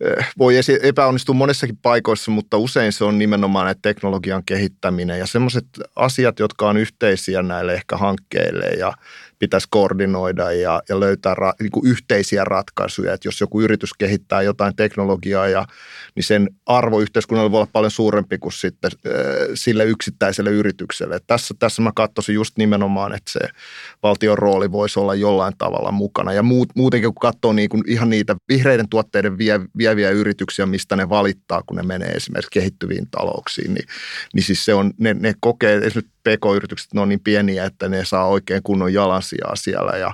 eh, 0.00 0.28
voi 0.38 0.54
epäonnistua 0.82 1.34
monessakin 1.34 1.76
paikoissa, 1.76 2.30
mutta 2.30 2.56
usein 2.56 2.92
se 2.92 3.04
on 3.04 3.18
nimenomaan 3.18 3.74
teknologian 3.82 4.44
kehittäminen 4.44 5.18
ja 5.18 5.26
semmoiset 5.26 5.66
asiat, 5.96 6.38
jotka 6.38 6.68
on 6.68 6.76
yhteisiä 6.76 7.42
näille 7.42 7.74
ehkä 7.74 7.96
hankkeille 7.96 8.66
ja 8.66 8.92
pitäisi 9.38 9.68
koordinoida 9.70 10.52
ja, 10.52 10.82
ja 10.88 11.00
löytää 11.00 11.34
ra, 11.34 11.52
niin 11.60 11.70
kuin 11.70 11.86
yhteisiä 11.86 12.44
ratkaisuja. 12.44 13.14
Että 13.14 13.28
jos 13.28 13.40
joku 13.40 13.60
yritys 13.60 13.94
kehittää 13.94 14.42
jotain 14.42 14.76
teknologiaa, 14.76 15.48
ja, 15.48 15.66
niin 16.14 16.24
sen 16.24 16.48
arvo 16.66 17.00
yhteiskunnalle 17.00 17.50
voi 17.50 17.60
olla 17.60 17.70
paljon 17.72 17.90
suurempi 17.90 18.38
kuin 18.38 18.52
sitten 18.52 18.90
äh, 19.06 19.12
sille 19.54 19.84
yksittäiselle 19.84 20.50
yritykselle. 20.50 21.20
Tässä, 21.26 21.54
tässä 21.58 21.82
mä 21.82 21.90
katsoisin 21.94 22.34
just 22.34 22.58
nimenomaan, 22.58 23.14
että 23.14 23.32
se 23.32 23.40
valtion 24.02 24.38
rooli 24.38 24.72
voisi 24.72 25.00
olla 25.00 25.14
jollain 25.14 25.54
tavalla 25.58 25.92
mukana. 25.92 26.32
Ja 26.32 26.42
muut, 26.42 26.68
muutenkin 26.76 27.14
kun 27.14 27.20
katsoo 27.20 27.52
niin 27.52 27.68
kuin 27.68 27.82
ihan 27.86 28.10
niitä 28.10 28.36
vihreiden 28.48 28.88
tuotteiden 28.88 29.38
vie, 29.38 29.60
vieviä 29.78 30.10
yrityksiä, 30.10 30.66
mistä 30.66 30.96
ne 30.96 31.08
valittaa, 31.08 31.62
kun 31.66 31.76
ne 31.76 31.82
menee 31.82 32.10
esimerkiksi 32.10 32.50
kehittyviin 32.50 33.10
talouksiin, 33.10 33.74
niin, 33.74 33.86
niin 34.34 34.42
siis 34.42 34.64
se 34.64 34.74
on, 34.74 34.92
ne, 34.98 35.14
ne 35.14 35.34
kokee, 35.40 35.76
esimerkiksi 35.76 36.17
PK-yritykset, 36.28 36.94
ne 36.94 37.00
on 37.00 37.08
niin 37.08 37.20
pieniä, 37.20 37.64
että 37.64 37.88
ne 37.88 38.04
saa 38.04 38.26
oikein 38.26 38.62
kunnon 38.62 38.92
jalansijaa 38.92 39.56
siellä 39.56 39.98
ja, 39.98 40.12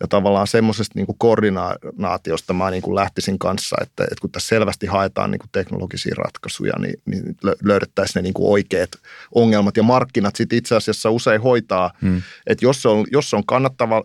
ja 0.00 0.08
tavallaan 0.08 0.46
semmoisesta 0.46 0.92
niin 0.96 1.06
koordinaatiosta 1.18 2.52
mä 2.52 2.70
niin 2.70 2.82
kuin 2.82 2.94
lähtisin 2.94 3.38
kanssa, 3.38 3.76
että, 3.82 4.04
että 4.04 4.20
kun 4.20 4.30
tässä 4.30 4.48
selvästi 4.48 4.86
haetaan 4.86 5.30
niin 5.30 5.38
kuin 5.38 5.50
teknologisia 5.52 6.14
ratkaisuja, 6.18 6.72
niin, 6.78 6.94
niin 7.04 7.36
löydettäisiin 7.64 8.14
ne 8.14 8.22
niin 8.22 8.34
kuin 8.34 8.50
oikeat 8.50 8.90
ongelmat 9.34 9.76
ja 9.76 9.82
markkinat 9.82 10.36
sitten 10.36 10.58
itse 10.58 10.76
asiassa 10.76 11.10
usein 11.10 11.40
hoitaa, 11.40 11.90
hmm. 12.02 12.22
että 12.46 12.64
jos 12.64 12.82
se 12.82 12.88
on, 12.88 13.04
jos 13.12 13.30
se 13.30 13.36
on 13.36 13.46
kannattava 13.46 13.96
äh, 13.96 14.02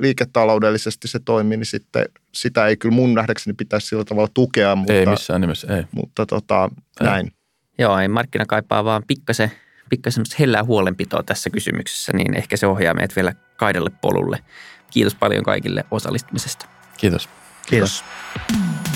liiketaloudellisesti 0.00 1.08
se 1.08 1.18
toimii, 1.18 1.56
niin 1.56 1.66
sitten 1.66 2.04
sitä 2.34 2.66
ei 2.66 2.76
kyllä 2.76 2.94
mun 2.94 3.14
nähdäkseni 3.14 3.54
pitäisi 3.54 3.86
sillä 3.86 4.04
tavalla 4.04 4.28
tukea. 4.34 4.76
Mutta, 4.76 4.92
ei 4.92 5.06
missään 5.06 5.40
nimessä, 5.40 5.76
ei. 5.76 5.84
Mutta 5.92 6.26
tota, 6.26 6.70
näin. 7.00 7.32
Joo, 7.78 7.98
ei 7.98 8.08
markkina 8.08 8.46
kaipaa 8.46 8.84
vaan 8.84 9.02
pikkasen 9.06 9.52
pikkasen 9.88 10.14
semmoista 10.14 10.36
hellää 10.38 10.64
huolenpitoa 10.64 11.22
tässä 11.22 11.50
kysymyksessä, 11.50 12.12
niin 12.12 12.34
ehkä 12.34 12.56
se 12.56 12.66
ohjaa 12.66 12.94
meidät 12.94 13.16
vielä 13.16 13.34
kaidalle 13.56 13.90
polulle. 13.90 14.38
Kiitos 14.90 15.14
paljon 15.14 15.44
kaikille 15.44 15.84
osallistumisesta. 15.90 16.66
Kiitos. 16.96 17.28
Kiitos. 17.66 18.04
Kiitos. 18.46 18.87